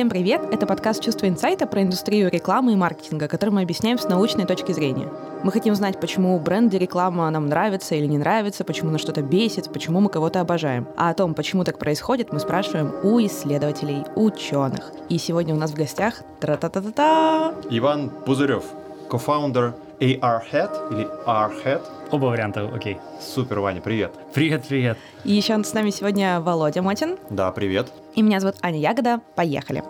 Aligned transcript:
Всем 0.00 0.08
привет! 0.08 0.40
Это 0.50 0.66
подкаст 0.66 1.04
«Чувство 1.04 1.28
инсайта» 1.28 1.66
про 1.66 1.82
индустрию 1.82 2.30
рекламы 2.30 2.72
и 2.72 2.74
маркетинга, 2.74 3.28
который 3.28 3.50
мы 3.50 3.60
объясняем 3.60 3.98
с 3.98 4.08
научной 4.08 4.46
точки 4.46 4.72
зрения. 4.72 5.10
Мы 5.44 5.52
хотим 5.52 5.74
знать, 5.74 6.00
почему 6.00 6.40
бренды 6.40 6.78
реклама 6.78 7.28
нам 7.28 7.48
нравится 7.48 7.94
или 7.94 8.06
не 8.06 8.16
нравится, 8.16 8.64
почему 8.64 8.90
нас 8.90 9.02
что-то 9.02 9.20
бесит, 9.20 9.70
почему 9.70 10.00
мы 10.00 10.08
кого-то 10.08 10.40
обожаем. 10.40 10.88
А 10.96 11.10
о 11.10 11.14
том, 11.14 11.34
почему 11.34 11.64
так 11.64 11.78
происходит, 11.78 12.32
мы 12.32 12.40
спрашиваем 12.40 12.94
у 13.02 13.20
исследователей, 13.20 14.04
ученых. 14.16 14.90
И 15.10 15.18
сегодня 15.18 15.54
у 15.54 15.58
нас 15.58 15.72
в 15.72 15.74
гостях 15.74 16.22
тра-та-та-та-та! 16.40 17.52
Иван 17.68 18.08
Пузырев, 18.24 18.64
кофаундер 19.10 19.74
AR-Head 20.00 20.92
или 20.92 21.06
R-Head. 21.26 21.82
Оба 22.10 22.26
варианта, 22.26 22.66
окей. 22.74 22.98
Супер, 23.20 23.60
Ваня, 23.60 23.82
привет. 23.82 24.12
Привет, 24.32 24.64
привет. 24.66 24.96
И 25.24 25.32
еще 25.32 25.62
с 25.62 25.74
нами 25.74 25.90
сегодня 25.90 26.40
Володя 26.40 26.80
Мотин. 26.80 27.18
Да, 27.28 27.52
привет. 27.52 27.92
И 28.14 28.22
меня 28.22 28.40
зовут 28.40 28.56
Аня 28.62 28.78
Ягода. 28.78 29.20
Поехали. 29.36 29.82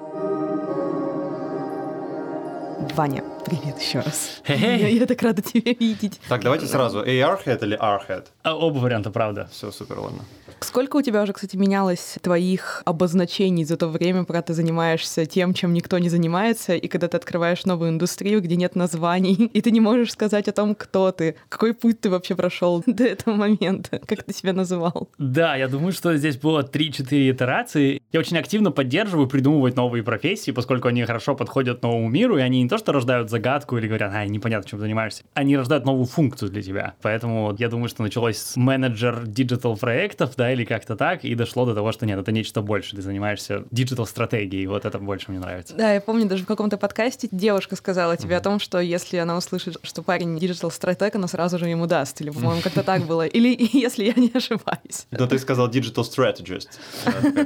Ваня, 2.97 3.23
привет 3.47 3.81
еще 3.81 4.01
раз. 4.01 4.43
Хе-хей. 4.45 4.81
Я, 4.81 4.89
я 4.89 5.07
так 5.07 5.23
рада 5.23 5.43
тебя 5.43 5.73
видеть. 5.79 6.21
Так, 6.29 6.43
давайте 6.43 6.67
сразу, 6.67 7.05
AR-Head 7.05 7.63
или 7.63 7.79
R-Head? 7.81 8.27
А, 8.43 8.57
оба 8.57 8.79
варианта, 8.79 9.11
правда. 9.11 9.49
Все, 9.53 9.71
супер, 9.71 10.01
ладно. 10.01 10.25
Сколько 10.63 10.97
у 10.97 11.03
тебя 11.03 11.23
уже, 11.23 11.33
кстати, 11.33 11.57
менялось 11.57 12.19
твоих 12.23 12.83
обозначений 12.85 13.65
за 13.65 13.77
то 13.77 13.89
время, 13.89 14.25
пока 14.25 14.43
ты 14.43 14.53
занимаешься 14.53 15.25
тем, 15.25 15.55
чем 15.55 15.73
никто 15.73 15.99
не 15.99 16.09
занимается, 16.09 16.75
и 16.75 16.87
когда 16.87 17.09
ты 17.09 17.17
открываешь 17.17 17.65
новую 17.65 17.91
индустрию, 17.91 18.43
где 18.43 18.57
нет 18.57 18.77
названий, 18.77 19.35
и 19.53 19.61
ты 19.63 19.71
не 19.71 19.81
можешь 19.81 20.13
сказать 20.13 20.49
о 20.49 20.53
том, 20.53 20.75
кто 20.75 21.13
ты, 21.13 21.37
какой 21.49 21.73
путь 21.73 22.01
ты 22.01 22.11
вообще 22.11 22.35
прошел 22.35 22.83
до 22.87 23.05
этого 23.05 23.35
момента, 23.35 23.99
как 24.07 24.23
ты 24.25 24.35
себя 24.35 24.53
называл? 24.53 25.09
Да, 25.19 25.57
я 25.57 25.67
думаю, 25.67 25.93
что 25.93 26.15
здесь 26.17 26.37
было 26.37 26.63
3-4 26.63 27.31
итерации. 27.31 28.03
Я 28.13 28.21
очень 28.21 28.37
активно 28.37 28.71
поддерживаю 28.71 29.29
придумывать 29.29 29.77
новые 29.77 30.03
профессии, 30.03 30.51
поскольку 30.51 30.89
они 30.89 31.05
хорошо 31.05 31.35
подходят 31.35 31.83
новому 31.83 32.09
миру, 32.09 32.37
и 32.37 32.43
они 32.43 32.63
не 32.63 32.69
то 32.69 32.77
что 32.77 32.93
рождают 32.93 33.31
загадку 33.31 33.79
или 33.79 33.87
говорят, 33.87 34.13
ай, 34.13 34.29
непонятно, 34.29 34.69
чем 34.69 34.79
занимаешься, 34.79 35.25
они 35.33 35.57
рождают 35.57 35.87
новую 35.87 36.05
функцию 36.05 36.51
для 36.51 36.63
тебя. 36.63 36.95
Поэтому 37.01 37.57
я 37.59 37.69
думаю, 37.69 37.89
что 37.89 38.03
началось 38.03 38.37
с 38.37 38.57
менеджер 38.57 39.27
digital 39.27 39.77
проектов, 39.77 40.35
да, 40.37 40.50
или 40.53 40.65
как-то 40.65 40.97
так, 40.97 41.25
и 41.25 41.35
дошло 41.35 41.65
до 41.67 41.75
того, 41.75 41.93
что 41.93 42.07
нет, 42.07 42.19
это 42.19 42.33
нечто 42.33 42.63
больше, 42.63 42.97
ты 42.97 43.03
занимаешься 43.03 43.65
digital 43.71 44.07
стратегией, 44.07 44.67
вот 44.67 44.85
это 44.85 44.99
больше 44.99 45.31
мне 45.31 45.41
нравится. 45.41 45.75
Да, 45.75 45.95
я 45.95 46.01
помню, 46.01 46.27
даже 46.27 46.45
в 46.45 46.47
каком-то 46.47 46.77
подкасте 46.77 47.29
девушка 47.31 47.77
сказала 47.77 48.17
тебе 48.17 48.37
о 48.37 48.41
том, 48.41 48.59
что 48.59 48.81
если 48.81 49.19
она 49.19 49.37
услышит, 49.37 49.77
что 49.83 50.03
парень 50.03 50.39
digital 50.39 50.71
стратег, 50.71 51.15
она 51.15 51.29
сразу 51.29 51.59
же 51.59 51.69
ему 51.69 51.87
даст. 51.87 52.21
Или, 52.21 52.31
по-моему, 52.31 52.61
как-то 52.63 52.83
так 52.83 53.03
было. 53.03 53.27
Или 53.27 53.57
если 53.73 54.05
я 54.05 54.15
не 54.17 54.31
ошибаюсь. 54.33 55.07
Да 55.11 55.27
ты 55.27 55.39
сказал 55.39 55.69
digital 55.69 56.05
strategist. 56.05 56.69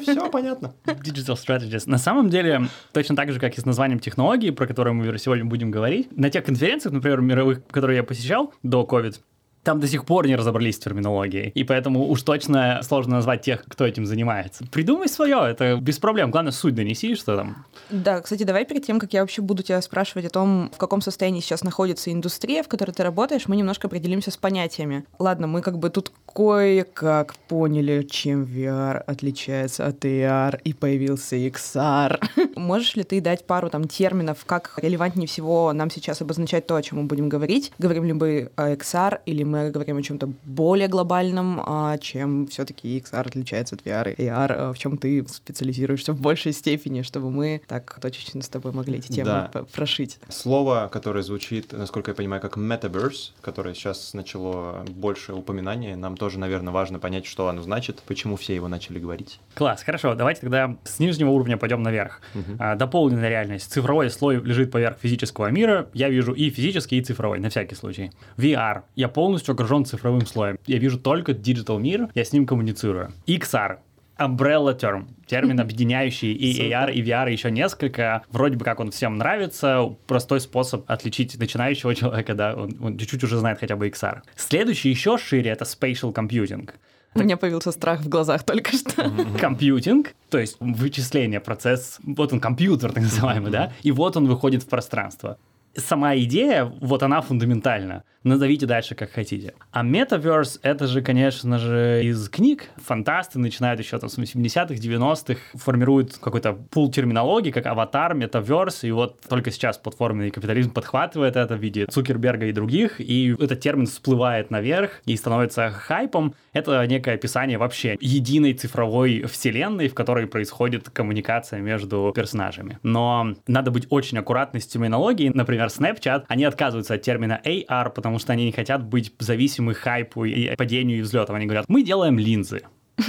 Все 0.02 0.30
понятно. 0.30 0.74
Digital 0.84 1.34
Strategist. 1.36 1.84
На 1.86 1.98
самом 1.98 2.30
деле, 2.30 2.68
точно 2.92 3.16
так 3.16 3.32
же, 3.32 3.40
как 3.40 3.56
и 3.56 3.60
с 3.60 3.64
названием 3.64 3.98
технологии, 3.98 4.50
про 4.50 4.66
которые 4.66 4.94
мы 4.94 5.18
сегодня 5.18 5.44
будем 5.44 5.70
говорить, 5.70 6.16
на 6.16 6.30
тех 6.30 6.44
конференциях, 6.44 6.92
например, 6.92 7.20
мировых, 7.20 7.66
которые 7.66 7.98
я 7.98 8.04
посещал 8.04 8.52
до 8.62 8.82
COVID, 8.82 9.16
там 9.64 9.80
до 9.80 9.88
сих 9.88 10.04
пор 10.04 10.26
не 10.26 10.36
разобрались 10.36 10.76
с 10.76 10.78
терминологией, 10.78 11.48
и 11.48 11.64
поэтому 11.64 12.08
уж 12.08 12.22
точно 12.22 12.80
сложно 12.82 13.16
назвать 13.16 13.42
тех, 13.42 13.64
кто 13.64 13.86
этим 13.86 14.06
занимается. 14.06 14.64
Придумай 14.70 15.08
свое, 15.08 15.50
это 15.50 15.76
без 15.76 15.98
проблем. 15.98 16.30
Главное, 16.30 16.52
суть 16.52 16.74
донеси, 16.74 17.14
что 17.14 17.36
там. 17.36 17.66
Да, 17.90 18.20
кстати, 18.20 18.42
давай 18.44 18.66
перед 18.66 18.84
тем, 18.84 19.00
как 19.00 19.12
я 19.12 19.22
вообще 19.22 19.42
буду 19.42 19.62
тебя 19.62 19.80
спрашивать 19.80 20.26
о 20.26 20.30
том, 20.30 20.70
в 20.74 20.78
каком 20.78 21.00
состоянии 21.00 21.40
сейчас 21.40 21.64
находится 21.64 22.12
индустрия, 22.12 22.62
в 22.62 22.68
которой 22.68 22.92
ты 22.92 23.02
работаешь, 23.02 23.48
мы 23.48 23.56
немножко 23.56 23.86
определимся 23.86 24.30
с 24.30 24.36
понятиями. 24.36 25.04
Ладно, 25.18 25.46
мы 25.46 25.62
как 25.62 25.78
бы 25.78 25.88
тут 25.90 26.12
кое-как 26.26 27.34
поняли, 27.48 28.02
чем 28.02 28.44
VR 28.44 28.98
отличается 28.98 29.86
от 29.86 30.04
AR, 30.04 30.60
и 30.62 30.74
появился 30.74 31.36
XR. 31.36 32.20
Можешь 32.56 32.96
ли 32.96 33.04
ты 33.04 33.20
дать 33.20 33.46
пару 33.46 33.70
там 33.70 33.88
терминов, 33.88 34.44
как 34.44 34.78
релевантнее 34.82 35.26
всего 35.26 35.72
нам 35.72 35.90
сейчас 35.90 36.20
обозначать 36.20 36.66
то, 36.66 36.76
о 36.76 36.82
чем 36.82 36.98
мы 36.98 37.04
будем 37.04 37.28
говорить? 37.28 37.72
Говорим 37.78 38.04
ли 38.04 38.12
мы 38.12 38.50
о 38.56 38.72
XR, 38.72 39.20
или 39.26 39.44
говорим 39.70 39.98
о 39.98 40.02
чем-то 40.02 40.30
более 40.44 40.88
глобальном, 40.88 41.60
а 41.64 41.96
чем 41.98 42.46
все-таки 42.48 42.98
XR 42.98 43.26
отличается 43.28 43.74
от 43.76 43.82
VR 43.82 44.14
и 44.14 44.22
AR, 44.24 44.52
а 44.52 44.72
в 44.72 44.78
чем 44.78 44.96
ты 44.98 45.24
специализируешься 45.28 46.12
в 46.12 46.20
большей 46.20 46.52
степени, 46.52 47.02
чтобы 47.02 47.30
мы 47.30 47.60
так 47.66 47.98
точечно 48.00 48.42
с 48.42 48.48
тобой 48.48 48.72
могли 48.72 48.98
эти 48.98 49.12
темы 49.12 49.48
Да. 49.52 49.64
прошить. 49.74 50.18
Слово, 50.28 50.88
которое 50.92 51.22
звучит, 51.22 51.72
насколько 51.72 52.10
я 52.10 52.14
понимаю, 52.14 52.40
как 52.40 52.56
metaverse, 52.56 53.32
которое 53.40 53.74
сейчас 53.74 54.14
начало 54.14 54.84
больше 54.88 55.32
упоминания, 55.34 55.96
нам 55.96 56.16
тоже, 56.16 56.38
наверное, 56.38 56.72
важно 56.72 56.98
понять, 56.98 57.26
что 57.26 57.48
оно 57.48 57.62
значит, 57.62 58.00
почему 58.06 58.36
все 58.36 58.54
его 58.54 58.68
начали 58.68 58.98
говорить. 58.98 59.40
Класс, 59.54 59.82
хорошо, 59.82 60.14
давайте 60.14 60.40
тогда 60.42 60.76
с 60.84 60.98
нижнего 60.98 61.30
уровня 61.30 61.56
пойдем 61.56 61.82
наверх. 61.82 62.20
А, 62.58 62.74
дополненная 62.76 63.28
реальность. 63.28 63.70
Цифровой 63.70 64.10
слой 64.10 64.40
лежит 64.40 64.70
поверх 64.70 64.98
физического 64.98 65.48
мира. 65.50 65.88
Я 65.92 66.08
вижу 66.08 66.32
и 66.32 66.50
физический, 66.50 66.98
и 66.98 67.02
цифровой, 67.02 67.38
на 67.40 67.50
всякий 67.50 67.74
случай. 67.74 68.12
VR. 68.36 68.82
Я 68.94 69.08
полностью 69.08 69.43
окружен 69.52 69.84
цифровым 69.84 70.26
слоем. 70.26 70.58
Я 70.66 70.78
вижу 70.78 70.98
только 70.98 71.32
digital 71.32 71.78
мир, 71.78 72.08
я 72.14 72.24
с 72.24 72.32
ним 72.32 72.46
коммуницирую. 72.46 73.12
XR. 73.26 73.78
Umbrella 74.16 74.78
term, 74.78 75.06
термин, 75.26 75.58
объединяющий 75.60 76.32
и 76.32 76.70
AR, 76.70 76.92
и 76.92 77.02
VR, 77.02 77.28
и 77.28 77.32
еще 77.32 77.50
несколько. 77.50 78.22
Вроде 78.30 78.56
бы 78.56 78.64
как 78.64 78.80
он 78.80 78.90
всем 78.90 79.16
нравится, 79.16 79.96
простой 80.06 80.40
способ 80.40 80.88
отличить 80.88 81.36
начинающего 81.38 81.94
человека, 81.94 82.34
да, 82.34 82.54
он, 82.54 82.76
он 82.80 82.98
чуть-чуть 82.98 83.24
уже 83.24 83.38
знает 83.38 83.58
хотя 83.58 83.76
бы 83.76 83.88
XR. 83.88 84.22
Следующий 84.36 84.90
еще 84.90 85.18
шире— 85.18 85.50
это 85.52 85.64
spatial 85.64 86.14
computing. 86.14 86.70
У 87.16 87.20
меня 87.20 87.36
появился 87.36 87.70
страх 87.70 88.00
в 88.00 88.08
глазах 88.08 88.42
только 88.42 88.76
что. 88.76 89.10
компьютинг, 89.40 90.14
то 90.30 90.38
есть 90.38 90.56
вычисление, 90.58 91.40
процесс, 91.40 91.98
вот 92.02 92.32
он 92.32 92.40
компьютер 92.40 92.92
так 92.92 93.04
называемый, 93.04 93.52
да, 93.52 93.72
и 93.82 93.92
вот 93.92 94.16
он 94.16 94.26
выходит 94.26 94.64
в 94.64 94.68
пространство. 94.68 95.38
Сама 95.76 96.16
идея, 96.16 96.64
вот 96.64 97.02
она 97.02 97.20
фундаментальна. 97.20 98.04
Назовите 98.24 98.66
дальше, 98.66 98.94
как 98.94 99.12
хотите. 99.12 99.54
А 99.70 99.84
Metaverse, 99.84 100.58
это 100.62 100.86
же, 100.86 101.02
конечно 101.02 101.58
же, 101.58 102.02
из 102.04 102.28
книг. 102.28 102.70
Фантасты 102.76 103.38
начинают 103.38 103.78
еще 103.80 103.98
там 103.98 104.08
с 104.08 104.18
80-х, 104.18 104.74
90-х, 104.74 105.40
формируют 105.54 106.16
какой-то 106.16 106.54
пул 106.54 106.90
терминологии, 106.90 107.50
как 107.50 107.66
аватар, 107.66 108.14
метаверс, 108.14 108.84
и 108.84 108.90
вот 108.90 109.20
только 109.28 109.50
сейчас 109.50 109.76
платформенный 109.76 110.30
капитализм 110.30 110.72
подхватывает 110.72 111.36
это 111.36 111.54
в 111.54 111.60
виде 111.60 111.86
Цукерберга 111.86 112.46
и 112.46 112.52
других, 112.52 113.00
и 113.00 113.36
этот 113.38 113.60
термин 113.60 113.86
всплывает 113.86 114.50
наверх 114.50 115.02
и 115.04 115.16
становится 115.16 115.70
хайпом. 115.70 116.34
Это 116.54 116.86
некое 116.86 117.16
описание 117.16 117.58
вообще 117.58 117.98
единой 118.00 118.54
цифровой 118.54 119.24
вселенной, 119.24 119.88
в 119.88 119.94
которой 119.94 120.26
происходит 120.26 120.88
коммуникация 120.88 121.60
между 121.60 122.12
персонажами. 122.16 122.78
Но 122.82 123.34
надо 123.46 123.70
быть 123.70 123.86
очень 123.90 124.16
аккуратной 124.18 124.60
с 124.62 124.66
терминологией. 124.66 125.30
Например, 125.34 125.66
Snapchat, 125.66 126.24
они 126.28 126.44
отказываются 126.44 126.94
от 126.94 127.02
термина 127.02 127.40
AR, 127.44 127.90
потому 127.90 128.13
что 128.18 128.32
они 128.32 128.44
не 128.46 128.52
хотят 128.52 128.84
быть 128.84 129.12
зависимы 129.18 129.74
хайпу 129.74 130.24
и 130.24 130.54
падению 130.56 130.98
и 130.98 131.02
взлетам. 131.02 131.36
Они 131.36 131.46
говорят, 131.46 131.66
мы 131.68 131.82
делаем 131.82 132.18
линзы. 132.18 132.62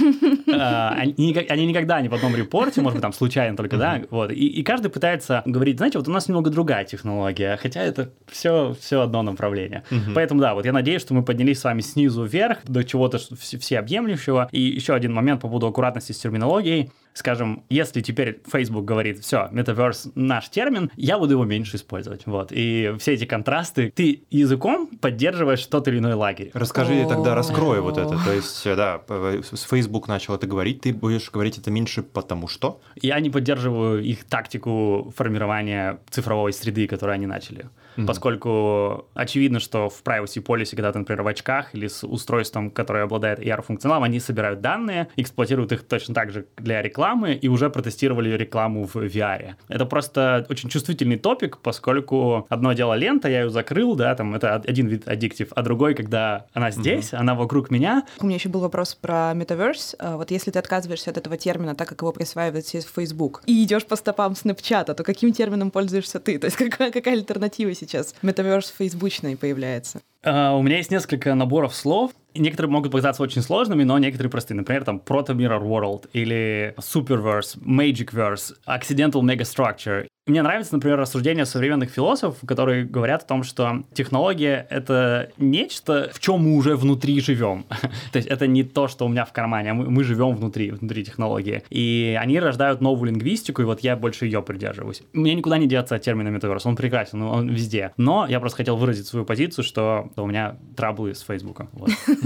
А, 0.52 0.90
Они 0.96 1.66
никогда 1.66 2.00
не 2.00 2.08
в 2.08 2.14
одном 2.14 2.34
репорте, 2.34 2.80
может 2.80 2.96
быть, 2.96 3.02
там 3.02 3.12
случайно 3.12 3.56
только, 3.56 3.76
да, 3.76 4.02
вот. 4.10 4.30
И 4.30 4.46
и 4.46 4.62
каждый 4.62 4.90
пытается 4.90 5.42
говорить, 5.44 5.76
знаете, 5.78 5.98
вот 5.98 6.08
у 6.08 6.10
нас 6.12 6.28
немного 6.28 6.50
другая 6.50 6.84
технология, 6.84 7.56
хотя 7.60 7.82
это 7.82 8.10
все, 8.26 8.74
все 8.80 9.00
одно 9.02 9.22
направление. 9.22 9.82
Поэтому, 10.14 10.40
да, 10.40 10.54
вот 10.54 10.64
я 10.64 10.72
надеюсь, 10.72 11.02
что 11.02 11.14
мы 11.14 11.22
поднялись 11.24 11.58
с 11.60 11.64
вами 11.64 11.80
снизу 11.80 12.24
вверх 12.24 12.58
до 12.64 12.84
чего-то 12.84 13.18
вс- 13.18 13.58
всеобъемлющего. 13.58 14.48
И 14.52 14.60
еще 14.60 14.94
один 14.94 15.12
момент 15.12 15.40
по 15.40 15.48
поводу 15.48 15.66
аккуратности 15.66 16.12
с 16.12 16.18
терминологией. 16.18 16.90
Скажем, 17.16 17.64
если 17.70 18.02
теперь 18.02 18.42
Facebook 18.46 18.84
говорит, 18.84 19.20
все, 19.20 19.48
метаверс 19.50 20.08
наш 20.14 20.50
термин, 20.50 20.90
я 20.96 21.18
буду 21.18 21.32
его 21.32 21.44
меньше 21.46 21.76
использовать. 21.76 22.26
Вот. 22.26 22.48
И 22.50 22.92
все 22.98 23.14
эти 23.14 23.24
контрасты, 23.24 23.90
ты 23.90 24.24
языком 24.30 24.86
поддерживаешь 25.00 25.64
тот 25.64 25.88
или 25.88 25.96
иной 25.96 26.12
лагерь. 26.12 26.50
Расскажи 26.52 26.92
О. 27.04 27.08
тогда, 27.08 27.34
раскрой 27.34 27.80
вот 27.80 27.96
это. 27.96 28.22
То 28.22 28.32
есть, 28.34 28.66
э, 28.66 28.76
да, 28.76 28.98
п- 28.98 29.40
с 29.42 29.62
Facebook 29.62 30.08
начал 30.08 30.34
это 30.34 30.46
говорить, 30.46 30.82
ты 30.82 30.92
будешь 30.92 31.30
говорить 31.30 31.56
это 31.56 31.70
меньше 31.70 32.02
потому 32.02 32.48
что? 32.48 32.82
Я 33.00 33.18
не 33.20 33.30
поддерживаю 33.30 34.04
их 34.04 34.24
тактику 34.24 35.10
формирования 35.16 36.00
цифровой 36.10 36.52
среды, 36.52 36.86
которую 36.86 37.14
они 37.14 37.26
начали. 37.26 37.70
Поскольку 38.06 39.06
очевидно, 39.14 39.60
что 39.60 39.88
в 39.88 40.02
privacy 40.02 40.42
policy, 40.44 40.70
когда 40.70 40.92
ты, 40.92 40.98
например, 40.98 41.22
в 41.22 41.26
очках 41.26 41.74
или 41.74 41.86
с 41.86 42.06
устройством, 42.06 42.70
которое 42.70 43.04
обладает 43.04 43.38
AR-функционалом, 43.38 44.04
они 44.04 44.20
собирают 44.20 44.60
данные, 44.60 45.08
эксплуатируют 45.16 45.72
их 45.72 45.84
точно 45.84 46.14
так 46.14 46.30
же 46.30 46.46
для 46.56 46.82
рекламы 46.82 47.34
и 47.34 47.48
уже 47.48 47.70
протестировали 47.70 48.30
рекламу 48.36 48.84
в 48.84 48.96
VR. 48.96 49.54
Это 49.68 49.86
просто 49.86 50.46
очень 50.48 50.68
чувствительный 50.68 51.16
топик, 51.18 51.58
поскольку 51.58 52.46
одно 52.48 52.72
дело 52.72 52.94
лента, 52.94 53.28
я 53.28 53.42
ее 53.42 53.50
закрыл, 53.50 53.94
да, 53.94 54.14
там 54.14 54.34
это 54.34 54.54
один 54.54 54.88
вид 54.88 55.08
аддиктив, 55.08 55.48
а 55.54 55.62
другой, 55.62 55.94
когда 55.94 56.46
она 56.52 56.70
здесь, 56.70 57.12
она 57.12 57.34
вокруг 57.34 57.70
меня, 57.70 58.04
У 58.20 58.26
меня 58.26 58.36
еще 58.36 58.48
был 58.48 58.60
вопрос 58.60 58.94
про 58.94 59.32
Metaverse. 59.34 59.96
А, 59.98 60.16
Вот 60.16 60.30
если 60.30 60.50
ты 60.50 60.58
отказываешься 60.58 61.10
от 61.10 61.16
этого 61.16 61.36
термина, 61.36 61.74
так 61.74 61.88
как 61.88 62.02
его 62.02 62.12
присваивает 62.12 62.66
себе 62.66 62.82
Facebook, 62.82 63.42
и 63.46 63.62
идешь 63.62 63.84
по 63.86 63.96
стопам 63.96 64.34
Снэпчата, 64.34 64.94
то 64.94 65.04
каким 65.04 65.32
термином 65.32 65.70
пользуешься 65.70 66.18
ты? 66.20 66.38
То 66.38 66.46
есть 66.46 66.56
какая, 66.70 66.90
какая 66.90 67.14
альтернатива 67.14 67.72
сейчас? 67.74 67.85
Metaverse 68.22 68.72
фейсбучный 68.76 69.36
появляется. 69.36 70.00
Uh, 70.24 70.58
у 70.58 70.62
меня 70.62 70.78
есть 70.78 70.90
несколько 70.90 71.34
наборов 71.34 71.74
слов. 71.74 72.12
Некоторые 72.38 72.70
могут 72.70 72.92
показаться 72.92 73.22
очень 73.22 73.42
сложными, 73.42 73.84
но 73.84 73.98
некоторые 73.98 74.30
простые. 74.30 74.56
Например, 74.56 74.84
там 74.84 75.02
Proto 75.04 75.34
Mirror 75.34 75.62
World 75.62 76.08
или 76.12 76.74
Superverse, 76.78 77.58
Magicverse, 77.62 78.54
Accidental 78.66 79.22
Megastructure 79.22 80.06
мне 80.28 80.42
нравится, 80.42 80.74
например, 80.74 80.98
рассуждение 80.98 81.46
современных 81.46 81.90
философов, 81.90 82.40
которые 82.44 82.84
говорят 82.84 83.22
о 83.22 83.26
том, 83.26 83.44
что 83.44 83.84
технология— 83.94 84.66
это 84.70 85.30
нечто, 85.38 86.10
в 86.12 86.18
чем 86.18 86.40
мы 86.40 86.56
уже 86.56 86.74
внутри 86.74 87.20
живем. 87.20 87.64
то 88.12 88.16
есть 88.16 88.26
это 88.26 88.48
не 88.48 88.64
то, 88.64 88.88
что 88.88 89.06
у 89.06 89.08
меня 89.08 89.24
в 89.24 89.32
кармане, 89.32 89.70
а 89.70 89.74
мы, 89.74 89.88
мы 89.88 90.02
живем 90.02 90.34
внутри, 90.34 90.72
внутри 90.72 91.04
технологии. 91.04 91.62
И 91.70 92.18
они 92.20 92.40
рождают 92.40 92.80
новую 92.80 93.12
лингвистику, 93.12 93.62
и 93.62 93.64
вот 93.64 93.80
я 93.80 93.94
больше 93.94 94.24
ее 94.24 94.42
придерживаюсь. 94.42 95.02
Мне 95.12 95.32
никуда 95.32 95.58
не 95.58 95.68
деться 95.68 95.94
от 95.94 96.02
термина 96.02 96.28
метаверс, 96.28 96.66
он 96.66 96.74
прекрасен, 96.74 97.22
он 97.22 97.48
везде. 97.48 97.92
Но 97.96 98.26
я 98.28 98.40
просто 98.40 98.56
хотел 98.56 98.76
выразить 98.76 99.06
свою 99.06 99.24
позицию, 99.24 99.64
что 99.64 100.10
у 100.16 100.26
меня 100.26 100.56
траблы 100.76 101.14
с 101.14 101.20
Фейсбуком. 101.20 101.68
Вот. 101.72 101.90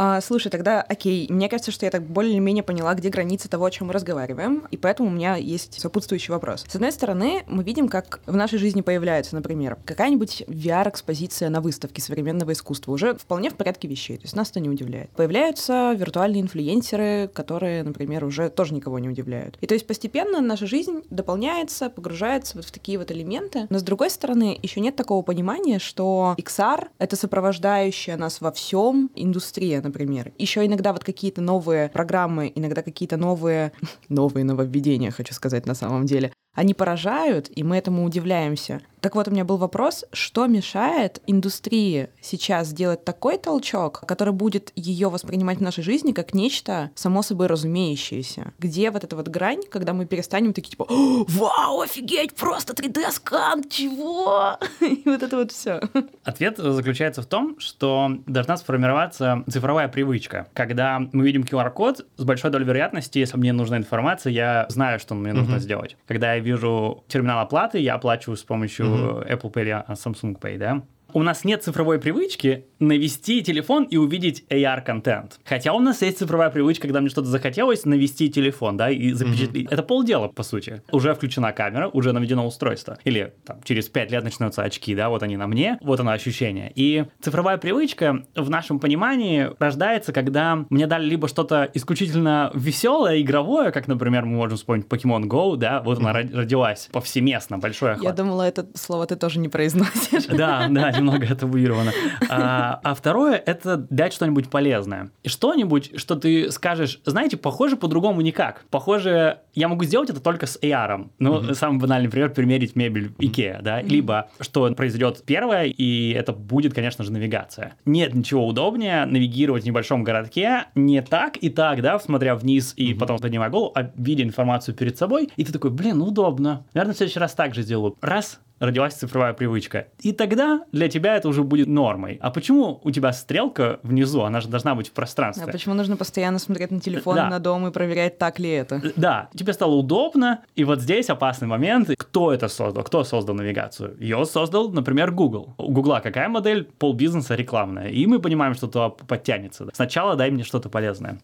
А, 0.00 0.20
слушай, 0.20 0.48
тогда 0.48 0.80
окей. 0.80 1.26
Мне 1.28 1.48
кажется, 1.48 1.72
что 1.72 1.84
я 1.84 1.90
так 1.90 2.04
более-менее 2.04 2.62
поняла, 2.62 2.94
где 2.94 3.08
границы 3.08 3.48
того, 3.48 3.64
о 3.64 3.70
чем 3.72 3.88
мы 3.88 3.92
разговариваем, 3.92 4.62
и 4.70 4.76
поэтому 4.76 5.08
у 5.08 5.12
меня 5.12 5.34
есть 5.34 5.80
сопутствующий 5.80 6.32
вопрос. 6.32 6.64
С 6.68 6.76
одной 6.76 6.92
стороны, 6.92 7.42
мы 7.48 7.64
видим, 7.64 7.88
как 7.88 8.20
в 8.24 8.36
нашей 8.36 8.60
жизни 8.60 8.80
появляется, 8.80 9.34
например, 9.34 9.76
какая-нибудь 9.84 10.44
VR-экспозиция 10.46 11.48
на 11.48 11.60
выставке 11.60 12.00
современного 12.00 12.52
искусства, 12.52 12.92
уже 12.92 13.16
вполне 13.16 13.50
в 13.50 13.54
порядке 13.54 13.88
вещей, 13.88 14.18
то 14.18 14.22
есть 14.22 14.36
нас 14.36 14.50
это 14.50 14.60
не 14.60 14.68
удивляет. 14.68 15.10
Появляются 15.10 15.92
виртуальные 15.98 16.42
инфлюенсеры, 16.42 17.28
которые, 17.34 17.82
например, 17.82 18.24
уже 18.24 18.50
тоже 18.50 18.74
никого 18.74 19.00
не 19.00 19.08
удивляют. 19.08 19.58
И 19.60 19.66
то 19.66 19.74
есть 19.74 19.88
постепенно 19.88 20.40
наша 20.40 20.68
жизнь 20.68 21.02
дополняется, 21.10 21.90
погружается 21.90 22.56
вот 22.56 22.66
в 22.66 22.70
такие 22.70 22.98
вот 22.98 23.10
элементы. 23.10 23.66
Но 23.68 23.80
с 23.80 23.82
другой 23.82 24.10
стороны, 24.10 24.60
еще 24.62 24.78
нет 24.78 24.94
такого 24.94 25.22
понимания, 25.22 25.80
что 25.80 26.36
XR— 26.38 26.86
это 26.98 27.16
сопровождающая 27.16 28.16
нас 28.16 28.40
во 28.40 28.52
всем 28.52 29.10
индустрия, 29.16 29.87
например. 29.88 30.32
Еще 30.38 30.64
иногда 30.64 30.92
вот 30.92 31.04
какие-то 31.04 31.40
новые 31.40 31.88
программы, 31.88 32.52
иногда 32.54 32.82
какие-то 32.82 33.16
новые, 33.16 33.72
новые 34.08 34.44
нововведения, 34.44 35.10
хочу 35.10 35.34
сказать 35.34 35.66
на 35.66 35.74
самом 35.74 36.06
деле, 36.06 36.32
они 36.54 36.74
поражают, 36.74 37.50
и 37.54 37.62
мы 37.62 37.76
этому 37.76 38.04
удивляемся. 38.04 38.80
Так 39.00 39.14
вот, 39.14 39.28
у 39.28 39.30
меня 39.30 39.44
был 39.44 39.56
вопрос, 39.56 40.04
что 40.12 40.46
мешает 40.46 41.22
индустрии 41.26 42.08
сейчас 42.20 42.68
сделать 42.68 43.04
такой 43.04 43.38
толчок, 43.38 44.02
который 44.06 44.32
будет 44.32 44.72
ее 44.74 45.08
воспринимать 45.08 45.58
в 45.58 45.62
нашей 45.62 45.84
жизни 45.84 46.12
как 46.12 46.34
нечто 46.34 46.90
само 46.94 47.22
собой 47.22 47.46
разумеющееся? 47.46 48.52
Где 48.58 48.90
вот 48.90 49.04
эта 49.04 49.14
вот 49.16 49.28
грань, 49.28 49.62
когда 49.70 49.92
мы 49.92 50.06
перестанем 50.06 50.52
такие 50.52 50.70
типа 50.70 50.86
«Вау, 50.88 51.80
офигеть, 51.80 52.34
просто 52.34 52.72
3D-скан, 52.72 53.68
чего?» 53.68 54.58
И 54.80 55.02
вот 55.04 55.22
это 55.22 55.36
вот 55.36 55.52
все. 55.52 55.80
Ответ 56.24 56.58
заключается 56.58 57.22
в 57.22 57.26
том, 57.26 57.58
что 57.60 58.10
должна 58.26 58.56
сформироваться 58.56 59.44
цифровая 59.48 59.88
привычка. 59.88 60.48
Когда 60.54 61.00
мы 61.12 61.24
видим 61.24 61.42
QR-код, 61.42 62.04
с 62.16 62.24
большой 62.24 62.50
долей 62.50 62.64
вероятности, 62.64 63.18
если 63.18 63.36
мне 63.36 63.52
нужна 63.52 63.76
информация, 63.76 64.32
я 64.32 64.66
знаю, 64.68 64.98
что 64.98 65.14
мне 65.14 65.32
нужно 65.32 65.58
сделать. 65.58 65.96
Когда 66.06 66.34
я 66.34 66.40
вижу 66.40 67.04
терминал 67.08 67.40
оплаты, 67.40 67.78
я 67.78 67.94
оплачиваю 67.94 68.36
с 68.36 68.42
помощью 68.42 68.87
Apple 69.27 69.49
Pay, 69.51 69.71
а 69.71 69.93
Samsung 69.93 70.37
Pay, 70.39 70.57
да? 70.57 70.81
У 71.12 71.22
нас 71.22 71.44
нет 71.44 71.62
цифровой 71.62 71.98
привычки 71.98 72.66
навести 72.78 73.42
телефон 73.42 73.84
и 73.84 73.96
увидеть 73.96 74.44
AR-контент. 74.50 75.40
Хотя 75.44 75.72
у 75.72 75.80
нас 75.80 76.02
есть 76.02 76.18
цифровая 76.18 76.50
привычка, 76.50 76.82
когда 76.82 77.00
мне 77.00 77.10
что-то 77.10 77.28
захотелось, 77.28 77.84
навести 77.84 78.30
телефон, 78.30 78.76
да, 78.76 78.90
и 78.90 79.12
запечатлеть. 79.12 79.66
Mm-hmm. 79.66 79.72
Это 79.72 79.82
полдела, 79.82 80.28
по 80.28 80.42
сути. 80.42 80.82
Уже 80.92 81.14
включена 81.14 81.52
камера, 81.52 81.88
уже 81.88 82.12
наведено 82.12 82.46
устройство. 82.46 82.98
Или 83.04 83.34
там, 83.44 83.62
через 83.64 83.88
5 83.88 84.10
лет 84.12 84.22
начнутся 84.22 84.62
очки, 84.62 84.94
да, 84.94 85.08
вот 85.08 85.22
они 85.22 85.36
на 85.36 85.46
мне, 85.46 85.78
вот 85.80 85.98
оно 86.00 86.12
ощущение. 86.12 86.70
И 86.74 87.06
цифровая 87.20 87.58
привычка 87.58 88.24
в 88.36 88.50
нашем 88.50 88.78
понимании 88.78 89.50
рождается, 89.58 90.12
когда 90.12 90.66
мне 90.70 90.86
дали 90.86 91.06
либо 91.06 91.26
что-то 91.26 91.68
исключительно 91.74 92.50
веселое, 92.54 93.20
игровое, 93.20 93.72
как, 93.72 93.88
например, 93.88 94.24
мы 94.24 94.36
можем 94.36 94.56
вспомнить 94.56 94.86
Pokemon 94.86 95.24
Go, 95.24 95.56
да, 95.56 95.82
вот 95.82 95.98
она 95.98 96.12
mm-hmm. 96.12 96.36
родилась 96.36 96.88
повсеместно, 96.92 97.58
большое 97.58 97.98
Я 98.00 98.12
думала, 98.12 98.42
это 98.42 98.66
слово 98.74 99.06
ты 99.06 99.16
тоже 99.16 99.38
не 99.38 99.48
произносишь. 99.48 100.26
Да, 100.26 100.68
да, 100.70 100.92
немного 100.98 101.34
табуировано. 101.34 101.92
А, 102.28 102.80
а 102.82 102.94
второе— 102.94 103.36
это 103.46 103.76
дать 103.76 104.12
что-нибудь 104.12 104.50
полезное. 104.50 105.10
Что-нибудь, 105.24 105.98
что 105.98 106.16
ты 106.16 106.50
скажешь, 106.50 107.00
знаете, 107.04 107.36
похоже 107.36 107.76
по-другому 107.76 108.20
никак. 108.20 108.64
Похоже, 108.70 109.40
я 109.54 109.68
могу 109.68 109.84
сделать 109.84 110.10
это 110.10 110.20
только 110.20 110.46
с 110.46 110.58
AR. 110.60 111.08
Ну, 111.18 111.40
mm-hmm. 111.40 111.54
самый 111.54 111.80
банальный 111.80 112.10
пример— 112.10 112.30
примерить 112.34 112.76
мебель 112.76 113.12
IKEA, 113.18 113.62
да? 113.62 113.80
Mm-hmm. 113.80 113.88
Либо, 113.88 114.30
что 114.40 114.72
произойдет 114.74 115.22
первое, 115.24 115.64
и 115.64 116.10
это 116.10 116.32
будет, 116.32 116.74
конечно 116.74 117.04
же, 117.04 117.12
навигация. 117.12 117.74
Нет 117.84 118.14
ничего 118.14 118.46
удобнее 118.46 119.04
навигировать 119.06 119.64
в 119.64 119.66
небольшом 119.66 120.04
городке 120.04 120.66
не 120.74 121.02
так 121.02 121.36
и 121.36 121.50
так, 121.50 121.82
да, 121.82 121.98
смотря 121.98 122.34
вниз 122.34 122.74
и 122.76 122.92
mm-hmm. 122.92 122.98
потом 122.98 123.18
поднимая 123.18 123.50
голову, 123.50 123.72
а 123.74 123.90
видя 123.96 124.22
информацию 124.22 124.74
перед 124.74 124.96
собой, 124.96 125.28
и 125.36 125.44
ты 125.44 125.52
такой, 125.52 125.70
блин, 125.70 126.00
удобно. 126.02 126.64
Наверное, 126.74 126.94
в 126.94 126.96
следующий 126.96 127.20
раз 127.20 127.34
так 127.34 127.54
же 127.54 127.62
сделаю. 127.62 127.96
Раз, 128.00 128.40
родилась 128.58 128.94
цифровая 128.94 129.32
привычка. 129.32 129.88
И 130.00 130.12
тогда 130.12 130.64
для 130.72 130.88
тебя 130.88 131.16
это 131.16 131.28
уже 131.28 131.42
будет 131.42 131.68
нормой. 131.68 132.18
А 132.20 132.30
почему 132.30 132.80
у 132.82 132.90
тебя 132.90 133.12
стрелка 133.12 133.80
внизу, 133.82 134.22
она 134.22 134.40
же 134.40 134.48
должна 134.48 134.74
быть 134.74 134.88
в 134.88 134.92
пространстве? 134.92 135.44
А 135.48 135.52
почему 135.52 135.74
нужно 135.74 135.96
постоянно 135.96 136.38
смотреть 136.38 136.70
на 136.70 136.80
телефон, 136.80 137.16
да. 137.16 137.28
на 137.28 137.38
дом 137.38 137.66
и 137.66 137.70
проверять, 137.70 138.18
так 138.18 138.38
ли 138.38 138.50
это? 138.50 138.82
Да, 138.96 139.28
тебе 139.34 139.52
стало 139.52 139.74
удобно, 139.74 140.40
и 140.54 140.64
вот 140.64 140.80
здесь 140.80 141.10
опасный 141.10 141.48
момент. 141.48 141.90
Кто 141.96 142.32
это 142.32 142.48
создал? 142.48 142.84
Кто 142.84 143.04
создал 143.04 143.34
навигацию? 143.34 143.96
Ее 143.98 144.24
создал, 144.24 144.70
например, 144.70 145.10
Google. 145.12 145.54
У 145.58 145.72
Гугла 145.72 146.00
какая 146.00 146.28
модель? 146.28 146.68
Полбизнеса 146.78 147.34
рекламная. 147.34 147.88
И 147.88 148.06
мы 148.06 148.18
понимаем, 148.18 148.54
что 148.54 148.66
то 148.66 148.90
подтянется. 148.90 149.68
Сначала 149.72 150.16
дай 150.16 150.30
мне 150.30 150.44
что-то 150.44 150.68
полезное 150.68 151.18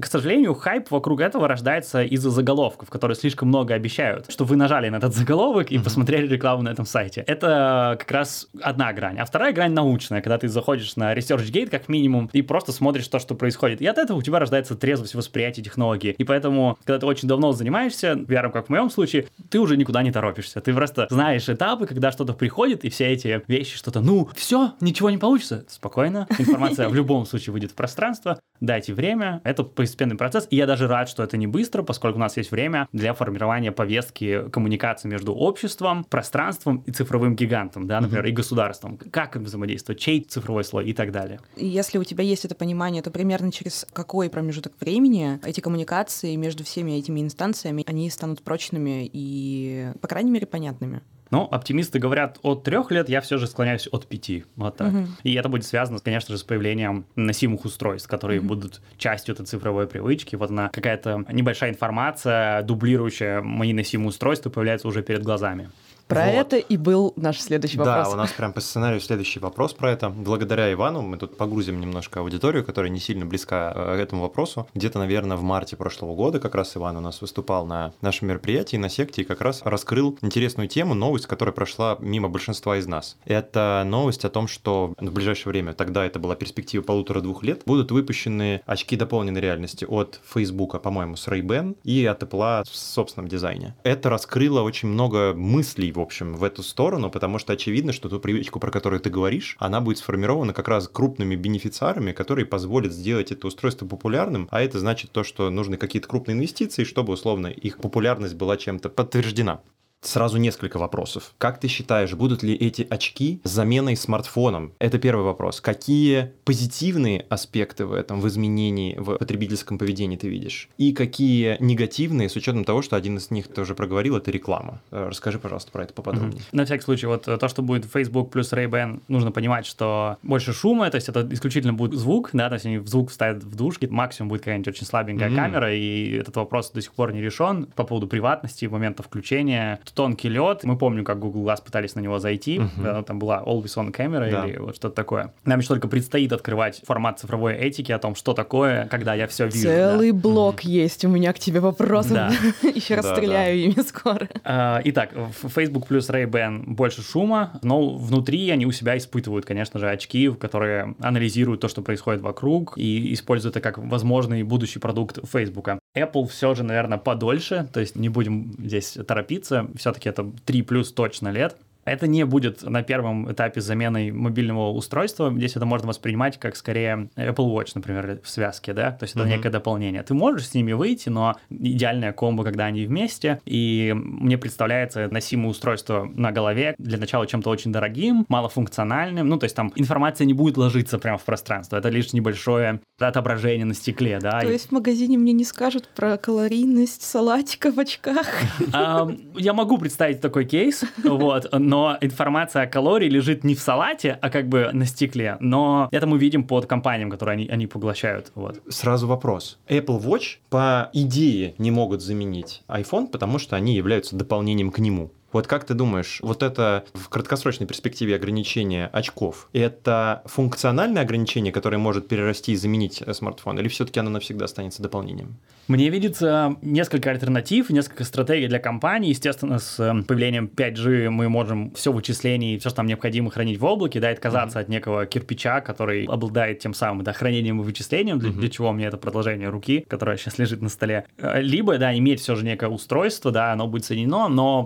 к 0.00 0.06
сожалению, 0.06 0.54
хайп 0.54 0.90
вокруг 0.90 1.20
этого 1.20 1.48
рождается 1.48 2.02
из-за 2.02 2.30
заголовков, 2.30 2.90
которые 2.90 3.16
слишком 3.16 3.48
много 3.48 3.74
обещают, 3.74 4.30
что 4.30 4.44
вы 4.44 4.56
нажали 4.56 4.88
на 4.88 4.96
этот 4.96 5.14
заголовок 5.14 5.70
и 5.70 5.76
mm-hmm. 5.76 5.84
посмотрели 5.84 6.26
рекламу 6.26 6.62
на 6.62 6.70
этом 6.70 6.86
сайте. 6.86 7.24
Это 7.26 7.96
как 7.98 8.10
раз 8.10 8.48
одна 8.60 8.92
грань. 8.92 9.18
А 9.18 9.24
вторая 9.24 9.52
грань 9.52 9.72
научная, 9.72 10.20
когда 10.20 10.38
ты 10.38 10.48
заходишь 10.48 10.96
на 10.96 11.14
ResearchGate 11.14 11.68
как 11.68 11.88
минимум 11.88 12.30
и 12.32 12.42
просто 12.42 12.72
смотришь 12.72 13.08
то, 13.08 13.18
что 13.18 13.34
происходит. 13.34 13.80
И 13.80 13.86
от 13.86 13.98
этого 13.98 14.18
у 14.18 14.22
тебя 14.22 14.38
рождается 14.38 14.76
трезвость 14.76 15.14
восприятия 15.14 15.62
технологии. 15.62 16.14
И 16.16 16.24
поэтому, 16.24 16.78
когда 16.84 16.98
ты 16.98 17.06
очень 17.06 17.28
давно 17.28 17.52
занимаешься 17.52 18.12
VR, 18.12 18.50
как 18.52 18.66
в 18.66 18.70
моем 18.70 18.90
случае, 18.90 19.28
ты 19.50 19.58
уже 19.58 19.76
никуда 19.76 20.02
не 20.02 20.12
торопишься. 20.12 20.60
Ты 20.60 20.74
просто 20.74 21.06
знаешь 21.10 21.48
этапы, 21.48 21.86
когда 21.86 22.12
что-то 22.12 22.32
приходит, 22.32 22.84
и 22.84 22.90
все 22.90 23.06
эти 23.08 23.42
вещи, 23.48 23.76
что-то, 23.76 24.00
ну, 24.00 24.28
все, 24.34 24.74
ничего 24.80 25.10
не 25.10 25.18
получится. 25.18 25.64
Спокойно, 25.68 26.26
информация 26.38 26.88
в 26.88 26.94
любом 26.94 27.26
случае 27.26 27.52
выйдет 27.52 27.72
в 27.72 27.74
пространство, 27.74 28.40
дайте 28.60 28.92
время, 28.92 29.40
это 29.44 29.64
постепенный 29.88 30.16
процесс, 30.16 30.46
и 30.50 30.56
я 30.56 30.66
даже 30.66 30.86
рад, 30.86 31.08
что 31.08 31.22
это 31.22 31.36
не 31.36 31.46
быстро, 31.46 31.82
поскольку 31.82 32.18
у 32.18 32.20
нас 32.20 32.36
есть 32.36 32.50
время 32.50 32.88
для 32.92 33.14
формирования 33.14 33.72
повестки 33.72 34.48
коммуникации 34.50 35.08
между 35.08 35.34
обществом, 35.34 36.04
пространством 36.04 36.82
и 36.86 36.92
цифровым 36.92 37.34
гигантом, 37.34 37.86
да, 37.86 38.00
например, 38.00 38.26
mm-hmm. 38.26 38.30
и 38.30 38.32
государством. 38.32 38.98
Как 39.10 39.36
им 39.36 39.44
взаимодействовать, 39.44 40.00
чей 40.00 40.20
цифровой 40.22 40.64
слой 40.64 40.86
и 40.86 40.92
так 40.92 41.10
далее. 41.10 41.40
Если 41.56 41.98
у 41.98 42.04
тебя 42.04 42.22
есть 42.22 42.44
это 42.44 42.54
понимание, 42.54 43.02
то 43.02 43.10
примерно 43.10 43.50
через 43.50 43.86
какой 43.92 44.28
промежуток 44.28 44.74
времени 44.80 45.40
эти 45.44 45.60
коммуникации 45.60 46.36
между 46.36 46.64
всеми 46.64 46.92
этими 46.92 47.20
инстанциями, 47.20 47.84
они 47.86 48.10
станут 48.10 48.42
прочными 48.42 49.08
и, 49.12 49.92
по 50.00 50.08
крайней 50.08 50.30
мере, 50.30 50.46
понятными? 50.46 51.02
Ну, 51.30 51.42
оптимисты 51.50 51.98
говорят 51.98 52.38
от 52.42 52.64
трех 52.64 52.90
лет, 52.90 53.08
я 53.08 53.20
все 53.20 53.38
же 53.38 53.46
склоняюсь 53.46 53.88
от 53.90 54.06
пяти. 54.06 54.44
Вот 54.56 54.76
так. 54.76 54.92
Угу. 54.92 55.06
И 55.24 55.34
это 55.34 55.48
будет 55.48 55.64
связано, 55.64 55.98
конечно 55.98 56.34
же, 56.34 56.38
с 56.38 56.44
появлением 56.44 57.06
носимых 57.16 57.64
устройств, 57.64 58.08
которые 58.08 58.40
угу. 58.40 58.48
будут 58.48 58.80
частью 58.96 59.34
этой 59.34 59.46
цифровой 59.46 59.86
привычки. 59.86 60.36
Вот 60.36 60.50
она 60.50 60.68
какая-то 60.70 61.24
небольшая 61.30 61.70
информация, 61.70 62.62
дублирующая 62.62 63.42
мои 63.42 63.72
носимые 63.72 64.08
устройства, 64.08 64.50
появляется 64.50 64.88
уже 64.88 65.02
перед 65.02 65.22
глазами. 65.22 65.70
Про 66.08 66.24
вот. 66.24 66.32
это 66.32 66.56
и 66.56 66.78
был 66.78 67.12
наш 67.16 67.38
следующий 67.38 67.76
вопрос. 67.76 68.08
Да, 68.08 68.14
у 68.14 68.16
нас 68.16 68.32
прям 68.32 68.54
по 68.54 68.62
сценарию 68.62 68.98
следующий 68.98 69.40
вопрос 69.40 69.74
про 69.74 69.92
это. 69.92 70.08
Благодаря 70.08 70.72
Ивану 70.72 71.02
мы 71.02 71.18
тут 71.18 71.36
погрузим 71.36 71.80
немножко 71.80 72.20
аудиторию, 72.20 72.64
которая 72.64 72.90
не 72.90 72.98
сильно 72.98 73.26
близка 73.26 73.72
э, 73.76 73.96
к 73.96 74.00
этому 74.00 74.22
вопросу. 74.22 74.66
Где-то, 74.74 74.98
наверное, 74.98 75.36
в 75.36 75.42
марте 75.42 75.76
прошлого 75.76 76.14
года 76.14 76.40
как 76.40 76.54
раз 76.54 76.74
Иван 76.78 76.96
у 76.96 77.00
нас 77.00 77.20
выступал 77.20 77.66
на 77.66 77.92
нашем 78.00 78.28
мероприятии, 78.28 78.78
на 78.78 78.88
секте, 78.88 79.20
и 79.20 79.24
как 79.26 79.42
раз 79.42 79.60
раскрыл 79.64 80.16
интересную 80.22 80.66
тему, 80.66 80.94
новость, 80.94 81.26
которая 81.26 81.52
прошла 81.52 81.98
мимо 82.00 82.30
большинства 82.30 82.78
из 82.78 82.86
нас. 82.86 83.18
Это 83.26 83.82
новость 83.84 84.24
о 84.24 84.30
том, 84.30 84.48
что 84.48 84.94
в 84.98 85.12
ближайшее 85.12 85.50
время, 85.50 85.74
тогда 85.74 86.06
это 86.06 86.18
была 86.18 86.36
перспектива 86.36 86.82
полутора-двух 86.82 87.42
лет, 87.42 87.62
будут 87.66 87.90
выпущены 87.90 88.62
очки 88.64 88.96
дополненной 88.96 89.42
реальности 89.42 89.84
от 89.84 90.20
Facebook, 90.24 90.80
по-моему, 90.80 91.16
с 91.16 91.28
Ray-Ban 91.28 91.76
и 91.84 92.06
от 92.06 92.22
Apple 92.22 92.64
в 92.64 92.74
собственном 92.74 93.28
дизайне. 93.28 93.76
Это 93.82 94.08
раскрыло 94.08 94.62
очень 94.62 94.88
много 94.88 95.34
мыслей 95.34 95.97
в 95.98 96.00
общем, 96.00 96.34
в 96.34 96.44
эту 96.44 96.62
сторону, 96.62 97.10
потому 97.10 97.38
что 97.38 97.52
очевидно, 97.52 97.92
что 97.92 98.08
ту 98.08 98.20
привычку, 98.20 98.60
про 98.60 98.70
которую 98.70 99.00
ты 99.00 99.10
говоришь, 99.10 99.56
она 99.58 99.80
будет 99.80 99.98
сформирована 99.98 100.52
как 100.54 100.68
раз 100.68 100.88
крупными 100.88 101.34
бенефициарами, 101.34 102.12
которые 102.12 102.46
позволят 102.46 102.92
сделать 102.92 103.32
это 103.32 103.46
устройство 103.46 103.86
популярным, 103.86 104.48
а 104.50 104.62
это 104.62 104.78
значит 104.78 105.10
то, 105.10 105.24
что 105.24 105.50
нужны 105.50 105.76
какие-то 105.76 106.08
крупные 106.08 106.36
инвестиции, 106.36 106.84
чтобы, 106.84 107.12
условно, 107.12 107.48
их 107.48 107.78
популярность 107.78 108.34
была 108.34 108.56
чем-то 108.56 108.88
подтверждена. 108.88 109.60
Сразу 110.00 110.38
несколько 110.38 110.78
вопросов. 110.78 111.34
Как 111.38 111.58
ты 111.58 111.66
считаешь, 111.66 112.14
будут 112.14 112.42
ли 112.42 112.54
эти 112.54 112.86
очки 112.88 113.40
заменой 113.42 113.96
смартфоном? 113.96 114.72
Это 114.78 114.98
первый 114.98 115.24
вопрос. 115.24 115.60
Какие 115.60 116.32
позитивные 116.44 117.26
аспекты 117.28 117.84
в 117.84 117.92
этом, 117.92 118.20
в 118.20 118.28
изменении 118.28 118.96
в 118.96 119.16
потребительском 119.16 119.76
поведении 119.76 120.16
ты 120.16 120.28
видишь? 120.28 120.68
И 120.78 120.92
какие 120.92 121.56
негативные, 121.58 122.28
с 122.28 122.36
учетом 122.36 122.64
того, 122.64 122.82
что 122.82 122.94
один 122.94 123.16
из 123.16 123.30
них 123.32 123.48
ты 123.48 123.60
уже 123.60 123.74
проговорил, 123.74 124.16
это 124.16 124.30
реклама. 124.30 124.80
Э, 124.92 125.08
расскажи, 125.08 125.38
пожалуйста, 125.40 125.72
про 125.72 125.82
это 125.82 125.92
поподробнее. 125.92 126.42
На 126.52 126.64
всякий 126.64 126.84
случай, 126.84 127.06
вот 127.06 127.24
то, 127.24 127.48
что 127.48 127.62
будет 127.62 127.84
Facebook 127.84 128.30
плюс 128.30 128.52
Ray-Ban, 128.52 129.02
нужно 129.08 129.32
понимать, 129.32 129.66
что 129.66 130.16
больше 130.22 130.52
шума, 130.52 130.90
то 130.90 130.96
есть 130.96 131.08
это 131.08 131.26
исключительно 131.32 131.74
будет 131.74 131.98
звук, 131.98 132.30
да, 132.32 132.48
то 132.48 132.54
есть 132.54 132.66
они 132.66 132.78
звук 132.78 133.10
вставят 133.10 133.42
в 133.42 133.56
душки, 133.56 133.86
максимум 133.86 134.28
будет 134.28 134.42
какая-нибудь 134.42 134.68
очень 134.68 134.86
слабенькая 134.86 135.28
mm-hmm. 135.28 135.36
камера, 135.36 135.74
и 135.74 136.12
этот 136.12 136.36
вопрос 136.36 136.70
до 136.70 136.80
сих 136.80 136.92
пор 136.92 137.12
не 137.12 137.20
решен 137.20 137.66
по 137.74 137.82
поводу 137.82 138.06
приватности, 138.06 138.66
момента 138.66 139.02
включения. 139.02 139.80
Тонкий 139.92 140.28
лед. 140.28 140.64
Мы 140.64 140.76
помним, 140.76 141.04
как 141.04 141.18
Google 141.18 141.44
Glass 141.44 141.62
пытались 141.64 141.94
на 141.94 142.00
него 142.00 142.18
зайти, 142.18 142.58
mm-hmm. 142.58 143.04
там 143.04 143.18
была 143.18 143.42
Always 143.44 143.76
On 143.76 143.90
камера 143.90 144.30
да. 144.30 144.46
или 144.46 144.58
вот 144.58 144.76
что-то 144.76 144.94
такое. 144.94 145.34
Нам 145.44 145.58
еще 145.60 145.68
только 145.68 145.88
предстоит 145.88 146.32
открывать 146.32 146.82
формат 146.86 147.20
цифровой 147.20 147.54
этики 147.54 147.92
о 147.92 147.98
том, 147.98 148.14
что 148.14 148.34
такое, 148.34 148.86
когда 148.86 149.14
я 149.14 149.26
все 149.26 149.46
вижу. 149.46 149.62
Целый 149.62 150.12
да. 150.12 150.18
блок 150.18 150.64
mm-hmm. 150.64 150.70
есть 150.70 151.04
у 151.04 151.08
меня 151.08 151.32
к 151.32 151.38
тебе 151.38 151.60
вопросов. 151.60 152.12
Да. 152.12 152.32
еще 152.68 152.94
раз 152.94 153.10
стреляю 153.10 153.58
ими 153.58 153.82
скоро. 153.82 154.28
А, 154.44 154.80
итак, 154.84 155.10
Facebook 155.54 155.86
плюс 155.86 156.08
Ray-Ban 156.08 156.64
больше 156.66 157.02
шума, 157.02 157.58
но 157.62 157.96
внутри 157.96 158.48
они 158.50 158.66
у 158.66 158.72
себя 158.72 158.96
испытывают, 158.96 159.44
конечно 159.44 159.78
же, 159.78 159.90
очки, 159.90 160.30
которые 160.30 160.94
анализируют 161.00 161.60
то, 161.60 161.68
что 161.68 161.82
происходит 161.82 162.22
вокруг, 162.22 162.74
и 162.76 163.12
используют 163.12 163.56
это 163.56 163.60
как 163.60 163.78
возможный 163.78 164.42
будущий 164.42 164.78
продукт 164.78 165.18
Facebook. 165.30 165.68
Apple 165.96 166.28
все 166.28 166.54
же, 166.54 166.62
наверное, 166.62 166.98
подольше, 166.98 167.68
то 167.72 167.80
есть 167.80 167.96
не 167.96 168.08
будем 168.08 168.54
здесь 168.58 168.96
торопиться, 169.06 169.68
все-таки 169.78 170.08
это 170.08 170.30
3 170.44 170.62
плюс 170.62 170.92
точно 170.92 171.28
лет, 171.28 171.56
это 171.90 172.06
не 172.06 172.24
будет 172.24 172.62
на 172.62 172.82
первом 172.82 173.30
этапе 173.30 173.60
заменой 173.60 174.10
мобильного 174.10 174.70
устройства. 174.70 175.32
Здесь 175.34 175.56
это 175.56 175.66
можно 175.66 175.88
воспринимать 175.88 176.38
как 176.38 176.56
скорее 176.56 177.08
Apple 177.16 177.54
Watch, 177.54 177.72
например, 177.74 178.20
в 178.22 178.28
связке, 178.28 178.72
да, 178.72 178.92
то 178.92 179.04
есть 179.04 179.14
это 179.14 179.24
mm-hmm. 179.24 179.28
некое 179.28 179.50
дополнение. 179.50 180.02
Ты 180.02 180.14
можешь 180.14 180.48
с 180.48 180.54
ними 180.54 180.72
выйти, 180.72 181.08
но 181.08 181.36
идеальная 181.50 182.12
комбо, 182.12 182.44
когда 182.44 182.66
они 182.66 182.86
вместе, 182.86 183.40
и 183.44 183.92
мне 183.94 184.38
представляется 184.38 185.08
носимое 185.10 185.50
устройство 185.50 186.08
на 186.14 186.32
голове 186.32 186.74
для 186.78 186.98
начала 186.98 187.26
чем-то 187.26 187.50
очень 187.50 187.72
дорогим, 187.72 188.26
малофункциональным, 188.28 189.28
ну, 189.28 189.38
то 189.38 189.44
есть 189.44 189.56
там 189.56 189.72
информация 189.76 190.24
не 190.24 190.34
будет 190.34 190.56
ложиться 190.56 190.98
прямо 190.98 191.18
в 191.18 191.24
пространство, 191.24 191.76
это 191.76 191.88
лишь 191.88 192.12
небольшое 192.12 192.80
отображение 192.98 193.64
на 193.64 193.74
стекле, 193.74 194.18
да. 194.20 194.40
То 194.40 194.50
есть 194.50 194.68
в 194.68 194.72
магазине 194.72 195.18
мне 195.18 195.32
не 195.32 195.44
скажут 195.44 195.88
про 195.88 196.16
калорийность 196.16 197.02
салатика 197.02 197.72
в 197.72 197.78
очках? 197.78 198.26
Я 199.36 199.52
могу 199.52 199.78
представить 199.78 200.20
такой 200.20 200.44
кейс, 200.44 200.84
вот, 201.04 201.48
но 201.52 201.77
но 201.78 201.96
информация 202.00 202.62
о 202.62 202.66
калории 202.66 203.08
лежит 203.08 203.44
не 203.44 203.54
в 203.54 203.60
салате, 203.60 204.18
а 204.20 204.30
как 204.30 204.48
бы 204.48 204.70
на 204.72 204.84
стекле. 204.84 205.36
Но 205.38 205.88
это 205.92 206.08
мы 206.08 206.18
видим 206.18 206.42
под 206.42 206.66
компаниям, 206.66 207.08
которые 207.08 207.34
они, 207.34 207.46
они 207.46 207.68
поглощают. 207.68 208.32
Вот. 208.34 208.60
Сразу 208.68 209.06
вопрос. 209.06 209.58
Apple 209.68 210.02
Watch 210.02 210.38
по 210.50 210.90
идее 210.92 211.54
не 211.58 211.70
могут 211.70 212.02
заменить 212.02 212.62
iPhone, 212.66 213.06
потому 213.06 213.38
что 213.38 213.54
они 213.54 213.76
являются 213.76 214.16
дополнением 214.16 214.72
к 214.72 214.80
нему. 214.80 215.12
Вот 215.32 215.46
как 215.46 215.64
ты 215.64 215.74
думаешь, 215.74 216.20
вот 216.22 216.42
это 216.42 216.84
в 216.94 217.08
краткосрочной 217.10 217.66
перспективе 217.66 218.16
ограничение 218.16 218.86
очков, 218.86 219.48
это 219.52 220.22
функциональное 220.24 221.02
ограничение, 221.02 221.52
которое 221.52 221.76
может 221.76 222.08
перерасти 222.08 222.52
и 222.52 222.56
заменить 222.56 223.02
э, 223.04 223.12
смартфон, 223.12 223.58
или 223.58 223.68
все-таки 223.68 224.00
оно 224.00 224.10
навсегда 224.10 224.46
останется 224.46 224.82
дополнением? 224.82 225.36
Мне 225.68 225.90
видится 225.90 226.56
несколько 226.62 227.10
альтернатив, 227.10 227.68
несколько 227.68 228.04
стратегий 228.04 228.48
для 228.48 228.58
компании. 228.58 229.10
Естественно, 229.10 229.58
с 229.58 229.78
э, 229.78 230.02
появлением 230.02 230.50
5G 230.54 231.10
мы 231.10 231.28
можем 231.28 231.72
все 231.74 231.92
вычислений, 231.92 232.58
все, 232.58 232.70
что 232.70 232.78
нам 232.78 232.86
необходимо 232.86 233.30
хранить 233.30 233.58
в 233.58 233.64
облаке, 233.66 234.00
да, 234.00 234.10
и 234.10 234.14
отказаться 234.14 234.58
mm-hmm. 234.58 234.62
от 234.62 234.68
некого 234.68 235.06
кирпича, 235.06 235.60
который 235.60 236.06
обладает 236.06 236.60
тем 236.60 236.72
самым 236.72 237.04
да, 237.04 237.12
хранением 237.12 237.60
и 237.60 237.64
вычислением, 237.64 238.18
для, 238.18 238.30
mm-hmm. 238.30 238.38
для 238.38 238.48
чего 238.48 238.72
мне 238.72 238.86
это 238.86 238.96
продолжение 238.96 239.50
руки, 239.50 239.84
которое 239.86 240.16
сейчас 240.16 240.38
лежит 240.38 240.62
на 240.62 240.70
столе. 240.70 241.04
Э, 241.18 241.42
либо, 241.42 241.76
да, 241.76 241.96
иметь 241.98 242.20
все 242.20 242.34
же 242.34 242.46
некое 242.46 242.70
устройство, 242.70 243.30
да, 243.30 243.52
оно 243.52 243.66
будет 243.66 243.84
соединено, 243.84 244.28
но 244.28 244.64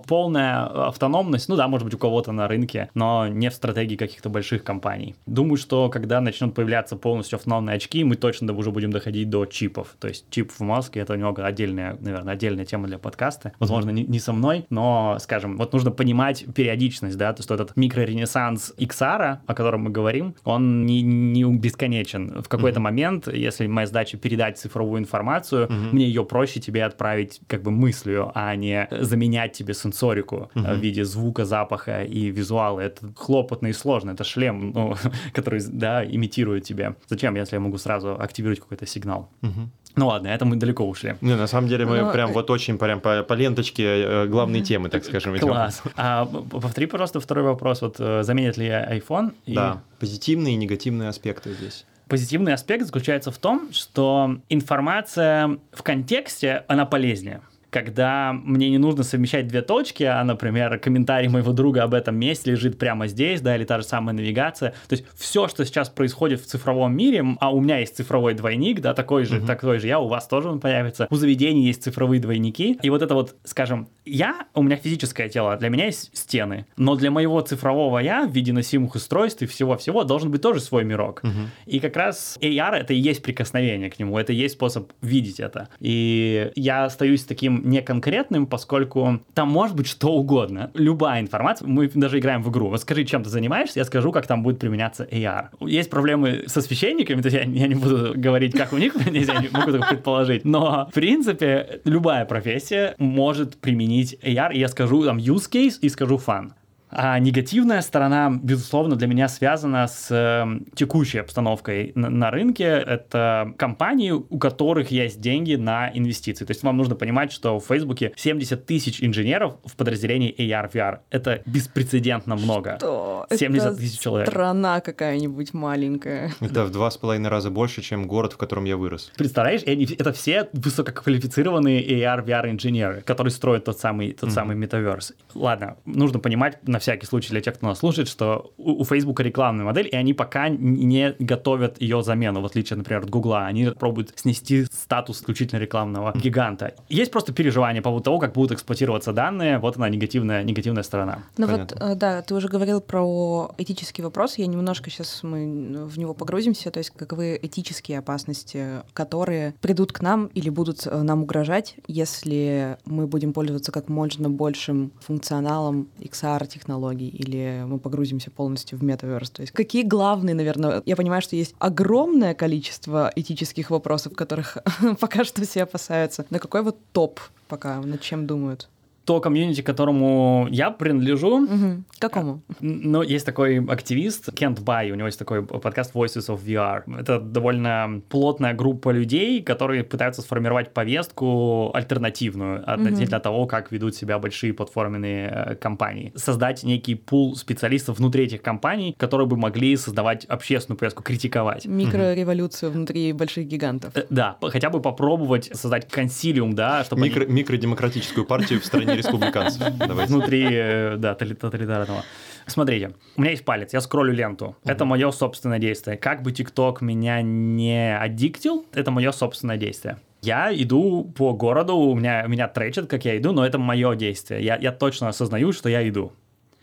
полная 0.53 0.87
автономность, 0.89 1.49
ну 1.49 1.57
да, 1.57 1.69
может 1.69 1.85
быть, 1.85 1.95
у 1.95 1.99
кого-то 1.99 2.33
на 2.33 2.49
рынке, 2.49 2.91
но 2.95 3.29
не 3.29 3.51
в 3.51 3.55
стратегии 3.55 3.97
каких-то 3.97 4.29
больших 4.29 4.65
компаний. 4.65 5.15
Думаю, 5.27 5.57
что 5.57 5.89
когда 5.89 6.21
начнут 6.21 6.55
появляться 6.55 6.97
полностью 6.97 7.37
автономные 7.37 7.77
очки, 7.77 8.05
мы 8.05 8.17
точно 8.17 8.53
уже 8.53 8.71
будем 8.71 8.91
доходить 8.91 9.31
до 9.31 9.47
чипов. 9.47 9.95
То 9.99 10.09
есть 10.09 10.27
чип 10.31 10.51
в 10.51 10.61
мозге— 10.61 11.01
это 11.03 11.17
немного 11.17 11.47
отдельная, 11.47 11.97
наверное, 12.01 12.35
отдельная 12.35 12.65
тема 12.65 12.87
для 12.89 12.99
подкаста. 12.99 13.53
Возможно, 13.59 13.91
не, 13.91 14.05
не 14.05 14.19
со 14.19 14.33
мной, 14.33 14.67
но, 14.71 15.17
скажем, 15.21 15.57
вот 15.57 15.73
нужно 15.73 15.91
понимать 15.91 16.45
периодичность, 16.55 17.17
да, 17.17 17.33
то 17.33 17.41
есть 17.41 17.51
этот 17.51 17.77
микроренессанс 17.77 18.75
XR, 18.77 19.39
о 19.47 19.55
котором 19.55 19.83
мы 19.83 19.91
говорим, 19.91 20.35
он 20.45 20.87
не, 20.87 21.03
не 21.03 21.45
бесконечен. 21.45 22.43
В 22.43 22.49
какой-то 22.49 22.79
mm-hmm. 22.79 22.83
момент, 22.83 23.29
если 23.29 23.67
моя 23.67 23.87
задача 23.87 24.17
передать 24.17 24.59
цифровую 24.59 25.01
информацию, 25.01 25.67
mm-hmm. 25.67 25.93
мне 25.93 26.07
ее 26.07 26.25
проще 26.25 26.61
тебе 26.61 26.85
отправить 26.85 27.41
как 27.47 27.63
бы 27.63 27.71
мыслью, 27.71 28.31
а 28.35 28.55
не 28.57 28.89
заменять 28.91 29.53
тебе 29.53 29.75
сенсорику 29.75 30.42
угу. 30.55 30.65
в 30.65 30.77
виде 30.77 31.05
звука, 31.05 31.45
запаха 31.45 32.03
и 32.03 32.31
визуала. 32.31 32.81
Это 32.81 33.13
хлопотно 33.17 33.69
и 33.69 33.73
сложно. 33.73 34.13
Это 34.13 34.25
шлем, 34.25 34.71
ну, 34.75 34.97
который, 35.33 35.63
да, 35.69 36.05
имитирует 36.05 36.65
тебя. 36.65 36.95
Зачем, 37.07 37.35
если 37.37 37.57
я 37.57 37.61
могу 37.61 37.79
сразу 37.79 38.17
активировать 38.19 38.61
какой-то 38.61 38.87
сигнал? 38.87 39.31
Угу. 39.43 39.71
Ну 39.95 40.07
ладно, 40.07 40.29
это 40.29 40.45
мы 40.45 40.57
далеко 40.57 40.89
ушли. 40.89 41.17
Не, 41.21 41.37
на 41.37 41.47
самом 41.47 41.69
деле 41.69 41.85
мы 41.85 41.99
Но... 41.99 42.07
Ну, 42.07 42.13
прям 42.13 42.31
э, 42.31 42.33
вот 42.33 42.51
очень 42.51 42.79
прям 42.79 43.01
по, 43.01 43.23
по 43.23 43.35
ленточке 43.35 43.85
э, 43.85 44.27
главные 44.27 44.63
темы, 44.63 44.89
так 44.89 45.05
скажем. 45.05 45.39
Класс. 45.39 45.83
А, 45.97 46.25
повтори, 46.25 46.87
пожалуйста, 46.87 47.21
второй 47.21 47.45
вопрос. 47.45 47.83
Вот 47.83 47.97
заменит 47.99 48.57
ли 48.57 48.69
iPhone? 48.69 49.35
И... 49.45 49.55
Да, 49.55 49.83
позитивные 49.99 50.55
и 50.55 50.57
негативные 50.57 51.11
аспекты 51.11 51.53
здесь. 51.53 51.85
Позитивный 52.09 52.53
аспект 52.53 52.85
заключается 52.85 53.31
в 53.31 53.39
том, 53.39 53.73
что 53.73 54.37
информация 54.49 55.59
в 55.73 55.83
контексте, 55.83 56.65
она 56.69 56.85
полезнее 56.85 57.41
когда 57.73 58.35
мне 58.35 58.69
не 58.69 58.77
нужно 58.77 59.03
совмещать 59.03 59.49
две 59.49 59.63
точки, 59.63 60.05
а, 60.05 60.23
например, 60.23 60.79
комментарий 60.79 61.29
моего 61.29 61.53
друга 61.53 61.83
об 61.83 61.95
этом 61.95 62.17
месте 62.17 62.51
лежит 62.51 62.79
прямо 62.79 63.09
здесь, 63.09 63.41
да, 63.41 63.57
или 63.57 63.65
та 63.65 63.79
же 63.79 63.85
самая 63.85 64.15
навигация. 64.15 64.75
То 64.89 64.95
есть 64.95 65.07
все, 65.17 65.49
что 65.49 65.65
сейчас 65.65 65.89
происходит 65.89 66.43
в 66.43 66.47
цифровом 66.47 66.95
мире, 66.95 67.25
а 67.41 67.51
у 67.51 67.61
меня 67.61 67.79
есть 67.79 67.97
цифровой 67.97 68.35
двойник, 68.35 68.81
да, 68.81 68.93
такой 68.93 69.25
же, 69.25 69.39
uh-huh. 69.39 69.47
такой 69.47 69.79
же 69.79 69.87
я, 69.87 70.01
у 70.01 70.07
вас 70.07 70.29
тоже 70.29 70.51
он 70.51 70.61
появится. 70.61 71.07
У 71.09 71.17
заведений 71.17 71.65
есть 71.65 71.83
цифровые 71.83 72.21
двойники. 72.21 72.79
И 72.83 72.91
вот 72.91 73.01
это 73.01 73.15
вот, 73.15 73.37
скажем, 73.45 73.89
я, 74.05 74.47
у 74.55 74.63
меня 74.63 74.77
физическое 74.77 75.29
тело, 75.29 75.57
для 75.57 75.69
меня 75.69 75.87
есть 75.87 76.11
стены, 76.17 76.67
но 76.77 76.97
для 76.97 77.11
моего 77.11 77.41
цифрового 77.41 77.99
я 77.99 78.27
в 78.27 78.33
виде 78.33 78.53
носимых 78.53 78.95
устройств 78.95 79.43
и 79.43 79.47
всего-всего 79.47 80.05
должен 80.05 80.31
быть 80.31 80.43
тоже 80.43 80.61
свой 80.61 80.85
мирок. 80.85 81.21
Uh-huh. 81.23 81.47
И 81.67 81.79
как 81.81 81.97
раз 81.97 82.39
AR 82.41 82.75
это 82.75 82.95
и 82.95 82.97
есть 82.97 83.23
прикосновение 83.23 83.91
к 83.91 83.99
нему, 83.99 84.19
это 84.19 84.33
и 84.33 84.37
есть 84.37 84.55
способ 84.55 84.93
видеть 85.03 85.41
это. 85.41 85.69
И 85.79 86.51
я 86.57 86.85
остаюсь 86.85 87.25
таким 87.25 87.69
не 87.69 87.81
конкретным, 87.81 88.47
поскольку 88.47 89.21
там 89.35 89.49
может 89.49 89.77
быть 89.77 89.87
что 89.87 90.13
угодно. 90.13 90.71
Любая 90.75 91.21
информация. 91.21 91.69
Мы 91.69 91.89
даже 91.89 92.19
играем 92.19 92.43
в 92.43 92.51
игру. 92.51 92.69
Вот 92.69 92.81
скажи, 92.81 93.05
чем 93.05 93.23
ты 93.23 93.31
занимаешься, 93.31 93.79
я 93.79 93.85
скажу, 93.85 94.11
как 94.11 94.27
там 94.27 94.43
будет 94.43 94.59
применяться 94.59 95.05
AR. 95.05 95.49
Есть 95.61 95.91
проблемы 95.91 96.45
со 96.47 96.61
священниками, 96.61 97.21
то 97.21 97.29
есть 97.29 97.37
я, 97.37 97.45
я 97.45 97.69
не 97.69 97.75
буду 97.75 98.13
говорить, 98.17 98.57
как 98.57 98.73
у 98.73 98.79
них, 98.79 98.95
я 99.07 99.41
не 99.41 99.49
могу 99.49 99.71
только 99.71 99.89
предположить. 99.89 100.45
Но, 100.45 100.89
в 100.91 100.95
принципе, 100.95 101.81
любая 101.85 102.25
профессия 102.25 102.95
может 102.99 103.57
применить 103.59 103.92
AR, 104.01 104.53
и 104.53 104.59
я 104.59 104.69
скажу 104.69 105.05
там 105.05 105.19
use 105.19 105.51
case 105.51 105.79
и 105.81 105.89
скажу 105.89 106.19
фан. 106.19 106.55
А 106.95 107.19
негативная 107.19 107.81
сторона, 107.81 108.31
безусловно, 108.31 108.97
для 108.97 109.07
меня 109.07 109.29
связана 109.29 109.89
с 109.89 110.09
э, 110.11 110.75
текущей 110.75 111.19
обстановкой 111.19 111.93
на, 111.95 112.11
на 112.11 112.31
рынке. 112.31 112.65
Это 112.65 113.55
компании, 113.57 114.11
у 114.11 114.39
которых 114.39 114.91
есть 114.91 115.21
деньги 115.21 115.55
на 115.55 115.91
инвестиции. 115.93 116.45
То 116.45 116.51
есть 116.51 116.63
вам 116.63 116.77
нужно 116.77 116.95
понимать, 116.95 117.33
что 117.33 117.59
в 117.59 117.65
Фейсбуке 117.67 118.13
70 118.17 118.67
тысяч 118.67 119.03
инженеров 119.03 119.57
в 119.65 119.75
подразделении 119.75 120.35
AR, 120.37 120.71
VR. 120.71 120.99
Это 121.11 121.43
беспрецедентно 121.47 122.37
много. 122.37 122.77
Что? 122.77 123.27
70 123.31 123.67
это 123.67 123.77
тысяч 123.77 123.99
человек. 123.99 124.29
страна 124.29 124.81
какая-нибудь 124.81 125.55
маленькая. 125.55 126.33
Это 126.41 126.65
в 126.65 126.71
два 126.71 126.91
с 126.91 126.99
половиной 126.99 127.31
раза 127.31 127.51
больше, 127.51 127.81
чем 127.81 128.07
город, 128.07 128.35
в 128.35 128.37
котором 128.37 128.65
я 128.65 128.77
вырос. 128.77 129.11
Представляешь, 129.17 129.63
это 129.63 130.13
все 130.13 130.49
высококвалифицированные 130.53 131.83
AR, 131.83 132.25
VR 132.25 132.51
инженеры, 132.51 133.01
которые 133.01 133.31
строят 133.31 133.65
тот 133.65 133.79
самый, 133.79 134.13
тот 134.13 134.29
mm-hmm. 134.29 134.33
самый 134.33 134.57
метаверс. 134.57 135.15
Ладно, 135.35 135.77
нужно 135.87 136.19
понимать 136.19 136.59
на 136.69 136.79
всякий 136.83 137.07
случай 137.07 137.31
для 137.31 137.41
тех, 137.41 137.55
кто 137.55 137.67
нас 137.67 137.79
слушает, 137.79 138.09
что 138.09 138.53
у, 138.57 138.81
у 138.81 138.85
Facebook 138.85 139.21
рекламная 139.21 139.65
модель, 139.65 139.89
и 139.91 139.97
они 139.97 140.13
пока 140.13 140.49
не 140.49 141.15
готовят 141.19 141.81
ее 141.81 142.03
замену, 142.03 142.41
в 142.41 142.47
отличие, 142.47 142.77
например, 142.77 143.03
от 143.03 143.11
Гугла. 143.11 143.47
Они 143.47 143.67
пробуют 143.67 144.13
снести 144.17 144.65
статус 144.65 145.19
исключительно 145.19 145.61
рекламного 145.61 146.13
гиганта. 146.15 146.75
Есть 146.89 147.11
просто 147.11 147.33
переживания 147.33 147.81
по 147.81 147.91
поводу 147.91 148.05
того, 148.05 148.19
как 148.19 148.33
будут 148.33 148.53
эксплуатироваться 148.53 149.13
данные. 149.13 149.59
Вот 149.59 149.77
она 149.77 149.89
негативная, 149.89 150.43
негативная 150.43 150.83
сторона. 150.83 151.25
Ну 151.39 151.47
вот, 151.47 151.73
э, 151.73 151.95
да, 151.95 152.23
ты 152.23 152.35
уже 152.35 152.49
говорил 152.49 152.81
про 152.81 153.51
этический 153.59 154.03
вопрос. 154.03 154.39
Я 154.39 154.47
немножко 154.47 154.91
сейчас 154.91 155.23
мы 155.23 155.87
в 155.87 155.99
него 155.99 156.15
погрузимся. 156.15 156.71
То 156.71 156.79
есть 156.79 156.91
каковы 156.91 157.39
этические 157.41 157.99
опасности, 157.99 158.83
которые 158.93 159.55
придут 159.61 159.93
к 159.93 160.01
нам 160.01 160.27
или 160.27 160.51
будут 160.51 160.87
э, 160.87 161.03
нам 161.03 161.23
угрожать, 161.23 161.77
если 161.87 162.77
мы 162.85 163.07
будем 163.07 163.33
пользоваться 163.33 163.73
как 163.73 163.89
можно 163.89 164.29
большим 164.29 164.93
функционалом 165.01 165.89
XR-технологий 166.01 166.72
или 167.07 167.65
мы 167.67 167.79
погрузимся 167.79 168.31
полностью 168.31 168.79
в 168.79 168.83
метаверс. 168.83 169.31
То 169.31 169.43
есть 169.43 169.53
какие 169.53 169.83
главные, 169.83 170.35
наверное, 170.35 170.83
я 170.87 170.97
понимаю, 170.97 171.23
что 171.23 171.37
есть 171.37 171.55
огромное 171.59 172.35
количество 172.35 173.13
этических 173.15 173.71
вопросов, 173.71 174.15
которых 174.15 174.59
пока 175.01 175.25
что 175.25 175.43
все 175.45 175.63
опасаются. 175.65 176.27
Но 176.31 176.39
какой 176.39 176.63
вот 176.63 176.79
топ 176.93 177.21
пока, 177.49 177.81
над 177.81 178.01
чем 178.01 178.27
думают? 178.27 178.69
То 179.05 179.21
комьюнити, 179.21 179.63
которому 179.63 180.49
я 180.51 180.71
принадлежу. 180.71 181.45
Угу. 181.45 181.85
Какому? 181.99 182.43
Ну, 182.61 183.03
есть 183.03 183.27
такой 183.27 183.65
активист 183.65 184.33
Кент 184.33 184.61
Бай, 184.61 184.91
у 184.91 184.95
него 184.95 185.07
есть 185.07 185.19
такой 185.19 185.45
подкаст 185.45 185.95
Voices 185.95 186.29
of 186.29 186.41
VR. 186.45 186.83
Это 187.01 187.19
довольно 187.21 188.03
плотная 188.09 188.55
группа 188.55 188.91
людей, 188.91 189.43
которые 189.43 189.83
пытаются 189.85 190.23
сформировать 190.23 190.73
повестку 190.73 191.71
альтернативную 191.75 192.63
относительно 192.71 193.17
угу. 193.17 193.25
того, 193.25 193.47
как 193.47 193.73
ведут 193.73 193.97
себя 193.97 194.19
большие 194.19 194.53
платформенные 194.53 195.29
э, 195.29 195.55
компании. 195.57 196.13
Создать 196.15 196.63
некий 196.63 196.95
пул 196.95 197.37
специалистов 197.37 197.99
внутри 197.99 198.25
этих 198.25 198.43
компаний, 198.43 198.95
которые 198.99 199.27
бы 199.27 199.37
могли 199.37 199.77
создавать 199.77 200.25
общественную 200.27 200.79
повестку, 200.79 201.03
критиковать. 201.03 201.67
Микрореволюцию 201.67 202.71
угу. 202.71 202.79
внутри 202.79 203.13
больших 203.13 203.47
гигантов. 203.47 203.97
Э, 203.97 204.07
да, 204.11 204.37
хотя 204.41 204.71
бы 204.71 204.81
попробовать 204.81 205.51
создать 205.53 205.89
консилиум, 205.89 206.55
да, 206.55 206.85
чтобы... 206.85 207.03
Микро, 207.03 207.25
они... 207.25 207.33
Микродемократическую 207.33 208.27
партию 208.27 208.61
в 208.61 208.65
стране 208.65 208.92
не 208.93 208.99
республиканцев. 208.99 209.63
Внутри, 210.09 210.47
э, 210.51 210.97
да, 210.97 211.15
тоталитарного. 211.15 212.05
Смотрите, 212.47 212.93
у 213.17 213.21
меня 213.21 213.31
есть 213.33 213.45
палец, 213.45 213.73
я 213.73 213.81
скроллю 213.81 214.13
ленту. 214.13 214.57
Это 214.65 214.85
мое 214.85 215.11
собственное 215.11 215.59
действие. 215.59 215.97
Как 215.97 216.23
бы 216.23 216.33
ТикТок 216.33 216.81
меня 216.81 217.23
не 217.23 217.97
аддиктил, 217.97 218.67
это 218.73 218.91
мое 218.91 219.13
собственное 219.13 219.57
действие. 219.57 219.99
Я 220.23 220.51
иду 220.55 221.13
по 221.17 221.33
городу, 221.33 221.77
у 221.77 221.95
меня, 221.97 222.23
меня 222.23 222.47
тречат, 222.47 222.87
как 222.87 223.05
я 223.05 223.19
иду, 223.19 223.33
но 223.33 223.45
это 223.45 223.59
мое 223.59 223.97
действие. 223.97 224.45
Я, 224.45 224.57
я 224.57 224.71
точно 224.71 225.09
осознаю, 225.09 225.53
что 225.53 225.69
я 225.69 225.87
иду. 225.89 226.13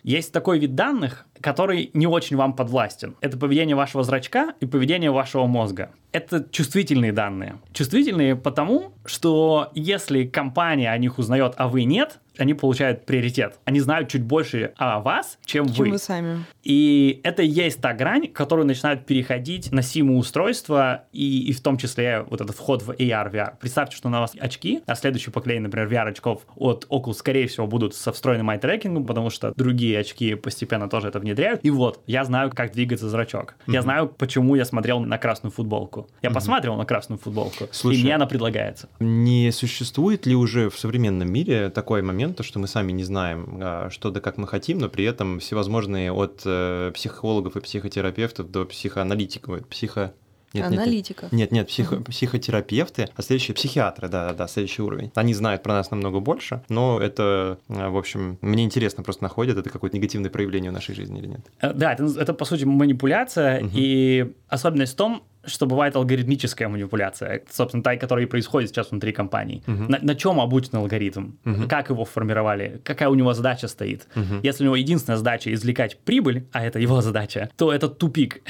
Есть 0.03 0.31
такой 0.31 0.59
вид 0.59 0.75
данных, 0.75 1.25
который 1.41 1.89
не 1.93 2.07
очень 2.07 2.35
вам 2.35 2.53
подвластен. 2.53 3.15
Это 3.21 3.37
поведение 3.37 3.75
вашего 3.75 4.03
зрачка 4.03 4.53
и 4.59 4.65
поведение 4.65 5.11
вашего 5.11 5.45
мозга. 5.45 5.91
Это 6.11 6.45
чувствительные 6.51 7.11
данные. 7.11 7.59
Чувствительные 7.73 8.35
потому, 8.35 8.93
что 9.05 9.69
если 9.75 10.25
компания 10.25 10.91
о 10.91 10.97
них 10.97 11.19
узнает, 11.19 11.53
а 11.57 11.67
вы 11.67 11.83
нет, 11.83 12.19
они 12.39 12.53
получают 12.53 13.05
приоритет. 13.05 13.59
Они 13.65 13.79
знают 13.79 14.09
чуть 14.09 14.23
больше 14.23 14.73
о 14.77 14.99
вас, 14.99 15.37
чем, 15.45 15.67
чем 15.67 15.85
вы. 15.85 15.91
вы 15.91 15.97
сами. 15.97 16.45
И 16.63 17.21
это 17.23 17.43
и 17.43 17.47
есть 17.47 17.81
та 17.81 17.93
грань, 17.93 18.27
которую 18.27 18.65
начинают 18.65 19.05
переходить 19.05 19.71
носимые 19.71 20.17
устройства, 20.17 21.05
и, 21.11 21.43
и 21.49 21.53
в 21.53 21.61
том 21.61 21.77
числе 21.77 22.25
вот 22.29 22.41
этот 22.41 22.55
вход 22.55 22.81
в 22.81 22.91
AR, 22.91 23.31
VR. 23.31 23.53
Представьте, 23.59 23.95
что 23.95 24.09
на 24.09 24.21
вас 24.21 24.33
очки, 24.39 24.81
а 24.85 24.95
следующее 24.95 25.33
поколение, 25.33 25.63
например, 25.63 25.87
VR-очков 25.87 26.43
от 26.55 26.85
Oculus, 26.89 27.13
скорее 27.13 27.47
всего, 27.47 27.67
будут 27.67 27.95
со 27.95 28.11
встроенным 28.11 28.49
eye-трекингом, 28.49 29.05
потому 29.05 29.29
что 29.29 29.53
другие 29.55 29.99
очки 29.99 30.35
постепенно 30.35 30.89
тоже 30.89 31.07
это 31.07 31.19
внедряют. 31.19 31.61
И 31.63 31.69
вот, 31.69 32.01
я 32.07 32.23
знаю, 32.23 32.51
как 32.51 32.71
двигается 32.73 33.09
зрачок. 33.09 33.55
Mm-hmm. 33.65 33.73
Я 33.73 33.81
знаю, 33.81 34.07
почему 34.07 34.55
я 34.55 34.65
смотрел 34.65 34.99
на 34.99 35.17
красную 35.17 35.51
футболку. 35.51 36.07
Я 36.21 36.29
mm-hmm. 36.29 36.33
посмотрел 36.33 36.75
на 36.75 36.85
красную 36.85 37.19
футболку, 37.19 37.67
Слушай, 37.71 37.99
и 37.99 38.03
мне 38.03 38.15
она 38.15 38.25
предлагается. 38.25 38.89
Не 38.99 39.51
существует 39.51 40.25
ли 40.25 40.35
уже 40.35 40.69
в 40.69 40.77
современном 40.77 41.31
мире 41.31 41.69
такой 41.69 42.01
момент, 42.01 42.28
то, 42.33 42.43
что 42.43 42.59
мы 42.59 42.67
сами 42.67 42.91
не 42.91 43.03
знаем, 43.03 43.59
а, 43.61 43.89
что 43.89 44.11
да 44.11 44.19
как 44.19 44.37
мы 44.37 44.47
хотим, 44.47 44.79
но 44.79 44.89
при 44.89 45.05
этом 45.05 45.39
всевозможные 45.39 46.11
от 46.11 46.41
э, 46.45 46.91
психологов 46.93 47.55
и 47.55 47.59
психотерапевтов 47.59 48.49
до 48.51 48.65
психоаналитиков, 48.65 49.67
психо 49.67 50.13
нет, 50.53 50.65
Аналитика. 50.65 51.27
Нет, 51.31 51.51
нет, 51.51 51.67
психо, 51.67 51.95
uh-huh. 51.95 52.09
психотерапевты, 52.09 53.07
а 53.15 53.21
следующие 53.21 53.53
психиатры, 53.53 54.07
да, 54.07 54.33
да, 54.33 54.47
следующий 54.47 54.81
уровень. 54.81 55.11
Они 55.13 55.33
знают 55.33 55.61
про 55.61 55.73
нас 55.73 55.91
намного 55.91 56.19
больше, 56.19 56.63
но 56.69 56.99
это, 56.99 57.59
в 57.67 57.97
общем, 57.97 58.39
мне 58.41 58.63
интересно 58.63 59.03
просто 59.03 59.23
находят, 59.23 59.57
это 59.57 59.69
какое-то 59.69 59.95
негативное 59.95 60.31
проявление 60.31 60.71
в 60.71 60.73
нашей 60.73 60.95
жизни 60.95 61.19
или 61.19 61.27
нет. 61.27 61.41
Э, 61.61 61.73
да, 61.73 61.93
это, 61.93 62.05
это 62.19 62.33
по 62.33 62.45
сути 62.45 62.63
манипуляция, 62.63 63.61
uh-huh. 63.61 63.71
и 63.73 64.33
особенность 64.47 64.93
в 64.93 64.95
том, 64.95 65.23
что 65.45 65.65
бывает 65.65 65.95
алгоритмическая 65.95 66.67
манипуляция, 66.67 67.43
собственно, 67.49 67.83
та, 67.83 67.95
которая 67.95 68.25
и 68.25 68.27
происходит 68.27 68.69
сейчас 68.69 68.91
внутри 68.91 69.11
компаний. 69.11 69.63
Uh-huh. 69.65 69.87
На, 69.89 69.99
на 70.01 70.15
чем 70.15 70.39
обучен 70.39 70.75
алгоритм? 70.77 71.31
Uh-huh. 71.45 71.67
Как 71.67 71.89
его 71.89 72.05
формировали? 72.05 72.81
Какая 72.83 73.09
у 73.09 73.15
него 73.15 73.33
задача 73.33 73.67
стоит? 73.67 74.07
Uh-huh. 74.15 74.39
Если 74.43 74.63
у 74.63 74.65
него 74.65 74.75
единственная 74.75 75.17
задача 75.17 75.53
извлекать 75.53 75.97
прибыль, 75.99 76.45
а 76.51 76.65
это 76.65 76.79
его 76.79 77.01
задача, 77.01 77.49
то 77.55 77.71
это 77.71 77.87
тупик. 77.87 78.41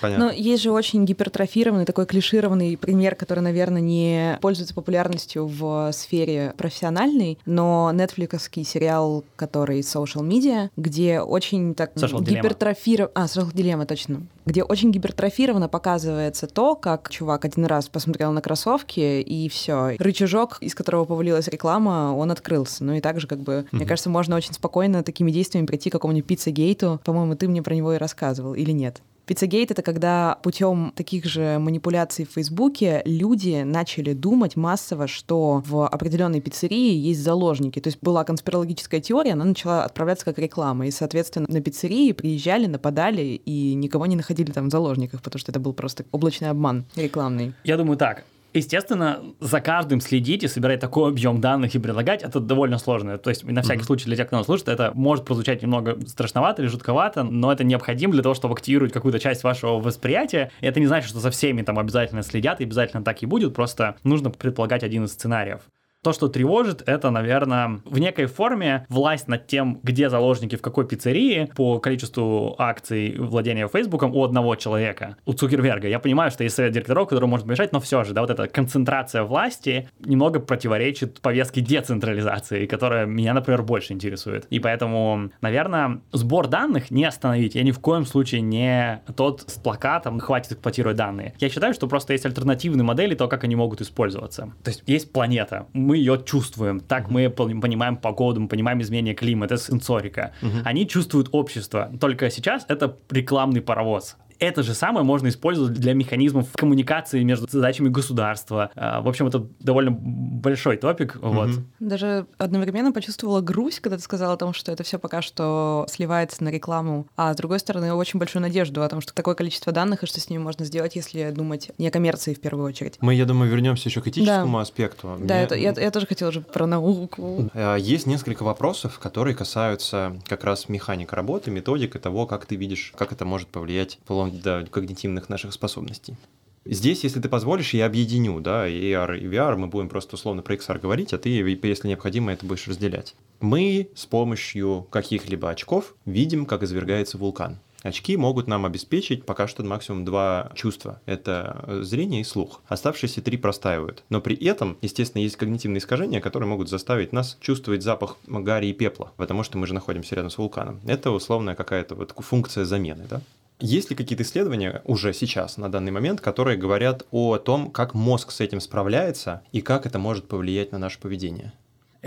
Понятно. 0.00 0.26
Но 0.26 0.30
есть 0.30 0.62
же 0.62 0.70
очень 0.70 1.04
гипертрофированный, 1.04 1.84
такой 1.84 2.06
клишированный 2.06 2.76
пример, 2.76 3.14
который, 3.14 3.40
наверное, 3.40 3.80
не 3.80 4.38
пользуется 4.40 4.74
популярностью 4.74 5.46
в 5.46 5.90
сфере 5.92 6.54
профессиональной, 6.56 7.38
но 7.46 7.90
нетфликсовский 7.92 8.64
сериал, 8.64 9.24
который 9.36 9.80
Social 9.80 10.26
Media, 10.26 10.70
где 10.76 11.20
очень 11.20 11.74
так 11.74 11.92
гипертрофирован... 11.96 13.10
А, 13.14 13.24
Social 13.24 13.52
Dilemma, 13.52 13.86
точно. 13.86 14.22
Где 14.46 14.62
очень 14.62 14.90
гипертрофированно 14.92 15.68
показывается 15.68 16.46
то, 16.52 16.74
как 16.74 17.10
чувак 17.10 17.44
один 17.44 17.64
раз 17.66 17.88
посмотрел 17.88 18.32
на 18.32 18.40
кроссовки, 18.40 19.20
и 19.20 19.48
все. 19.48 19.96
Рычажок, 19.98 20.58
из 20.60 20.74
которого 20.74 21.04
повалилась 21.04 21.48
реклама, 21.48 22.14
он 22.16 22.30
открылся. 22.30 22.84
Ну 22.84 22.94
и 22.94 23.00
также, 23.00 23.26
как 23.26 23.40
бы, 23.40 23.52
mm-hmm. 23.52 23.68
мне 23.72 23.86
кажется, 23.86 24.10
можно 24.10 24.36
очень 24.36 24.54
спокойно 24.54 25.02
такими 25.02 25.30
действиями 25.30 25.66
прийти 25.66 25.90
к 25.90 25.92
какому-нибудь 25.92 26.26
пиццегейту. 26.26 27.00
По-моему, 27.04 27.36
ты 27.36 27.48
мне 27.48 27.62
про 27.62 27.74
него 27.74 27.92
и 27.94 27.98
рассказывал, 27.98 28.54
или 28.54 28.72
нет? 28.72 29.02
Пиццагейт— 29.28 29.70
это 29.72 29.82
когда 29.82 30.38
путем 30.42 30.90
таких 30.96 31.26
же 31.26 31.58
манипуляций 31.58 32.24
в 32.24 32.32
Фейсбуке 32.32 33.02
люди 33.04 33.60
начали 33.62 34.14
думать 34.14 34.56
массово, 34.56 35.06
что 35.06 35.62
в 35.66 35.86
определенной 35.86 36.40
пиццерии 36.40 36.94
есть 36.94 37.20
заложники. 37.20 37.78
То 37.78 37.88
есть 37.88 37.98
была 38.00 38.24
конспирологическая 38.24 39.02
теория, 39.02 39.34
она 39.34 39.44
начала 39.44 39.84
отправляться 39.84 40.24
как 40.24 40.38
реклама. 40.38 40.86
И, 40.86 40.90
соответственно, 40.90 41.46
на 41.46 41.60
пиццерии 41.60 42.12
приезжали, 42.12 42.64
нападали 42.64 43.38
и 43.44 43.74
никого 43.74 44.06
не 44.06 44.16
находили 44.16 44.50
там 44.50 44.68
в 44.68 44.70
заложниках, 44.70 45.20
потому 45.20 45.38
что 45.38 45.52
это 45.52 45.60
был 45.60 45.74
просто 45.74 46.06
облачный 46.10 46.48
обман 46.48 46.86
рекламный. 46.96 47.52
Я 47.64 47.76
думаю 47.76 47.98
так, 47.98 48.24
Естественно, 48.54 49.20
за 49.40 49.60
каждым 49.60 50.00
следить 50.00 50.42
и 50.42 50.48
собирать 50.48 50.80
такой 50.80 51.10
объем 51.10 51.40
данных 51.40 51.74
и 51.74 51.78
предлагать, 51.78 52.22
это 52.22 52.40
довольно 52.40 52.78
сложно. 52.78 53.18
То 53.18 53.30
есть, 53.30 53.44
на 53.44 53.62
всякий 53.62 53.82
mm-hmm. 53.82 53.84
случай, 53.84 54.06
для 54.06 54.16
тех, 54.16 54.26
кто 54.26 54.36
нас 54.36 54.46
слушает, 54.46 54.68
это 54.68 54.92
может 54.94 55.26
прозвучать 55.26 55.62
немного 55.62 55.98
страшновато 56.06 56.62
или 56.62 56.68
жутковато, 56.68 57.24
но 57.24 57.52
это 57.52 57.62
необходимо 57.64 58.14
для 58.14 58.22
того, 58.22 58.34
чтобы 58.34 58.54
активировать 58.54 58.92
какую-то 58.92 59.18
часть 59.18 59.44
вашего 59.44 59.78
восприятия. 59.78 60.50
И 60.60 60.66
это 60.66 60.80
не 60.80 60.86
значит, 60.86 61.10
что 61.10 61.20
за 61.20 61.30
всеми 61.30 61.62
там 61.62 61.78
обязательно 61.78 62.22
следят 62.22 62.60
и 62.60 62.64
обязательно 62.64 63.04
так 63.04 63.22
и 63.22 63.26
будет, 63.26 63.54
просто 63.54 63.96
нужно 64.02 64.30
предполагать 64.30 64.82
один 64.82 65.04
из 65.04 65.12
сценариев. 65.12 65.60
То, 66.04 66.12
что 66.12 66.28
тревожит, 66.28 66.82
это, 66.86 67.10
наверное, 67.10 67.80
в 67.84 67.98
некой 67.98 68.26
форме 68.26 68.86
власть 68.88 69.26
над 69.26 69.48
тем, 69.48 69.80
где 69.82 70.08
заложники, 70.08 70.54
в 70.54 70.62
какой 70.62 70.86
пиццерии, 70.86 71.50
по 71.56 71.80
количеству 71.80 72.54
акций 72.58 73.16
владения 73.18 73.66
Фейсбуком 73.66 74.14
у 74.14 74.22
одного 74.22 74.54
человека, 74.54 75.16
у 75.26 75.32
Цукерберга. 75.32 75.88
Я 75.88 75.98
понимаю, 75.98 76.30
что 76.30 76.44
есть 76.44 76.54
совет 76.54 76.72
директоров, 76.72 77.08
который 77.08 77.28
может 77.28 77.46
мешать, 77.46 77.72
но 77.72 77.80
все 77.80 78.04
же, 78.04 78.14
да, 78.14 78.20
вот 78.20 78.30
эта 78.30 78.46
концентрация 78.46 79.24
власти 79.24 79.90
немного 79.98 80.38
противоречит 80.38 81.20
повестке 81.20 81.62
децентрализации, 81.62 82.66
которая 82.66 83.04
меня, 83.06 83.34
например, 83.34 83.62
больше 83.62 83.92
интересует. 83.92 84.46
И 84.50 84.60
поэтому, 84.60 85.32
наверное, 85.40 86.00
сбор 86.12 86.46
данных 86.46 86.92
не 86.92 87.04
остановить. 87.06 87.56
Я 87.56 87.64
ни 87.64 87.72
в 87.72 87.80
коем 87.80 88.06
случае 88.06 88.42
не 88.42 89.02
тот 89.16 89.42
с 89.48 89.54
плакатом 89.54 90.20
«хватит 90.20 90.52
эксплуатировать 90.52 90.96
данные». 90.96 91.34
Я 91.40 91.48
считаю, 91.48 91.74
что 91.74 91.88
просто 91.88 92.12
есть 92.12 92.24
альтернативные 92.24 92.84
модели 92.84 93.16
то, 93.16 93.26
как 93.26 93.42
они 93.42 93.56
могут 93.56 93.80
использоваться. 93.80 94.52
То 94.62 94.70
есть 94.70 94.84
есть 94.86 95.12
планета, 95.12 95.66
мы 95.88 95.96
ее 95.96 96.22
чувствуем. 96.24 96.80
Так 96.80 97.10
мы 97.10 97.30
понимаем 97.30 97.96
погоду, 97.96 98.40
мы 98.40 98.48
понимаем 98.48 98.80
изменение 98.82 99.14
климата, 99.14 99.54
это 99.54 99.64
сенсорика. 99.64 100.32
Они 100.64 100.86
чувствуют 100.86 101.28
общество. 101.32 101.90
Только 101.98 102.30
сейчас 102.30 102.66
это 102.68 102.96
рекламный 103.10 103.62
паровоз 103.62 104.16
Это 104.38 104.62
же 104.62 104.74
самое 104.74 105.04
можно 105.04 105.28
использовать 105.28 105.74
для 105.74 105.94
механизмов 105.94 106.48
коммуникации 106.54 107.22
между 107.22 107.48
задачами 107.50 107.88
государства. 107.88 108.70
А, 108.74 109.00
в 109.00 109.08
общем, 109.08 109.26
это 109.26 109.46
довольно 109.60 109.90
большой 109.90 110.76
топик. 110.76 111.16
Mm-hmm. 111.16 111.32
Вот. 111.32 111.50
Даже 111.80 112.26
одновременно 112.38 112.92
почувствовала 112.92 113.40
грусть, 113.40 113.80
когда 113.80 113.96
ты 113.96 114.02
сказала 114.02 114.34
о 114.34 114.36
том, 114.36 114.52
что 114.52 114.72
это 114.72 114.82
все 114.82 114.98
пока 114.98 115.22
что 115.22 115.86
сливается 115.88 116.44
на 116.44 116.50
рекламу, 116.50 117.06
а 117.16 117.32
с 117.32 117.36
другой 117.36 117.58
стороны, 117.58 117.92
очень 117.92 118.18
большую 118.18 118.42
надежду 118.42 118.82
о 118.82 118.88
том, 118.88 119.00
что 119.00 119.12
такое 119.12 119.34
количество 119.34 119.72
данных 119.72 120.02
и 120.02 120.06
что 120.06 120.20
с 120.20 120.30
ними 120.30 120.42
можно 120.42 120.64
сделать, 120.64 120.96
если 120.96 121.30
думать 121.30 121.70
не 121.78 121.88
о 121.88 121.90
коммерции 121.90 122.34
в 122.34 122.40
первую 122.40 122.66
очередь. 122.68 122.98
Мы, 123.00 123.14
я 123.14 123.24
думаю, 123.24 123.50
вернемся 123.50 123.88
еще 123.88 124.00
к 124.00 124.06
этическому 124.08 124.58
да. 124.58 124.62
аспекту. 124.62 125.16
Да, 125.20 125.34
Мне... 125.34 125.44
это, 125.44 125.54
я, 125.54 125.72
я 125.72 125.90
тоже 125.90 126.06
хотела 126.06 126.32
же 126.32 126.40
про 126.40 126.66
науку. 126.66 127.50
А, 127.54 127.76
есть 127.76 128.06
несколько 128.06 128.42
вопросов, 128.42 128.98
которые 128.98 129.34
касаются 129.34 130.16
как 130.26 130.44
раз 130.44 130.68
механики 130.68 131.14
работы, 131.14 131.50
методик 131.50 131.96
и 131.96 131.98
того, 131.98 132.26
как 132.26 132.46
ты 132.46 132.56
видишь, 132.56 132.92
как 132.96 133.12
это 133.12 133.24
может 133.24 133.48
повлиять 133.48 133.98
вплоть 134.28 134.42
до 134.42 134.66
когнитивных 134.70 135.28
наших 135.28 135.52
способностей. 135.52 136.16
Здесь, 136.64 137.02
если 137.02 137.20
ты 137.20 137.28
позволишь, 137.30 137.72
я 137.72 137.86
объединю, 137.86 138.40
да, 138.40 138.68
и 138.68 138.92
AR, 138.92 139.18
и 139.18 139.24
VR, 139.24 139.56
мы 139.56 139.68
будем 139.68 139.88
просто 139.88 140.16
условно 140.16 140.42
про 140.42 140.54
XR 140.54 140.78
говорить, 140.78 141.14
а 141.14 141.18
ты, 141.18 141.30
если 141.30 141.88
необходимо, 141.88 142.32
это 142.32 142.44
будешь 142.44 142.68
разделять. 142.68 143.14
Мы 143.40 143.88
с 143.94 144.04
помощью 144.04 144.86
каких-либо 144.90 145.48
очков 145.48 145.94
видим, 146.04 146.44
как 146.44 146.62
извергается 146.62 147.16
вулкан. 147.16 147.58
Очки 147.82 148.16
могут 148.16 148.48
нам 148.48 148.66
обеспечить 148.66 149.24
пока 149.24 149.46
что 149.46 149.62
максимум 149.62 150.04
два 150.04 150.50
чувства. 150.56 151.00
Это 151.06 151.80
зрение 151.82 152.22
и 152.22 152.24
слух. 152.24 152.60
Оставшиеся 152.66 153.22
три 153.22 153.36
простаивают. 153.36 154.02
Но 154.08 154.20
при 154.20 154.34
этом, 154.36 154.76
естественно, 154.82 155.22
есть 155.22 155.36
когнитивные 155.36 155.78
искажения, 155.78 156.20
которые 156.20 156.48
могут 156.48 156.68
заставить 156.68 157.12
нас 157.12 157.38
чувствовать 157.40 157.84
запах 157.84 158.16
гари 158.26 158.66
и 158.66 158.72
пепла, 158.72 159.12
потому 159.16 159.44
что 159.44 159.58
мы 159.58 159.68
же 159.68 159.74
находимся 159.74 160.16
рядом 160.16 160.30
с 160.30 160.38
вулканом. 160.38 160.80
Это 160.86 161.12
условная 161.12 161.54
какая-то 161.54 161.94
вот 161.94 162.12
функция 162.18 162.64
замены, 162.64 163.06
да? 163.08 163.22
Есть 163.60 163.90
ли 163.90 163.96
какие-то 163.96 164.22
исследования 164.22 164.82
уже 164.84 165.12
сейчас, 165.12 165.56
на 165.56 165.68
данный 165.70 165.90
момент, 165.90 166.20
которые 166.20 166.56
говорят 166.56 167.06
о 167.10 167.38
том, 167.38 167.72
как 167.72 167.92
мозг 167.92 168.30
с 168.30 168.40
этим 168.40 168.60
справляется 168.60 169.42
и 169.50 169.62
как 169.62 169.84
это 169.84 169.98
может 169.98 170.28
повлиять 170.28 170.70
на 170.70 170.78
наше 170.78 171.00
поведение? 171.00 171.52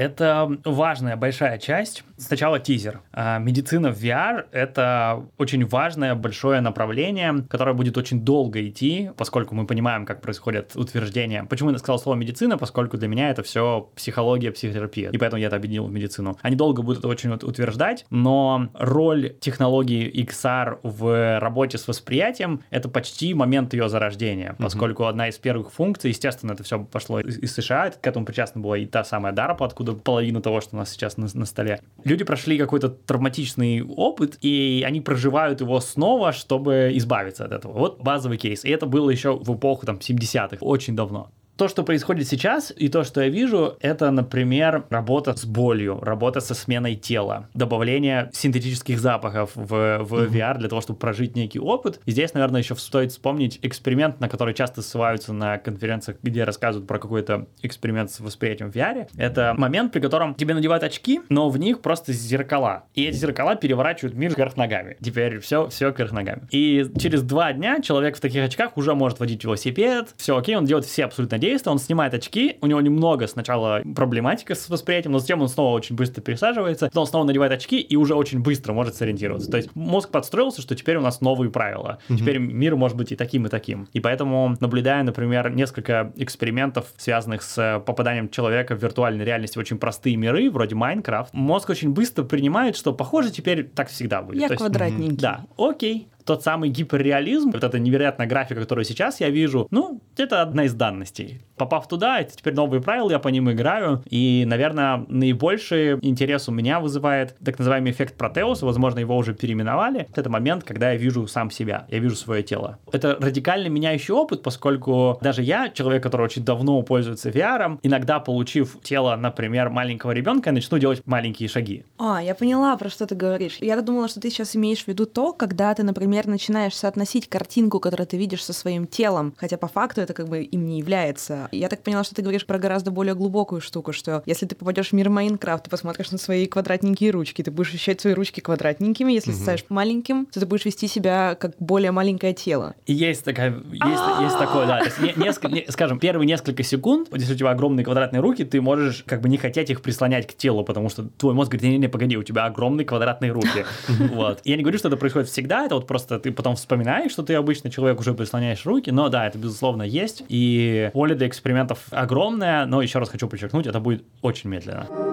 Это 0.01 0.57
важная 0.65 1.15
большая 1.15 1.59
часть. 1.59 2.03
Сначала 2.17 2.59
тизер. 2.59 3.01
А, 3.13 3.37
медицина 3.37 3.91
в 3.91 4.03
VR— 4.03 4.45
это 4.51 5.27
очень 5.37 5.63
важное 5.63 6.15
большое 6.15 6.59
направление, 6.59 7.45
которое 7.47 7.73
будет 7.73 7.97
очень 7.99 8.21
долго 8.21 8.67
идти, 8.67 9.11
поскольку 9.15 9.53
мы 9.53 9.67
понимаем, 9.67 10.07
как 10.07 10.21
происходят 10.21 10.75
утверждения. 10.75 11.43
Почему 11.43 11.69
я 11.69 11.77
сказал 11.77 11.99
слово 11.99 12.15
медицина? 12.15 12.57
Поскольку 12.57 12.97
для 12.97 13.07
меня 13.07 13.29
это 13.29 13.43
все 13.43 13.91
психология, 13.95 14.51
психотерапия. 14.51 15.11
И 15.11 15.19
поэтому 15.19 15.39
я 15.39 15.47
это 15.47 15.57
объединил 15.57 15.85
в 15.85 15.91
медицину. 15.91 16.35
Они 16.41 16.55
долго 16.55 16.81
будут 16.81 16.99
это 16.99 17.07
очень 17.07 17.31
утверждать, 17.31 18.07
но 18.09 18.69
роль 18.73 19.35
технологии 19.39 20.11
XR 20.25 20.79
в 20.81 21.39
работе 21.39 21.77
с 21.77 21.87
восприятием— 21.87 22.63
это 22.71 22.89
почти 22.89 23.35
момент 23.35 23.75
ее 23.75 23.87
зарождения, 23.87 24.55
поскольку 24.57 25.03
mm-hmm. 25.03 25.09
одна 25.09 25.27
из 25.27 25.37
первых 25.37 25.71
функций, 25.71 26.09
естественно, 26.09 26.53
это 26.53 26.63
все 26.63 26.79
пошло 26.83 27.19
из 27.19 27.53
США, 27.53 27.91
к 27.91 28.07
этому 28.07 28.25
причастна 28.25 28.61
была 28.61 28.79
и 28.79 28.87
та 28.87 29.03
самая 29.03 29.31
DARPA, 29.31 29.63
откуда 29.63 29.90
откуда 29.91 30.03
половина 30.03 30.41
того, 30.41 30.61
что 30.61 30.75
у 30.75 30.79
нас 30.79 30.91
сейчас 30.91 31.17
на, 31.17 31.27
на 31.33 31.45
столе. 31.45 31.81
Люди 32.03 32.23
прошли 32.23 32.57
какой-то 32.57 32.89
травматичный 32.89 33.81
опыт, 33.81 34.37
и 34.41 34.83
они 34.85 35.01
проживают 35.01 35.61
его 35.61 35.79
снова, 35.79 36.31
чтобы 36.31 36.91
избавиться 36.95 37.45
от 37.45 37.51
этого. 37.51 37.73
Вот 37.73 38.01
базовый 38.01 38.37
кейс. 38.37 38.65
И 38.65 38.69
это 38.69 38.85
было 38.85 39.09
еще 39.09 39.37
в 39.37 39.55
эпоху 39.55 39.85
там 39.85 39.97
70-х, 39.97 40.57
очень 40.61 40.95
давно 40.95 41.29
то, 41.61 41.67
что 41.67 41.83
происходит 41.83 42.27
сейчас, 42.27 42.73
и 42.75 42.89
то, 42.89 43.03
что 43.03 43.21
я 43.21 43.29
вижу, 43.29 43.77
это, 43.81 44.09
например, 44.09 44.85
работа 44.89 45.35
с 45.35 45.45
болью, 45.45 45.99
работа 46.01 46.39
со 46.39 46.55
сменой 46.55 46.95
тела, 46.95 47.49
добавление 47.53 48.31
синтетических 48.33 48.99
запахов 48.99 49.51
в, 49.53 49.67
в 49.67 49.71
mm-hmm. 49.71 50.31
VR 50.31 50.57
для 50.57 50.69
того, 50.69 50.81
чтобы 50.81 50.97
прожить 50.97 51.35
некий 51.35 51.59
опыт. 51.59 51.99
И 52.07 52.11
здесь, 52.11 52.33
наверное, 52.33 52.61
еще 52.61 52.75
стоит 52.75 53.11
вспомнить 53.11 53.59
эксперимент, 53.61 54.19
на 54.19 54.27
который 54.27 54.55
часто 54.55 54.81
ссылаются 54.81 55.33
на 55.33 55.59
конференциях, 55.59 56.17
где 56.23 56.45
рассказывают 56.45 56.87
про 56.87 56.97
какой-то 56.97 57.45
эксперимент 57.61 58.09
с 58.09 58.21
восприятием 58.21 58.71
в 58.71 58.75
VR. 58.75 59.07
Это 59.15 59.53
момент, 59.55 59.93
при 59.93 59.99
котором 59.99 60.33
тебе 60.33 60.55
надевают 60.55 60.83
очки, 60.83 61.21
но 61.29 61.47
в 61.49 61.59
них 61.59 61.81
просто 61.81 62.11
зеркала. 62.11 62.85
И 62.95 63.03
эти 63.03 63.17
зеркала 63.17 63.55
переворачивают 63.55 64.15
мир 64.15 64.33
вверх 64.35 64.57
ногами. 64.57 64.97
Теперь 64.99 65.37
все, 65.37 65.67
все 65.67 65.91
вверх 65.91 66.11
ногами. 66.11 66.47
И 66.49 66.87
через 66.97 67.21
два 67.21 67.53
дня 67.53 67.81
человек 67.81 68.17
в 68.17 68.19
таких 68.19 68.43
очках 68.43 68.77
уже 68.77 68.95
может 68.95 69.19
водить 69.19 69.43
велосипед, 69.43 70.15
все 70.17 70.35
окей, 70.35 70.55
он 70.55 70.65
делает 70.65 70.87
все 70.87 71.05
абсолютно 71.05 71.37
действия, 71.37 71.50
действия, 71.51 71.71
он 71.71 71.79
снимает 71.79 72.13
очки, 72.13 72.57
у 72.61 72.67
него 72.67 72.81
немного 72.81 73.27
сначала 73.27 73.81
проблематика 73.95 74.55
с 74.55 74.69
восприятием, 74.69 75.13
но 75.13 75.19
затем 75.19 75.41
он 75.41 75.47
снова 75.47 75.75
очень 75.75 75.95
быстро 75.95 76.21
пересаживается, 76.21 76.87
потом 76.87 77.01
он 77.01 77.07
снова 77.07 77.23
надевает 77.25 77.51
очки 77.51 77.79
и 77.79 77.95
уже 77.95 78.15
очень 78.15 78.41
быстро 78.41 78.73
может 78.73 78.95
сориентироваться. 78.95 79.49
То 79.49 79.57
есть 79.57 79.69
мозг 79.75 80.09
подстроился, 80.09 80.61
что 80.61 80.75
теперь 80.75 80.97
у 80.97 81.01
нас 81.01 81.21
новые 81.21 81.51
правила. 81.51 81.99
Mm-hmm. 82.07 82.17
Теперь 82.17 82.37
мир 82.37 82.75
может 82.75 82.97
быть 82.97 83.11
и 83.11 83.15
таким, 83.15 83.45
и 83.45 83.49
таким. 83.49 83.87
И 83.93 83.99
поэтому, 83.99 84.55
наблюдая, 84.59 85.03
например, 85.03 85.49
несколько 85.51 86.13
экспериментов, 86.15 86.87
связанных 86.97 87.41
с 87.41 87.81
попаданием 87.85 88.29
человека 88.29 88.75
в 88.75 88.81
виртуальной 88.81 89.25
реальности 89.25 89.57
в 89.57 89.61
очень 89.61 89.77
простые 89.77 90.15
миры, 90.15 90.49
вроде 90.49 90.75
Майнкрафт, 90.75 91.33
мозг 91.33 91.69
очень 91.69 91.91
быстро 91.91 92.23
принимает, 92.23 92.75
что, 92.75 92.93
похоже, 92.93 93.31
теперь 93.31 93.67
так 93.67 93.89
всегда 93.89 94.21
будет. 94.21 94.41
Я 94.41 94.47
То 94.47 94.55
квадратненький. 94.55 95.11
Есть, 95.11 95.21
да, 95.21 95.45
окей 95.57 96.07
тот 96.25 96.43
самый 96.43 96.69
гиперреализм, 96.69 97.51
вот 97.51 97.63
эта 97.63 97.79
невероятная 97.79 98.27
графика, 98.27 98.61
которую 98.61 98.85
сейчас 98.85 99.19
я 99.19 99.29
вижу, 99.29 99.67
ну, 99.71 100.01
это 100.17 100.41
одна 100.41 100.65
из 100.65 100.73
данностей. 100.73 101.41
Попав 101.57 101.87
туда, 101.87 102.19
это 102.19 102.35
теперь 102.35 102.53
новые 102.53 102.81
правила, 102.81 103.09
я 103.11 103.19
по 103.19 103.27
ним 103.27 103.51
играю, 103.51 104.03
и, 104.09 104.43
наверное, 104.47 105.05
наибольший 105.07 105.99
интерес 106.01 106.47
у 106.49 106.51
меня 106.51 106.79
вызывает 106.79 107.35
так 107.43 107.59
называемый 107.59 107.91
эффект 107.91 108.15
Протеуса, 108.17 108.65
возможно, 108.65 108.99
его 108.99 109.15
уже 109.17 109.33
переименовали. 109.33 110.07
Это 110.15 110.29
момент, 110.29 110.63
когда 110.63 110.91
я 110.91 110.97
вижу 110.97 111.27
сам 111.27 111.51
себя, 111.51 111.85
я 111.89 111.99
вижу 111.99 112.15
свое 112.15 112.43
тело. 112.43 112.77
Это 112.91 113.17
радикально 113.19 113.67
меняющий 113.67 114.13
опыт, 114.13 114.43
поскольку 114.43 115.19
даже 115.21 115.43
я, 115.43 115.69
человек, 115.69 116.03
который 116.03 116.23
очень 116.23 116.43
давно 116.43 116.81
пользуется 116.81 117.29
VR, 117.29 117.79
иногда 117.83 118.19
получив 118.19 118.77
тело, 118.83 119.15
например, 119.15 119.69
маленького 119.69 120.11
ребенка, 120.11 120.49
я 120.49 120.53
начну 120.53 120.77
делать 120.77 121.01
маленькие 121.05 121.49
шаги. 121.49 121.83
А, 121.97 122.21
я 122.21 122.35
поняла, 122.35 122.75
про 122.77 122.89
что 122.89 123.05
ты 123.05 123.15
говоришь. 123.15 123.57
Я 123.59 123.79
думала, 123.81 124.07
что 124.07 124.19
ты 124.19 124.29
сейчас 124.29 124.55
имеешь 124.55 124.83
в 124.83 124.87
виду 124.87 125.05
то, 125.05 125.33
когда 125.33 125.73
ты, 125.73 125.83
например, 125.83 126.10
например, 126.11 126.27
начинаешь 126.27 126.75
соотносить 126.75 127.29
картинку, 127.29 127.79
которую 127.79 128.05
ты 128.05 128.17
видишь 128.17 128.43
со 128.43 128.51
своим 128.51 128.85
телом, 128.85 129.33
хотя 129.37 129.57
по 129.57 129.67
факту 129.67 130.01
это 130.01 130.13
как 130.13 130.27
бы 130.27 130.41
им 130.41 130.65
не 130.65 130.79
является. 130.79 131.47
Я 131.53 131.69
так 131.69 131.83
поняла, 131.83 132.03
что 132.03 132.15
ты 132.15 132.21
говоришь 132.21 132.45
про 132.45 132.59
гораздо 132.59 132.91
более 132.91 133.15
глубокую 133.15 133.61
штуку, 133.61 133.93
что 133.93 134.21
если 134.25 134.45
ты 134.45 134.55
попадешь 134.55 134.89
в 134.89 134.93
мир 134.93 135.09
Майнкрафта, 135.09 135.65
ты 135.65 135.69
посмотришь 135.69 136.11
на 136.11 136.17
свои 136.17 136.47
квадратненькие 136.47 137.11
ручки, 137.11 137.43
ты 137.43 137.49
будешь 137.49 137.69
ощущать 137.69 138.01
свои 138.01 138.13
ручки 138.13 138.41
квадратненькими, 138.41 139.13
если 139.13 139.31
угу. 139.31 139.39
ставишь 139.39 139.63
маленьким, 139.69 140.25
то 140.25 140.41
ты 140.41 140.45
будешь 140.45 140.65
вести 140.65 140.87
себя 140.87 141.35
как 141.39 141.53
более 141.59 141.91
маленькое 141.91 142.33
тело. 142.33 142.75
И 142.85 142.93
есть 142.93 143.23
такая, 143.23 143.51
есть, 143.71 144.21
есть 144.21 144.37
такое, 144.37 144.67
да. 144.67 144.81
Несколько, 145.15 145.71
скажем, 145.71 145.99
первые 145.99 146.27
несколько 146.27 146.63
секунд, 146.63 147.07
если 147.13 147.35
у 147.35 147.37
тебя 147.37 147.51
огромные 147.51 147.85
квадратные 147.85 148.19
руки, 148.19 148.43
ты 148.43 148.59
можешь 148.59 149.03
как 149.07 149.21
бы 149.21 149.29
не 149.29 149.37
хотеть 149.37 149.69
их 149.69 149.81
прислонять 149.81 150.27
к 150.27 150.33
телу, 150.33 150.65
потому 150.65 150.89
что 150.89 151.07
твой 151.17 151.33
мозг 151.33 151.51
говорит, 151.51 151.63
не-не-не, 151.63 151.87
погоди, 151.87 152.17
у 152.17 152.23
тебя 152.23 152.43
огромные 152.45 152.85
квадратные 152.85 153.31
руки. 153.31 153.65
Вот. 154.11 154.41
Я 154.43 154.57
не 154.57 154.63
говорю, 154.63 154.77
что 154.77 154.87
это 154.87 154.97
происходит 154.97 155.29
всегда, 155.29 155.65
это 155.65 155.75
вот 155.75 155.87
просто 155.87 156.00
просто 156.01 156.19
ты 156.19 156.31
потом 156.31 156.55
вспоминаешь, 156.55 157.11
что 157.11 157.23
ты 157.23 157.35
обычно 157.35 157.69
человек 157.69 157.99
уже 157.99 158.13
прислоняешь 158.13 158.65
руки, 158.65 158.89
но 158.91 159.09
да, 159.09 159.27
это 159.27 159.37
безусловно 159.37 159.83
есть, 159.83 160.23
и 160.29 160.89
поле 160.93 161.15
для 161.15 161.27
экспериментов 161.27 161.79
огромное, 161.91 162.65
но 162.65 162.81
еще 162.81 162.99
раз 162.99 163.09
хочу 163.09 163.27
подчеркнуть, 163.27 163.67
это 163.67 163.79
будет 163.79 164.03
очень 164.21 164.49
медленно 164.49 165.10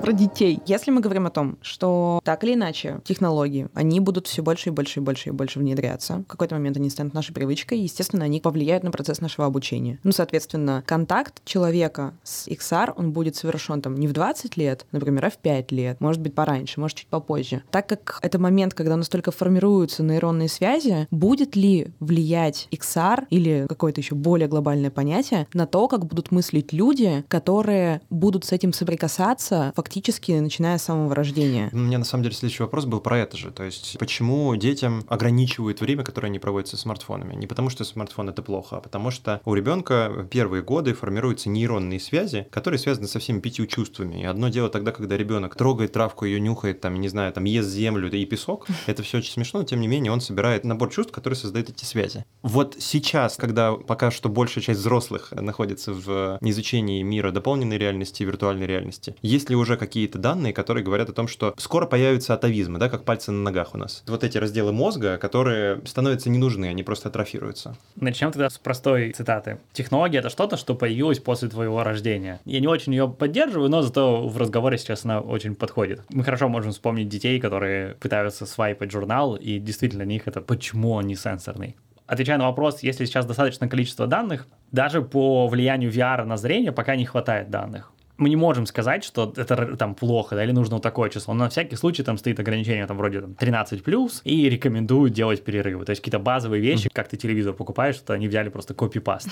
про 0.00 0.12
детей. 0.12 0.60
Если 0.66 0.90
мы 0.90 1.00
говорим 1.00 1.26
о 1.26 1.30
том, 1.30 1.58
что 1.62 2.20
так 2.24 2.44
или 2.44 2.54
иначе 2.54 3.00
технологии, 3.04 3.68
они 3.74 4.00
будут 4.00 4.26
все 4.26 4.42
больше 4.42 4.70
и 4.70 4.72
больше 4.72 5.00
и 5.00 5.02
больше 5.02 5.28
и 5.28 5.32
больше 5.32 5.58
внедряться, 5.58 6.18
в 6.18 6.24
какой-то 6.24 6.54
момент 6.54 6.76
они 6.76 6.90
станут 6.90 7.14
нашей 7.14 7.32
привычкой, 7.32 7.78
и, 7.78 7.82
естественно, 7.82 8.24
они 8.24 8.40
повлияют 8.40 8.84
на 8.84 8.90
процесс 8.90 9.20
нашего 9.20 9.46
обучения. 9.46 9.98
Ну, 10.02 10.12
соответственно, 10.12 10.82
контакт 10.86 11.44
человека 11.44 12.14
с 12.22 12.48
XR, 12.48 12.94
он 12.96 13.12
будет 13.12 13.36
совершен 13.36 13.82
там 13.82 13.96
не 13.96 14.06
в 14.06 14.12
20 14.12 14.56
лет, 14.56 14.86
например, 14.92 15.26
а 15.26 15.30
в 15.30 15.38
5 15.38 15.72
лет, 15.72 16.00
может 16.00 16.22
быть, 16.22 16.34
пораньше, 16.34 16.80
может, 16.80 16.98
чуть 16.98 17.08
попозже. 17.08 17.62
Так 17.70 17.88
как 17.88 18.18
это 18.22 18.38
момент, 18.38 18.74
когда 18.74 18.96
настолько 18.96 19.30
формируются 19.30 20.02
нейронные 20.02 20.48
связи, 20.48 21.06
будет 21.10 21.56
ли 21.56 21.88
влиять 22.00 22.68
XR 22.70 23.26
или 23.30 23.66
какое-то 23.68 24.00
еще 24.00 24.14
более 24.14 24.48
глобальное 24.48 24.90
понятие 24.90 25.46
на 25.52 25.66
то, 25.66 25.88
как 25.88 26.06
будут 26.06 26.30
мыслить 26.30 26.72
люди, 26.72 27.24
которые 27.28 28.00
будут 28.10 28.44
с 28.44 28.52
этим 28.52 28.72
соприкасаться 28.72 29.72
практически 29.88 30.32
начиная 30.32 30.76
с 30.76 30.82
самого 30.82 31.14
рождения. 31.14 31.70
У 31.72 31.78
меня 31.78 31.96
на 31.96 32.04
самом 32.04 32.22
деле 32.22 32.34
следующий 32.34 32.62
вопрос 32.62 32.84
был 32.84 33.00
про 33.00 33.20
это 33.20 33.38
же. 33.38 33.50
То 33.50 33.62
есть, 33.62 33.96
почему 33.98 34.54
детям 34.54 35.02
ограничивают 35.08 35.80
время, 35.80 36.04
которое 36.04 36.26
они 36.26 36.38
проводят 36.38 36.68
со 36.68 36.76
смартфонами? 36.76 37.34
Не 37.34 37.46
потому, 37.46 37.70
что 37.70 37.84
смартфон 37.84 38.28
это 38.28 38.42
плохо, 38.42 38.76
а 38.76 38.80
потому 38.82 39.10
что 39.10 39.40
у 39.46 39.54
ребенка 39.54 40.28
первые 40.30 40.62
годы 40.62 40.92
формируются 40.92 41.48
нейронные 41.48 42.00
связи, 42.00 42.46
которые 42.50 42.78
связаны 42.78 43.08
со 43.08 43.18
всеми 43.18 43.40
пятью 43.40 43.66
чувствами. 43.66 44.20
И 44.20 44.24
одно 44.24 44.50
дело 44.50 44.68
тогда, 44.68 44.92
когда 44.92 45.16
ребенок 45.16 45.54
трогает 45.54 45.92
травку, 45.94 46.26
ее 46.26 46.38
нюхает, 46.38 46.82
там, 46.82 47.00
не 47.00 47.08
знаю, 47.08 47.32
там, 47.32 47.44
ест 47.44 47.70
землю 47.70 48.10
и 48.12 48.26
песок. 48.26 48.66
Это 48.86 49.02
все 49.02 49.18
очень 49.18 49.32
смешно, 49.32 49.60
но 49.60 49.64
тем 49.64 49.80
не 49.80 49.88
менее 49.88 50.12
он 50.12 50.20
собирает 50.20 50.64
набор 50.64 50.90
чувств, 50.90 51.12
которые 51.12 51.38
создают 51.38 51.70
эти 51.70 51.86
связи. 51.86 52.26
Вот 52.42 52.76
сейчас, 52.78 53.36
когда 53.36 53.72
пока 53.72 54.10
что 54.10 54.28
большая 54.28 54.62
часть 54.62 54.80
взрослых 54.80 55.32
находится 55.32 55.94
в 55.94 56.38
изучении 56.42 57.02
мира 57.02 57.30
дополненной 57.30 57.78
реальности 57.78 58.22
и 58.22 58.26
виртуальной 58.26 58.66
реальности, 58.66 59.14
есть 59.22 59.48
ли 59.48 59.56
уже 59.56 59.77
какие-то 59.78 60.18
данные, 60.18 60.52
которые 60.52 60.84
говорят 60.84 61.08
о 61.08 61.12
том, 61.12 61.28
что 61.28 61.54
скоро 61.56 61.86
появятся 61.86 62.34
атовизмы, 62.34 62.78
да, 62.78 62.88
как 62.88 63.04
пальцы 63.04 63.32
на 63.32 63.42
ногах 63.42 63.74
у 63.74 63.78
нас. 63.78 64.02
Вот 64.06 64.24
эти 64.24 64.38
разделы 64.38 64.72
мозга, 64.72 65.18
которые 65.18 65.80
становятся 65.86 66.30
не 66.30 66.38
они 66.68 66.82
просто 66.82 67.08
атрофируются. 67.08 67.76
Начнем 67.96 68.32
тогда 68.32 68.50
с 68.50 68.58
простой 68.58 69.12
цитаты. 69.12 69.58
Технология— 69.72 70.18
это 70.20 70.30
что-то, 70.30 70.56
что 70.56 70.74
появилось 70.74 71.18
после 71.18 71.48
твоего 71.48 71.82
рождения. 71.82 72.40
Я 72.44 72.60
не 72.60 72.66
очень 72.66 72.92
ее 72.92 73.08
поддерживаю, 73.08 73.70
но 73.70 73.82
зато 73.82 74.26
в 74.26 74.36
разговоре 74.36 74.78
сейчас 74.78 75.04
она 75.04 75.20
очень 75.20 75.54
подходит. 75.54 76.02
Мы 76.10 76.24
хорошо 76.24 76.48
можем 76.48 76.72
вспомнить 76.72 77.08
детей, 77.08 77.40
которые 77.40 77.94
пытаются 77.94 78.46
свайпать 78.46 78.90
журнал, 78.90 79.36
и 79.36 79.58
действительно 79.58 80.04
для 80.04 80.14
них 80.14 80.26
это 80.26 80.40
почему 80.40 80.92
он 80.92 81.06
не 81.06 81.16
сенсорный. 81.16 81.76
Отвечая 82.06 82.38
на 82.38 82.46
вопрос, 82.46 82.82
если 82.82 83.04
сейчас 83.04 83.26
достаточное 83.26 83.68
количество 83.68 84.06
данных, 84.06 84.46
даже 84.72 85.02
по 85.02 85.46
влиянию 85.46 85.90
VR 85.90 86.24
на 86.24 86.38
зрение 86.38 86.72
пока 86.72 86.96
не 86.96 87.04
хватает 87.04 87.50
данных 87.50 87.92
мы 88.18 88.28
не 88.28 88.36
можем 88.36 88.66
сказать, 88.66 89.04
что 89.04 89.32
это 89.36 89.76
там 89.76 89.94
плохо, 89.94 90.34
да, 90.34 90.44
или 90.44 90.50
нужно 90.50 90.76
вот 90.76 90.82
такое 90.82 91.08
число. 91.08 91.34
Но 91.34 91.44
на 91.44 91.50
всякий 91.50 91.76
случай 91.76 92.02
там 92.02 92.18
стоит 92.18 92.38
ограничение 92.40 92.86
там 92.86 92.96
вроде 92.96 93.20
там 93.20 93.34
13 93.34 93.82
плюс 93.82 94.20
и 94.24 94.48
рекомендуют 94.48 95.14
делать 95.14 95.42
перерывы. 95.44 95.84
То 95.84 95.90
есть 95.90 96.02
какие-то 96.02 96.18
базовые 96.18 96.60
вещи, 96.60 96.90
как 96.92 97.08
ты 97.08 97.16
телевизор 97.16 97.54
покупаешь, 97.54 97.94
что 97.94 98.12
они 98.12 98.28
взяли 98.28 98.48
просто 98.48 98.74
копипаст. 98.74 99.28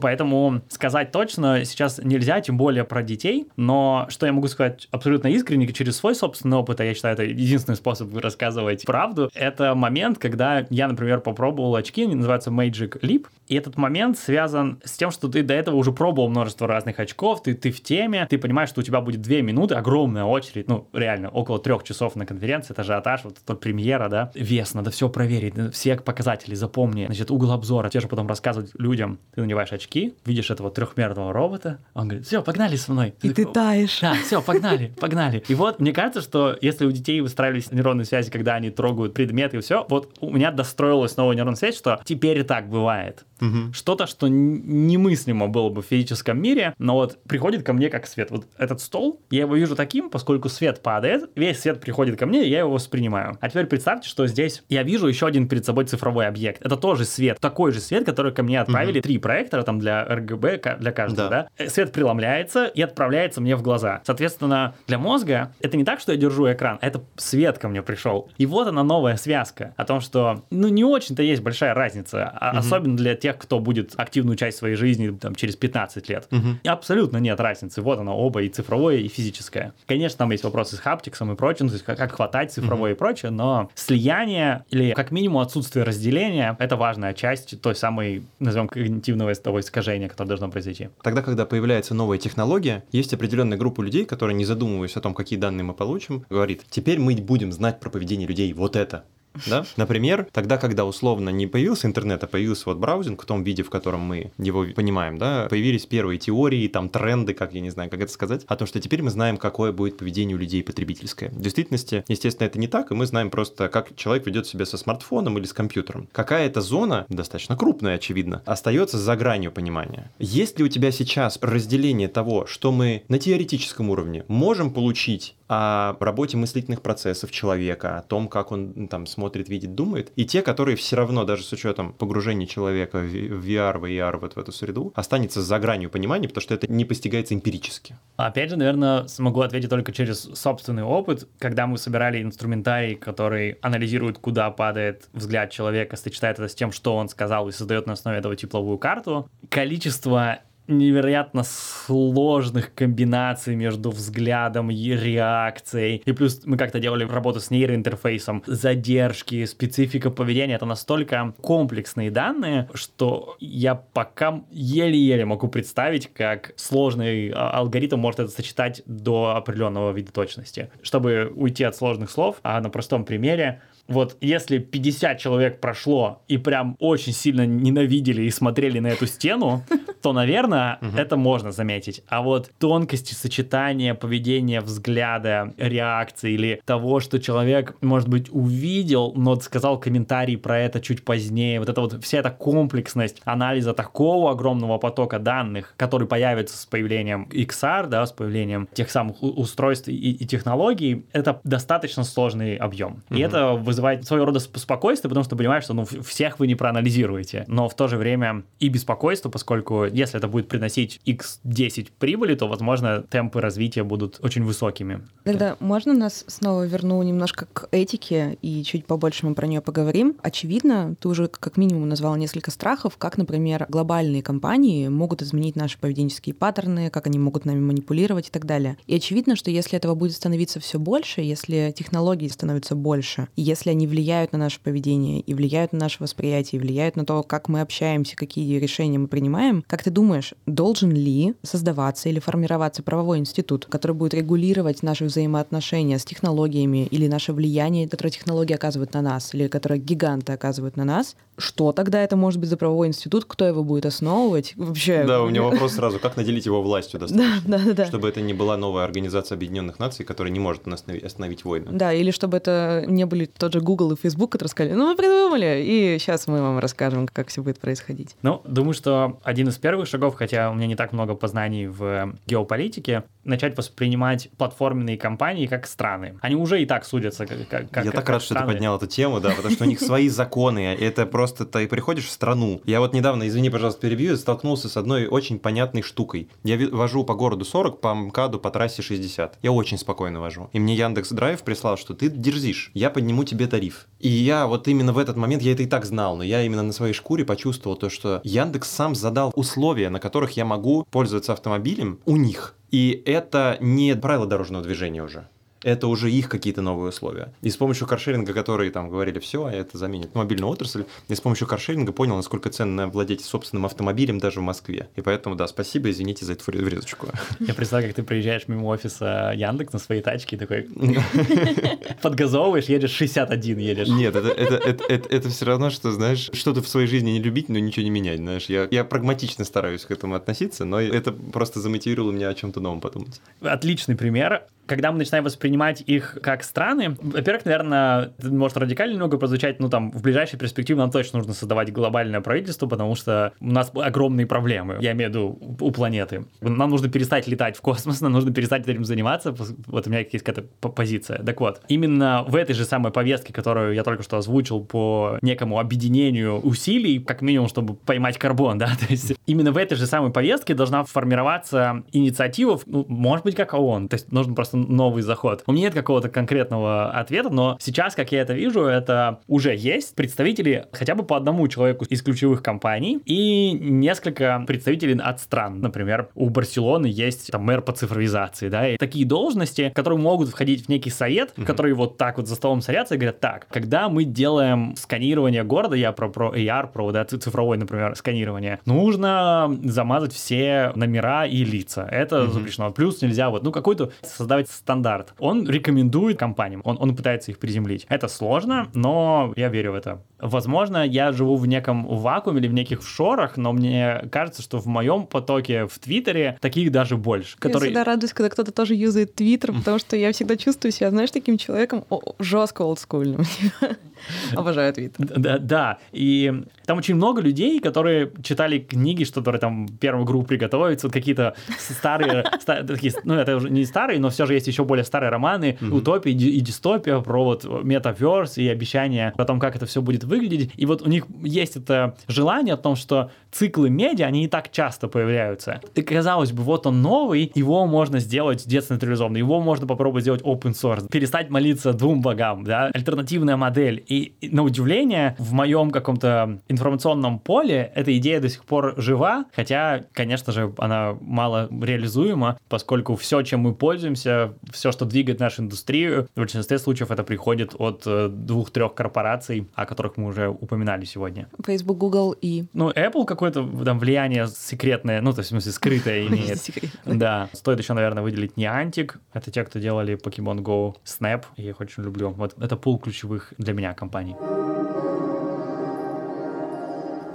Поэтому 0.00 0.60
сказать 0.68 1.10
точно 1.10 1.64
сейчас 1.64 1.98
нельзя, 2.02 2.40
тем 2.40 2.56
более 2.56 2.84
про 2.84 3.02
детей. 3.02 3.46
Но 3.56 4.06
что 4.10 4.26
я 4.26 4.32
могу 4.32 4.48
сказать 4.48 4.88
абсолютно 4.90 5.28
искренне 5.28 5.66
через 5.72 5.96
свой 5.96 6.14
собственный 6.14 6.58
опыт, 6.58 6.80
а 6.80 6.84
я 6.84 6.94
считаю, 6.94 7.14
это 7.14 7.24
единственный 7.24 7.76
способ 7.76 8.14
рассказывать 8.22 8.84
правду, 8.84 9.30
это 9.34 9.74
момент, 9.74 10.18
когда 10.18 10.66
я, 10.68 10.86
например, 10.86 11.20
попробовал 11.20 11.74
очки, 11.76 12.02
они 12.02 12.14
называются 12.14 12.50
Magic 12.50 13.00
Leap, 13.00 13.26
и 13.48 13.56
этот 13.56 13.76
момент 13.76 14.18
связан 14.18 14.80
с 14.84 14.96
тем, 14.96 15.10
что 15.10 15.28
ты 15.28 15.42
до 15.42 15.54
этого 15.54 15.76
уже 15.76 15.92
пробовал 15.92 16.28
множество 16.28 16.66
разных 16.66 16.98
очков, 16.98 17.42
ты 17.42 17.53
ты, 17.54 17.70
в 17.70 17.82
теме, 17.82 18.26
ты 18.28 18.38
понимаешь, 18.38 18.68
что 18.68 18.80
у 18.80 18.84
тебя 18.84 19.00
будет 19.00 19.22
две 19.22 19.42
минуты, 19.42 19.74
огромная 19.74 20.24
очередь, 20.24 20.68
ну, 20.68 20.88
реально, 20.92 21.28
около 21.28 21.58
трех 21.58 21.84
часов 21.84 22.16
на 22.16 22.26
конференции, 22.26 22.72
это 22.72 22.82
ажиотаж, 22.82 23.24
вот 23.24 23.38
это 23.42 23.54
премьера, 23.54 24.08
да, 24.08 24.30
вес, 24.34 24.74
надо 24.74 24.90
все 24.90 25.08
проверить, 25.08 25.54
все 25.72 25.96
показатели 25.96 26.54
запомни, 26.54 27.06
значит, 27.06 27.30
угол 27.30 27.52
обзора, 27.52 27.88
те 27.90 28.00
же 28.00 28.08
потом 28.08 28.26
рассказывать 28.26 28.70
людям, 28.78 29.18
ты 29.34 29.42
надеваешь 29.42 29.72
очки, 29.72 30.14
видишь 30.24 30.50
этого 30.50 30.70
трехмерного 30.70 31.32
робота, 31.32 31.78
он 31.94 32.08
говорит, 32.08 32.26
все, 32.26 32.42
погнали 32.42 32.76
со 32.76 32.92
мной. 32.92 33.14
И 33.22 33.28
ты, 33.28 33.44
ты 33.44 33.46
таешь. 33.46 34.00
Да, 34.00 34.14
все, 34.14 34.42
погнали, 34.42 34.92
погнали. 35.00 35.42
И 35.48 35.54
вот, 35.54 35.80
мне 35.80 35.92
кажется, 35.92 36.20
что 36.20 36.56
если 36.60 36.86
у 36.86 36.92
детей 36.92 37.20
выстраивались 37.20 37.70
нейронные 37.70 38.04
связи, 38.04 38.30
когда 38.30 38.54
они 38.54 38.70
трогают 38.70 39.14
предметы 39.14 39.58
и 39.58 39.60
все, 39.60 39.86
вот 39.88 40.16
у 40.20 40.30
меня 40.30 40.50
достроилась 40.50 41.16
новая 41.16 41.36
нейронная 41.36 41.56
связь, 41.56 41.76
что 41.76 42.00
теперь 42.04 42.38
и 42.38 42.42
так 42.42 42.68
бывает. 42.68 43.24
Угу. 43.40 43.72
Что-то, 43.72 44.06
что 44.06 44.28
немыслимо 44.28 45.48
было 45.48 45.68
бы 45.68 45.82
в 45.82 45.86
физическом 45.86 46.40
мире, 46.40 46.74
но 46.78 46.94
вот 46.94 47.22
приходит 47.24 47.43
ко 47.62 47.72
мне 47.72 47.90
как 47.90 48.06
свет. 48.06 48.30
Вот 48.30 48.46
этот 48.56 48.80
стол, 48.80 49.20
я 49.30 49.40
его 49.40 49.54
вижу 49.54 49.76
таким, 49.76 50.08
поскольку 50.08 50.48
свет 50.48 50.82
падает, 50.82 51.30
весь 51.34 51.60
свет 51.60 51.80
приходит 51.80 52.18
ко 52.18 52.24
мне, 52.24 52.44
и 52.44 52.48
я 52.48 52.60
его 52.60 52.70
воспринимаю. 52.70 53.36
А 53.40 53.50
теперь 53.50 53.66
представьте, 53.66 54.08
что 54.08 54.26
здесь 54.26 54.62
я 54.70 54.82
вижу 54.82 55.06
еще 55.06 55.26
один 55.26 55.46
перед 55.46 55.64
собой 55.64 55.84
цифровой 55.84 56.26
объект. 56.26 56.64
Это 56.64 56.76
тоже 56.76 57.04
свет, 57.04 57.38
такой 57.40 57.72
же 57.72 57.80
свет, 57.80 58.06
который 58.06 58.32
ко 58.32 58.42
мне 58.42 58.60
отправили 58.60 58.98
угу. 58.98 59.02
три 59.02 59.18
проектора 59.18 59.62
там 59.62 59.78
для 59.78 60.06
RGB, 60.06 60.78
для 60.78 60.92
каждого, 60.92 61.28
да. 61.28 61.42
да? 61.42 61.48
Э, 61.58 61.68
свет 61.68 61.92
преломляется 61.92 62.64
и 62.64 62.80
отправляется 62.80 63.42
мне 63.42 63.56
в 63.56 63.62
глаза. 63.62 64.00
Соответственно, 64.04 64.74
для 64.86 64.98
мозга 64.98 65.52
это 65.60 65.76
не 65.76 65.84
так, 65.84 66.00
что 66.00 66.12
я 66.12 66.18
держу 66.18 66.50
экран, 66.50 66.78
а 66.80 66.86
это 66.86 67.02
свет 67.16 67.58
ко 67.58 67.68
мне 67.68 67.82
пришел. 67.82 68.30
И 68.38 68.46
вот 68.46 68.68
она 68.68 68.82
новая 68.82 69.16
связка 69.16 69.74
о 69.76 69.84
том, 69.84 70.00
что 70.00 70.44
ну 70.50 70.68
не 70.68 70.84
очень-то 70.84 71.22
есть 71.22 71.42
большая 71.42 71.74
разница, 71.74 72.32
угу. 72.34 72.58
особенно 72.58 72.96
для 72.96 73.14
тех, 73.14 73.36
кто 73.36 73.58
будет 73.60 73.92
активную 73.96 74.36
часть 74.36 74.56
своей 74.56 74.76
жизни 74.76 75.10
там, 75.10 75.34
через 75.34 75.56
15 75.56 76.08
лет. 76.08 76.28
И 76.62 76.68
абсолютно 76.68 77.18
нет 77.18 77.33
разницы. 77.40 77.82
Вот 77.82 77.98
она 77.98 78.12
оба, 78.12 78.42
и 78.42 78.48
цифровое, 78.48 78.98
и 78.98 79.08
физическое. 79.08 79.72
Конечно, 79.86 80.18
там 80.18 80.30
есть 80.30 80.44
вопросы 80.44 80.76
с 80.76 80.78
хаптиксом 80.78 81.32
и 81.32 81.36
прочим, 81.36 81.68
то 81.68 81.74
есть 81.74 81.84
как, 81.84 81.98
как 81.98 82.12
хватать 82.12 82.52
цифровое 82.52 82.92
угу. 82.92 82.96
и 82.96 82.98
прочее, 82.98 83.30
но 83.30 83.70
слияние 83.74 84.64
или 84.70 84.92
как 84.92 85.10
минимум 85.10 85.38
отсутствие 85.38 85.84
разделения— 85.84 86.56
это 86.58 86.76
важная 86.76 87.14
часть 87.14 87.60
той 87.60 87.74
самой, 87.74 88.24
назовем, 88.38 88.68
когнитивного 88.68 89.34
того 89.34 89.60
искажения, 89.60 90.08
которое 90.08 90.28
должно 90.28 90.50
произойти. 90.50 90.88
Тогда, 91.02 91.22
когда 91.22 91.46
появляется 91.46 91.94
новая 91.94 92.18
технология, 92.18 92.84
есть 92.92 93.12
определенная 93.14 93.58
группа 93.58 93.80
людей, 93.82 94.04
которые, 94.04 94.36
не 94.36 94.44
задумываясь 94.44 94.96
о 94.96 95.00
том, 95.00 95.14
какие 95.14 95.38
данные 95.38 95.64
мы 95.64 95.74
получим, 95.74 96.24
говорит, 96.30 96.62
теперь 96.70 96.98
мы 96.98 97.14
будем 97.16 97.52
знать 97.52 97.80
про 97.80 97.90
поведение 97.90 98.26
людей 98.26 98.52
вот 98.52 98.76
это 98.76 99.04
да? 99.46 99.64
Например, 99.76 100.26
тогда, 100.32 100.58
когда 100.58 100.84
условно 100.84 101.30
не 101.30 101.46
появился 101.46 101.86
интернет, 101.86 102.22
а 102.24 102.26
появился 102.26 102.64
вот 102.66 102.78
браузинг 102.78 103.22
в 103.22 103.26
том 103.26 103.42
виде, 103.42 103.62
в 103.62 103.70
котором 103.70 104.00
мы 104.00 104.32
его 104.38 104.66
понимаем, 104.74 105.18
да, 105.18 105.46
появились 105.48 105.86
первые 105.86 106.18
теории, 106.18 106.68
там 106.68 106.88
тренды, 106.88 107.34
как 107.34 107.52
я 107.54 107.60
не 107.60 107.70
знаю, 107.70 107.90
как 107.90 108.00
это 108.00 108.12
сказать, 108.12 108.44
о 108.46 108.56
том, 108.56 108.66
что 108.66 108.80
теперь 108.80 109.02
мы 109.02 109.10
знаем, 109.10 109.36
какое 109.36 109.72
будет 109.72 109.98
поведение 109.98 110.36
у 110.36 110.38
людей 110.38 110.62
потребительское. 110.62 111.30
В 111.30 111.40
действительности, 111.40 112.04
естественно, 112.08 112.46
это 112.46 112.58
не 112.58 112.68
так, 112.68 112.90
и 112.90 112.94
мы 112.94 113.06
знаем 113.06 113.30
просто, 113.30 113.68
как 113.68 113.96
человек 113.96 114.26
ведет 114.26 114.46
себя 114.46 114.66
со 114.66 114.76
смартфоном 114.76 115.38
или 115.38 115.46
с 115.46 115.52
компьютером. 115.52 116.08
Какая-то 116.12 116.60
зона, 116.60 117.06
достаточно 117.08 117.56
крупная, 117.56 117.96
очевидно, 117.96 118.42
остается 118.44 118.98
за 118.98 119.16
гранью 119.16 119.52
понимания. 119.52 120.10
Есть 120.18 120.58
ли 120.58 120.64
у 120.64 120.68
тебя 120.68 120.90
сейчас 120.90 121.38
разделение 121.40 122.08
того, 122.08 122.46
что 122.46 122.72
мы 122.72 123.02
на 123.08 123.18
теоретическом 123.18 123.90
уровне 123.90 124.24
можем 124.28 124.72
получить 124.72 125.36
о 125.48 125.96
работе 126.00 126.36
мыслительных 126.36 126.82
процессов 126.82 127.30
человека, 127.30 127.98
о 127.98 128.02
том, 128.02 128.28
как 128.28 128.52
он 128.52 128.88
там 128.88 129.06
смотрит, 129.06 129.48
видит, 129.48 129.74
думает, 129.74 130.12
и 130.16 130.24
те, 130.24 130.42
которые 130.42 130.76
все 130.76 130.96
равно, 130.96 131.24
даже 131.24 131.42
с 131.42 131.52
учетом 131.52 131.92
погружения 131.92 132.46
человека 132.46 132.98
в 132.98 133.46
VR, 133.46 133.78
в 133.78 133.84
AR, 133.84 134.18
вот 134.18 134.36
в 134.36 134.38
эту 134.38 134.52
среду, 134.52 134.92
останется 134.94 135.42
за 135.42 135.58
гранью 135.58 135.90
понимания, 135.90 136.28
потому 136.28 136.42
что 136.42 136.54
это 136.54 136.70
не 136.70 136.84
постигается 136.84 137.34
эмпирически. 137.34 137.96
Опять 138.16 138.50
же, 138.50 138.56
наверное, 138.56 139.06
смогу 139.06 139.40
ответить 139.40 139.70
только 139.70 139.92
через 139.92 140.20
собственный 140.34 140.82
опыт. 140.82 141.28
Когда 141.38 141.66
мы 141.66 141.78
собирали 141.78 142.22
инструментарий, 142.22 142.94
который 142.94 143.58
анализирует, 143.60 144.18
куда 144.18 144.50
падает 144.50 145.08
взгляд 145.12 145.50
человека, 145.50 145.96
сочетает 145.96 146.38
это 146.38 146.48
с 146.48 146.54
тем, 146.54 146.72
что 146.72 146.96
он 146.96 147.08
сказал, 147.08 147.48
и 147.48 147.52
создает 147.52 147.86
на 147.86 147.94
основе 147.94 148.18
этого 148.18 148.36
тепловую 148.36 148.78
карту, 148.78 149.28
количество 149.48 150.40
невероятно 150.66 151.42
сложных 151.44 152.74
комбинаций 152.74 153.54
между 153.54 153.90
взглядом 153.90 154.70
и 154.70 154.90
реакцией. 154.90 156.02
И 156.04 156.12
плюс 156.12 156.42
мы 156.44 156.56
как-то 156.56 156.80
делали 156.80 157.04
работу 157.04 157.40
с 157.40 157.50
нейроинтерфейсом, 157.50 158.42
задержки, 158.46 159.44
специфика 159.44 160.10
поведения. 160.10 160.54
Это 160.54 160.66
настолько 160.66 161.34
комплексные 161.40 162.10
данные, 162.10 162.68
что 162.74 163.36
я 163.40 163.74
пока 163.74 164.42
еле-еле 164.50 165.24
могу 165.24 165.48
представить, 165.48 166.12
как 166.12 166.52
сложный 166.56 167.30
а, 167.30 167.50
алгоритм 167.50 167.98
может 167.98 168.20
это 168.20 168.30
сочетать 168.30 168.82
до 168.86 169.36
определенного 169.36 169.92
вида 169.92 170.12
точности. 170.12 170.70
Чтобы 170.82 171.32
уйти 171.34 171.64
от 171.64 171.76
сложных 171.76 172.10
слов, 172.10 172.36
а 172.42 172.60
на 172.60 172.70
простом 172.70 173.04
примере, 173.04 173.60
вот 173.88 174.16
если 174.20 174.58
50 174.58 175.18
человек 175.18 175.60
прошло 175.60 176.22
и 176.28 176.38
прям 176.38 176.76
очень 176.78 177.12
сильно 177.12 177.46
ненавидели 177.46 178.22
и 178.22 178.30
смотрели 178.30 178.78
на 178.78 178.88
эту 178.88 179.06
стену, 179.06 179.62
то, 180.02 180.12
наверное, 180.12 180.78
это 180.96 181.16
можно 181.16 181.52
заметить. 181.52 182.02
А 182.08 182.22
вот 182.22 182.50
тонкости 182.58 183.14
сочетания 183.14 183.94
поведения, 183.94 184.60
взгляда, 184.60 185.54
реакции 185.56 186.32
или 186.32 186.62
того, 186.64 187.00
что 187.00 187.20
человек, 187.20 187.76
может 187.80 188.08
быть, 188.08 188.28
увидел, 188.30 189.12
но 189.14 189.38
сказал 189.40 189.78
комментарий 189.78 190.36
про 190.36 190.58
это 190.60 190.80
чуть 190.80 191.04
позднее, 191.04 191.58
вот 191.60 191.68
это 191.68 191.80
вот 191.80 192.04
вся 192.04 192.18
эта 192.18 192.30
комплексность 192.30 193.20
анализа 193.24 193.74
такого 193.74 194.30
огромного 194.30 194.78
потока 194.78 195.18
данных, 195.18 195.74
который 195.76 196.06
появится 196.06 196.56
с 196.56 196.66
появлением 196.66 197.28
XR, 197.30 197.86
да, 197.88 198.06
с 198.06 198.12
появлением 198.12 198.68
тех 198.72 198.90
самых 198.90 199.22
устройств 199.22 199.88
и, 199.88 200.12
и 200.12 200.26
технологий, 200.26 201.06
это 201.12 201.40
достаточно 201.44 202.04
сложный 202.04 202.56
объем. 202.56 203.02
И 203.10 203.20
это 203.20 203.54
вызывает 203.74 204.06
своего 204.06 204.26
рода 204.26 204.38
спокойствие, 204.38 205.08
потому 205.08 205.24
что 205.24 205.36
понимаешь, 205.36 205.64
что 205.64 205.74
ну, 205.74 205.84
всех 205.84 206.38
вы 206.38 206.46
не 206.46 206.54
проанализируете, 206.54 207.44
но 207.48 207.68
в 207.68 207.74
то 207.74 207.88
же 207.88 207.96
время 207.96 208.44
и 208.60 208.68
беспокойство, 208.68 209.28
поскольку 209.28 209.84
если 209.84 210.18
это 210.18 210.28
будет 210.28 210.48
приносить 210.48 211.00
x10 211.06 211.88
прибыли, 211.98 212.34
то, 212.34 212.46
возможно, 212.46 213.02
темпы 213.02 213.40
развития 213.40 213.82
будут 213.82 214.18
очень 214.22 214.44
высокими. 214.44 215.02
Тогда 215.24 215.56
можно 215.60 215.92
нас 215.92 216.24
снова 216.28 216.66
верну 216.66 217.02
немножко 217.02 217.46
к 217.52 217.68
этике 217.72 218.38
и 218.42 218.62
чуть 218.62 218.86
побольше 218.86 219.26
мы 219.26 219.34
про 219.34 219.46
нее 219.46 219.60
поговорим. 219.60 220.16
Очевидно, 220.22 220.94
ты 221.00 221.08
уже 221.08 221.26
как 221.28 221.56
минимум 221.56 221.88
назвал 221.88 222.16
несколько 222.16 222.50
страхов, 222.50 222.96
как, 222.96 223.18
например, 223.18 223.66
глобальные 223.68 224.22
компании 224.22 224.88
могут 224.88 225.22
изменить 225.22 225.56
наши 225.56 225.78
поведенческие 225.78 226.34
паттерны, 226.34 226.90
как 226.90 227.06
они 227.06 227.18
могут 227.18 227.44
нами 227.44 227.60
манипулировать 227.60 228.28
и 228.28 228.30
так 228.30 228.46
далее. 228.46 228.76
И 228.86 228.94
очевидно, 228.94 229.34
что 229.34 229.50
если 229.50 229.76
этого 229.76 229.94
будет 229.94 230.12
становиться 230.12 230.60
все 230.60 230.78
больше, 230.78 231.22
если 231.22 231.74
технологии 231.76 232.28
становятся 232.28 232.74
больше, 232.74 233.28
если 233.36 233.63
если 233.64 233.70
они 233.70 233.86
влияют 233.86 234.32
на 234.32 234.38
наше 234.38 234.60
поведение 234.60 235.20
и 235.20 235.32
влияют 235.32 235.72
на 235.72 235.78
наше 235.78 235.96
восприятие, 236.00 236.60
и 236.60 236.62
влияют 236.62 236.96
на 236.96 237.06
то, 237.06 237.22
как 237.22 237.48
мы 237.48 237.62
общаемся, 237.62 238.14
какие 238.14 238.58
решения 238.58 238.98
мы 238.98 239.08
принимаем, 239.08 239.64
как 239.66 239.82
ты 239.82 239.90
думаешь, 239.90 240.34
должен 240.44 240.90
ли 240.90 241.34
создаваться 241.42 242.10
или 242.10 242.18
формироваться 242.18 242.82
правовой 242.82 243.18
институт, 243.18 243.64
который 243.64 243.96
будет 243.96 244.12
регулировать 244.12 244.82
наши 244.82 245.06
взаимоотношения 245.06 245.98
с 245.98 246.04
технологиями 246.04 246.86
или 246.90 247.06
наше 247.06 247.32
влияние, 247.32 247.88
которое 247.88 248.10
технологии 248.10 248.54
оказывают 248.54 248.92
на 248.92 249.00
нас, 249.00 249.34
или 249.34 249.48
которое 249.48 249.78
гиганты 249.80 250.32
оказывают 250.32 250.76
на 250.76 250.84
нас? 250.84 251.16
Что 251.36 251.72
тогда 251.72 252.02
это 252.02 252.16
может 252.16 252.40
быть 252.40 252.48
за 252.48 252.56
правовой 252.56 252.88
институт? 252.88 253.24
Кто 253.26 253.44
его 253.46 253.64
будет 253.64 253.86
основывать? 253.86 254.52
Вообще... 254.56 255.04
Да, 255.04 255.22
у 255.22 255.28
меня 255.28 255.42
вопрос 255.42 255.72
сразу, 255.76 255.98
как 255.98 256.16
наделить 256.16 256.46
его 256.46 256.62
властью 256.62 257.00
достаточно, 257.00 257.40
Да, 257.46 257.58
да, 257.64 257.72
да. 257.72 257.86
чтобы 257.86 258.08
это 258.08 258.20
не 258.20 258.34
была 258.34 258.56
новая 258.56 258.84
организация 258.84 259.36
Объединенных 259.36 259.78
Наций, 259.78 260.04
которая 260.04 260.32
не 260.32 260.40
может 260.40 260.66
остановить, 260.68 261.04
остановить 261.04 261.44
войны. 261.44 261.66
Да, 261.70 261.92
или 261.92 262.10
чтобы 262.10 262.36
это 262.36 262.84
не 262.86 263.04
были 263.06 263.26
тот 263.26 263.52
же 263.52 263.60
Google 263.60 263.92
и 263.92 263.96
Facebook, 263.96 264.32
которые 264.32 264.50
сказали, 264.50 264.74
ну 264.74 264.88
мы 264.88 264.96
придумали, 264.96 265.62
и 265.64 265.98
сейчас 265.98 266.26
мы 266.26 266.40
вам 266.40 266.58
расскажем, 266.58 267.08
как 267.08 267.28
все 267.28 267.42
будет 267.42 267.58
происходить. 267.58 268.16
Ну, 268.22 268.40
думаю, 268.44 268.74
что 268.74 269.18
один 269.24 269.48
из 269.48 269.56
первых 269.56 269.88
шагов, 269.88 270.14
хотя 270.14 270.50
у 270.50 270.54
меня 270.54 270.66
не 270.66 270.76
так 270.76 270.92
много 270.92 271.14
познаний 271.14 271.66
в 271.66 272.14
геополитике, 272.26 273.04
начать 273.24 273.56
воспринимать 273.56 274.28
платформенные 274.36 274.98
компании 274.98 275.46
как 275.46 275.66
страны. 275.66 276.18
Они 276.20 276.36
уже 276.36 276.62
и 276.62 276.66
так 276.66 276.84
судятся 276.84 277.26
как, 277.26 277.48
как 277.48 277.84
Я 277.84 277.90
как 277.90 277.94
так 277.94 278.08
рад, 278.08 278.22
что 278.22 278.34
ты 278.34 278.40
страны. 278.40 278.52
поднял 278.52 278.76
эту 278.76 278.86
тему, 278.86 279.20
да, 279.20 279.30
потому 279.30 279.54
что 279.54 279.64
у 279.64 279.66
них 279.66 279.80
свои 279.80 280.08
законы, 280.10 280.60
это 280.60 281.06
просто 281.06 281.23
ты 281.32 281.66
приходишь 281.68 282.06
в 282.06 282.10
страну. 282.10 282.60
Я 282.64 282.80
вот 282.80 282.94
недавно, 282.94 283.26
извини, 283.28 283.50
пожалуйста, 283.50 283.80
перебью, 283.80 284.16
столкнулся 284.16 284.68
с 284.68 284.76
одной 284.76 285.06
очень 285.06 285.38
понятной 285.38 285.82
штукой. 285.82 286.28
Я 286.42 286.58
вожу 286.70 287.04
по 287.04 287.14
городу 287.14 287.44
40, 287.44 287.80
по 287.80 287.94
МКАДу 287.94 288.38
по 288.38 288.50
трассе 288.50 288.82
60. 288.82 289.38
Я 289.42 289.52
очень 289.52 289.78
спокойно 289.78 290.20
вожу. 290.20 290.50
И 290.52 290.58
мне 290.58 290.74
Яндекс 290.74 291.10
Драйв 291.10 291.42
прислал, 291.42 291.76
что 291.76 291.94
ты 291.94 292.08
дерзишь, 292.08 292.70
я 292.74 292.90
подниму 292.90 293.24
тебе 293.24 293.46
тариф. 293.46 293.86
И 294.00 294.08
я 294.08 294.46
вот 294.46 294.68
именно 294.68 294.92
в 294.92 294.98
этот 294.98 295.16
момент, 295.16 295.42
я 295.42 295.52
это 295.52 295.62
и 295.62 295.66
так 295.66 295.84
знал, 295.84 296.16
но 296.16 296.22
я 296.22 296.42
именно 296.42 296.62
на 296.62 296.72
своей 296.72 296.92
шкуре 296.92 297.24
почувствовал 297.24 297.76
то, 297.76 297.88
что 297.88 298.20
Яндекс 298.24 298.70
сам 298.70 298.94
задал 298.94 299.32
условия, 299.34 299.90
на 299.90 300.00
которых 300.00 300.32
я 300.32 300.44
могу 300.44 300.86
пользоваться 300.90 301.32
автомобилем 301.32 302.00
у 302.04 302.16
них. 302.16 302.54
И 302.70 303.02
это 303.06 303.56
не 303.60 303.94
правила 303.94 304.26
дорожного 304.26 304.64
движения 304.64 305.02
уже. 305.02 305.28
Это 305.64 305.88
уже 305.88 306.10
их 306.10 306.28
какие-то 306.28 306.60
новые 306.60 306.90
условия. 306.90 307.32
И 307.40 307.50
с 307.50 307.56
помощью 307.56 307.86
каршеринга, 307.86 308.32
которые 308.34 308.70
там 308.70 308.90
говорили, 308.90 309.18
все, 309.18 309.48
это 309.48 309.78
заменит 309.78 310.14
мобильную 310.14 310.50
отрасль, 310.52 310.84
я 311.08 311.16
с 311.16 311.20
помощью 311.20 311.46
каршеринга 311.46 311.92
понял, 311.92 312.16
насколько 312.16 312.50
ценно 312.50 312.86
владеть 312.86 313.24
собственным 313.24 313.64
автомобилем 313.64 314.18
даже 314.18 314.40
в 314.40 314.42
Москве. 314.42 314.88
И 314.94 315.00
поэтому, 315.00 315.36
да, 315.36 315.48
спасибо, 315.48 315.90
извините 315.90 316.26
за 316.26 316.34
эту 316.34 316.44
врезочку. 316.46 317.08
Я 317.40 317.54
представляю, 317.54 317.90
как 317.90 317.96
ты 317.96 318.02
приезжаешь 318.02 318.46
мимо 318.46 318.66
офиса 318.66 319.32
Яндекс 319.34 319.72
на 319.72 319.78
своей 319.78 320.02
тачке 320.02 320.36
и 320.36 320.38
такой 320.38 320.68
подгазовываешь, 322.02 322.66
едешь 322.66 322.90
61 322.90 323.58
едешь. 323.58 323.88
Нет, 323.88 324.14
это, 324.14 324.28
это, 324.28 324.56
это, 324.56 324.84
это, 324.86 325.08
это 325.08 325.28
все 325.30 325.46
равно, 325.46 325.70
что, 325.70 325.90
знаешь, 325.92 326.30
что-то 326.32 326.62
в 326.62 326.68
своей 326.68 326.86
жизни 326.86 327.10
не 327.10 327.22
любить, 327.22 327.48
но 327.48 327.58
ничего 327.58 327.84
не 327.84 327.90
менять, 327.90 328.18
знаешь. 328.18 328.46
Я, 328.46 328.68
я 328.70 328.84
прагматично 328.84 329.44
стараюсь 329.44 329.84
к 329.86 329.90
этому 329.90 330.14
относиться, 330.14 330.64
но 330.64 330.80
это 330.80 331.12
просто 331.12 331.60
замотивировало 331.60 332.12
меня 332.12 332.28
о 332.28 332.34
чем-то 332.34 332.60
новом 332.60 332.80
подумать. 332.80 333.20
Отличный 333.40 333.96
пример. 333.96 334.44
Когда 334.66 334.92
мы 334.92 334.98
начинаем 334.98 335.24
воспринимать 335.24 335.82
их 335.86 336.18
как 336.22 336.42
страны, 336.42 336.96
во-первых, 337.00 337.44
наверное, 337.44 338.12
может 338.22 338.56
радикально 338.56 338.94
немного 338.94 339.18
прозвучать, 339.18 339.60
ну 339.60 339.68
там, 339.68 339.90
в 339.90 340.02
ближайшей 340.02 340.38
перспективе 340.38 340.78
нам 340.78 340.90
точно 340.90 341.18
нужно 341.18 341.34
создавать 341.34 341.72
глобальное 341.72 342.20
правительство, 342.20 342.66
потому 342.66 342.94
что 342.94 343.32
у 343.40 343.50
нас 343.50 343.70
огромные 343.74 344.26
проблемы, 344.26 344.78
я 344.80 344.92
имею 344.92 345.10
в 345.10 345.14
виду 345.14 345.56
у 345.60 345.70
планеты. 345.70 346.26
Нам 346.40 346.70
нужно 346.70 346.88
перестать 346.88 347.26
летать 347.26 347.56
в 347.56 347.60
космос, 347.60 348.00
нам 348.02 348.12
нужно 348.12 348.32
перестать 348.32 348.66
этим 348.66 348.84
заниматься, 348.84 349.34
вот 349.66 349.86
у 349.86 349.90
меня 349.90 350.00
есть 350.00 350.24
какая-то 350.24 350.48
позиция. 350.68 351.22
Так 351.22 351.40
вот, 351.40 351.60
именно 351.68 352.24
в 352.26 352.36
этой 352.36 352.54
же 352.54 352.64
самой 352.64 352.92
повестке, 352.92 353.32
которую 353.32 353.74
я 353.74 353.82
только 353.82 354.02
что 354.02 354.16
озвучил 354.16 354.64
по 354.64 355.18
некому 355.22 355.58
объединению 355.58 356.40
усилий, 356.40 356.98
как 356.98 357.22
минимум, 357.22 357.48
чтобы 357.48 357.74
поймать 357.74 358.18
карбон, 358.18 358.58
да, 358.64 358.66
то 358.66 358.86
есть 358.88 359.14
именно 359.26 359.52
в 359.52 359.56
этой 359.56 359.76
же 359.76 359.86
самой 359.86 360.12
повестке 360.12 360.54
должна 360.54 360.84
формироваться 360.84 361.82
инициатива, 361.92 362.58
ну, 362.66 362.84
может 362.88 363.24
быть, 363.24 363.34
как 363.34 363.54
ООН, 363.54 363.88
то 363.88 363.94
есть 363.94 364.12
нужен 364.12 364.34
просто 364.34 364.53
новый 364.54 365.02
заход. 365.02 365.42
У 365.46 365.52
меня 365.52 365.64
нет 365.64 365.74
какого-то 365.74 366.08
конкретного 366.08 366.90
ответа, 366.90 367.30
но 367.30 367.56
сейчас, 367.60 367.94
как 367.94 368.12
я 368.12 368.20
это 368.20 368.34
вижу, 368.34 368.64
это 368.64 369.20
уже 369.28 369.54
есть 369.56 369.94
представители 369.94 370.66
хотя 370.72 370.94
бы 370.94 371.04
по 371.04 371.16
одному 371.16 371.46
человеку 371.48 371.84
из 371.86 372.02
ключевых 372.02 372.42
компаний 372.42 373.00
и 373.04 373.52
несколько 373.52 374.44
представителей 374.46 374.98
от 374.98 375.20
стран. 375.20 375.60
Например, 375.60 376.08
у 376.14 376.28
Барселоны 376.28 376.86
есть 376.86 377.30
там 377.30 377.42
мэр 377.44 377.62
по 377.62 377.72
цифровизации, 377.72 378.48
да, 378.48 378.68
и 378.68 378.76
такие 378.76 379.06
должности, 379.06 379.72
которые 379.74 379.98
могут 379.98 380.28
входить 380.28 380.66
в 380.66 380.68
некий 380.68 380.90
совет, 380.90 381.32
которые 381.46 381.74
вот 381.74 381.96
так 381.96 382.18
вот 382.18 382.28
за 382.28 382.34
столом 382.34 382.60
садятся 382.60 382.94
и 382.94 382.98
говорят, 382.98 383.20
так, 383.20 383.46
когда 383.48 383.88
мы 383.88 384.04
делаем 384.04 384.74
сканирование 384.76 385.44
города, 385.44 385.76
я 385.76 385.92
про, 385.92 386.08
про 386.08 386.34
AR, 386.34 386.72
про 386.72 386.92
да, 386.92 387.04
цифровое, 387.04 387.58
например, 387.58 387.96
сканирование, 387.96 388.60
нужно 388.66 389.58
замазать 389.64 390.12
все 390.12 390.72
номера 390.74 391.26
и 391.26 391.44
лица. 391.44 391.88
Это 391.90 392.26
запрещено. 392.26 392.70
Плюс 392.70 393.00
нельзя 393.02 393.30
вот, 393.30 393.42
ну, 393.42 393.52
какой-то 393.52 393.92
создавать 394.02 394.43
стандарт. 394.48 395.14
Он 395.18 395.48
рекомендует 395.48 396.18
компаниям, 396.18 396.60
он, 396.64 396.76
он 396.80 396.96
пытается 396.96 397.30
их 397.30 397.38
приземлить. 397.38 397.86
Это 397.88 398.08
сложно, 398.08 398.68
но 398.74 399.32
я 399.36 399.48
верю 399.48 399.72
в 399.72 399.74
это. 399.74 400.02
Возможно, 400.18 400.86
я 400.86 401.12
живу 401.12 401.36
в 401.36 401.46
неком 401.46 401.86
вакууме 401.86 402.40
или 402.40 402.48
в 402.48 402.54
неких 402.54 402.82
шорах, 402.82 403.36
но 403.36 403.52
мне 403.52 404.08
кажется, 404.10 404.42
что 404.42 404.58
в 404.58 404.66
моем 404.66 405.06
потоке 405.06 405.66
в 405.66 405.78
Твиттере 405.78 406.38
таких 406.40 406.72
даже 406.72 406.96
больше. 406.96 407.36
Я 407.42 407.58
всегда 407.58 407.84
радуюсь, 407.84 408.12
когда 408.12 408.30
кто-то 408.30 408.52
тоже 408.52 408.74
юзает 408.74 409.14
Твиттер, 409.14 409.52
потому 409.58 409.78
что 409.78 409.96
я 409.96 410.12
всегда 410.12 410.36
чувствую 410.36 410.72
себя, 410.72 410.90
знаешь, 410.90 411.10
таким 411.10 411.38
человеком 411.38 411.84
жестко 412.18 412.62
олдскульным. 412.62 413.24
Обожаю 414.36 414.72
Твиттер. 414.72 415.06
Да, 415.18 415.38
да, 415.38 415.78
и 415.92 416.32
там 416.66 416.78
очень 416.78 416.94
много 416.94 417.20
людей, 417.20 417.60
которые 417.60 418.10
читали 418.22 418.58
книги, 418.58 419.04
что 419.04 419.20
которые 419.20 419.40
там 419.40 419.68
первую 419.68 420.04
группу 420.04 420.26
приготовиться, 420.28 420.86
вот 420.86 420.92
какие-то 420.94 421.34
старые, 421.58 422.24
ста- 422.40 422.62
такие, 422.62 422.92
ну 423.04 423.14
это 423.14 423.36
уже 423.36 423.50
не 423.50 423.64
старые, 423.64 423.98
но 424.00 424.10
все 424.10 424.26
же 424.26 424.34
есть 424.34 424.46
еще 424.46 424.64
более 424.64 424.84
старые 424.84 425.10
романы, 425.10 425.58
утопия 425.70 426.10
и 426.10 426.14
ди- 426.14 426.30
и 426.30 426.40
дистопия 426.40 427.00
про 427.00 427.24
вот 427.24 427.44
метаверс 427.64 428.38
и 428.38 428.48
обещания 428.48 429.12
о 429.16 429.24
том, 429.24 429.40
как 429.40 429.56
это 429.56 429.66
все 429.66 429.82
будет 429.82 430.04
выглядеть. 430.04 430.52
И 430.56 430.66
вот 430.66 430.82
у 430.82 430.88
них 430.88 431.06
есть 431.22 431.56
это 431.56 431.96
желание 432.08 432.54
о 432.54 432.56
том, 432.56 432.76
что 432.76 433.10
циклы 433.32 433.70
медиа, 433.70 434.06
они 434.06 434.20
не 434.20 434.28
так 434.28 434.50
часто 434.50 434.88
появляются. 434.88 435.60
И 435.74 435.82
казалось 435.82 436.32
бы, 436.32 436.42
вот 436.42 436.66
он 436.66 436.82
новый, 436.82 437.30
его 437.34 437.66
можно 437.66 437.98
сделать 437.98 438.46
децентрализованно, 438.46 439.16
его 439.16 439.40
можно 439.40 439.66
попробовать 439.66 440.04
сделать 440.04 440.22
open 440.22 440.52
source, 440.52 440.88
перестать 440.90 441.30
молиться 441.30 441.72
двум 441.72 442.00
богам, 442.02 442.44
да, 442.44 442.70
альтернативная 442.72 443.36
модель. 443.36 443.82
И 443.86 443.93
и 443.94 444.28
на 444.30 444.42
удивление, 444.42 445.14
в 445.18 445.32
моем 445.32 445.70
каком-то 445.70 446.40
информационном 446.48 447.18
поле 447.18 447.72
эта 447.74 447.96
идея 447.98 448.20
до 448.20 448.28
сих 448.28 448.44
пор 448.44 448.74
жива, 448.76 449.26
хотя, 449.34 449.84
конечно 449.92 450.32
же, 450.32 450.52
она 450.58 450.96
мало 451.00 451.48
реализуема, 451.50 452.38
поскольку 452.48 452.96
все, 452.96 453.22
чем 453.22 453.40
мы 453.40 453.54
пользуемся, 453.54 454.34
все, 454.52 454.72
что 454.72 454.84
двигает 454.84 455.20
нашу 455.20 455.42
индустрию, 455.42 456.08
в 456.14 456.18
большинстве 456.18 456.58
случаев 456.58 456.90
это 456.90 457.04
приходит 457.04 457.54
от 457.58 457.82
э, 457.86 458.08
двух-трех 458.08 458.74
корпораций, 458.74 459.48
о 459.54 459.66
которых 459.66 459.96
мы 459.96 460.06
уже 460.06 460.28
упоминали 460.28 460.84
сегодня. 460.84 461.28
Facebook, 461.44 461.78
Google 461.78 462.16
и... 462.20 462.44
Ну, 462.52 462.70
Apple 462.70 463.04
какое-то 463.04 463.46
там 463.64 463.78
влияние 463.78 464.26
секретное, 464.26 465.00
ну, 465.00 465.12
то 465.12 465.20
есть, 465.20 465.28
в 465.28 465.32
смысле, 465.32 465.52
скрытое 465.52 466.06
имеет. 466.06 466.38
Да. 466.84 467.28
Стоит 467.32 467.58
еще, 467.58 467.74
наверное, 467.74 468.02
выделить 468.02 468.32
Niantic. 468.36 468.92
Это 469.12 469.30
те, 469.30 469.44
кто 469.44 469.58
делали 469.58 469.96
Pokemon 469.96 470.38
Go, 470.38 470.74
Snap. 470.84 471.24
Я 471.36 471.50
их 471.50 471.60
очень 471.60 471.82
люблю. 471.82 472.10
Вот 472.10 472.34
это 472.40 472.56
пул 472.56 472.78
ключевых 472.78 473.32
для 473.38 473.52
меня 473.52 473.73
компаний. 473.74 474.16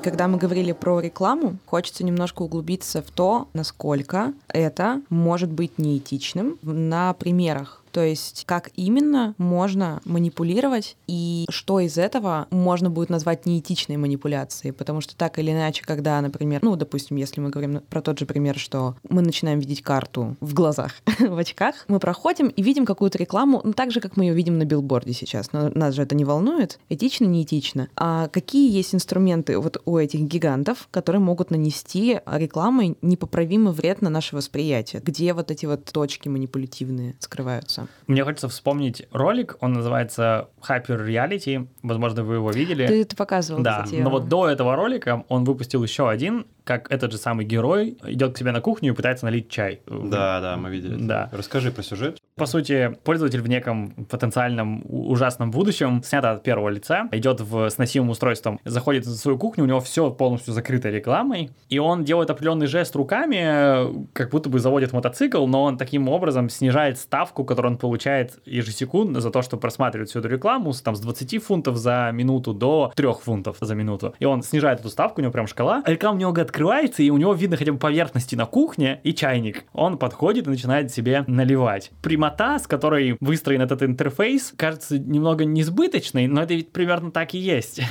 Когда 0.02 0.30
мы 0.30 0.38
говорили 0.38 0.72
про 0.72 1.02
рекламу, 1.02 1.58
хочется 1.65 2.06
немножко 2.06 2.43
углубиться 2.43 3.02
в 3.02 3.12
то, 3.12 3.50
насколько 3.54 4.34
это 4.48 5.02
может 5.10 5.52
быть 5.52 5.78
неэтичным 5.78 6.58
на 6.62 7.13
примерах. 7.13 7.84
То 7.91 8.04
есть, 8.04 8.43
как 8.45 8.69
именно 8.75 9.36
можно 9.38 10.02
манипулировать 10.06 10.95
и 11.08 11.45
что 11.49 11.80
из 11.80 11.97
этого 11.97 12.47
можно 12.52 12.89
будет 12.89 13.10
назвать 13.10 13.45
неэтичной 13.45 13.97
манипуляцией. 13.97 14.73
Потому 14.73 15.02
что 15.02 15.15
так 15.15 15.39
или 15.39 15.52
иначе, 15.52 15.84
когда, 15.86 16.19
например, 16.21 16.60
ну, 16.63 16.75
допустим, 16.75 17.17
если 17.17 17.41
мы 17.41 17.49
говорим 17.49 17.82
про 17.89 18.02
тот 18.02 18.19
же 18.19 18.25
пример, 18.25 18.58
что 18.58 18.95
мы 19.10 19.21
начинаем 19.21 19.60
видеть 19.60 19.82
карту 19.82 20.36
в 20.39 20.54
глазах, 20.54 20.93
в 21.19 21.38
очках, 21.38 21.86
мы 21.88 21.99
проходим 21.99 22.47
и 22.47 22.62
видим 22.62 22.86
какую-то 22.86 23.17
рекламу, 23.17 23.62
ну, 23.63 23.73
так 23.73 23.91
же, 23.91 23.99
как 23.99 24.17
мы 24.17 24.25
ее 24.25 24.34
видим 24.34 24.58
на 24.58 24.65
билборде 24.65 25.13
сейчас. 25.13 25.52
Но 25.54 25.69
нас 25.73 25.93
же 25.95 26.04
это 26.04 26.15
не 26.15 26.25
волнует, 26.25 26.80
этично, 26.89 27.25
неэтично. 27.25 27.88
А 27.95 28.28
какие 28.28 28.71
есть 28.71 28.93
инструменты 28.93 29.58
вот 29.58 29.82
у 29.86 29.97
этих 29.97 30.21
гигантов, 30.21 30.88
которые 30.91 31.21
могут 31.21 31.52
нанести 31.52 32.19
рекламой 32.25 32.97
непоправимый 33.02 33.73
вред 33.73 34.02
на 34.02 34.10
наше 34.10 34.36
восприятие? 34.36 35.02
Где 35.04 35.34
вот 35.34 35.52
эти 35.52 35.65
вот 35.65 35.86
точки 35.86 36.30
манипулятивные 36.30 37.15
скрываются? 37.19 37.78
Мне 38.07 38.23
хочется 38.23 38.49
вспомнить 38.49 39.07
ролик, 39.11 39.57
он 39.61 39.73
называется 39.73 40.49
Hyper 40.67 41.05
Reality, 41.05 41.67
возможно, 41.83 42.23
вы 42.23 42.35
его 42.35 42.51
видели. 42.51 42.87
Ты, 42.87 43.05
ты 43.05 43.15
показывал, 43.15 43.61
Да, 43.61 43.83
кстати, 43.83 44.01
но 44.01 44.09
вот 44.09 44.27
до 44.27 44.47
этого 44.47 44.75
ролика 44.75 45.23
он 45.29 45.43
выпустил 45.43 45.83
еще 45.83 46.09
один, 46.09 46.47
как 46.69 46.91
этот 46.91 47.12
же 47.12 47.17
самый 47.17 47.45
герой 47.45 47.97
идет 48.03 48.36
к 48.36 48.38
себе 48.38 48.51
на 48.51 48.62
кухню 48.62 48.91
и 48.91 48.95
пытается 48.95 49.25
налить 49.25 49.49
чай. 49.49 49.82
Да, 49.88 50.39
да, 50.39 50.55
мы 50.55 50.69
видели. 50.69 50.97
Да. 50.99 51.27
Расскажи 51.32 51.71
про 51.71 51.82
сюжет. 51.82 52.19
По 52.36 52.45
сути, 52.45 52.95
пользователь 53.03 53.41
в 53.41 53.49
неком 53.49 54.05
потенциальном 54.10 54.84
ужасном 54.88 55.49
будущем, 55.49 56.03
снято 56.03 56.32
от 56.32 56.43
первого 56.43 56.69
лица, 56.69 57.10
идет 57.12 57.41
в, 57.41 57.69
с 57.69 57.79
носимым 57.79 58.12
устройством, 58.12 58.60
заходит 58.63 59.05
в 59.05 59.15
свою 59.15 59.38
кухню, 59.38 59.63
у 59.63 59.67
него 59.67 59.79
все 59.82 60.12
полностью 60.12 60.53
закрыто 60.53 60.89
рекламой, 60.89 61.49
и 61.69 61.79
он 61.79 62.05
делает 62.05 62.29
определенный 62.29 62.67
жест 62.67 62.95
руками, 62.95 64.08
как 64.13 64.29
будто 64.29 64.49
бы 64.49 64.60
заводит 64.60 64.93
мотоцикл, 64.93 65.45
но 65.47 65.63
он 65.63 65.77
таким 65.77 66.08
образом 66.08 66.49
снижает 66.49 66.99
ставку, 66.99 67.43
которую 67.43 67.73
он 67.73 67.77
получает 67.77 68.39
ежесекундно 68.45 69.21
за 69.21 69.32
то, 69.32 69.41
что 69.41 69.58
просматривает 69.58 70.10
всю 70.10 70.19
эту 70.19 70.29
рекламу, 70.29 70.71
там, 70.84 70.95
с 70.95 70.99
20 71.01 71.43
фунтов 71.43 71.77
за 71.77 72.12
минуту 72.13 72.53
до 72.53 72.93
3 72.95 73.08
фунтов 73.21 73.58
за 73.60 73.75
минуту. 73.75 74.13
И 74.19 74.25
он 74.25 74.43
снижает 74.43 74.79
эту 74.79 74.89
ставку, 74.89 75.19
у 75.19 75.23
него 75.23 75.34
прям 75.34 75.47
шкала, 75.47 75.82
а 75.84 75.91
реклама 75.91 76.19
немного 76.19 76.41
открывается, 76.60 77.04
и 77.04 77.10
у 77.10 77.17
него 77.17 77.34
видно 77.34 77.56
хотя 77.56 77.72
бы 77.72 77.80
поверхности 77.80 78.36
на 78.36 78.45
кухне 78.45 79.00
и 79.04 79.13
чайник. 79.13 79.63
Он 79.72 79.98
подходит 79.98 80.48
и 80.48 80.50
начинает 80.50 80.91
себе 80.91 81.24
наливать. 81.26 81.91
Прямота, 82.02 82.60
с 82.60 82.67
которой 82.67 83.15
выстроен 83.22 83.62
этот 83.62 83.82
интерфейс, 83.82 84.54
кажется 84.58 85.00
немного 85.00 85.45
несбыточной, 85.45 86.28
но 86.28 86.43
это 86.43 86.54
ведь 86.54 86.74
примерно 86.74 87.12
так 87.12 87.34
и 87.34 87.38
есть. 87.38 87.82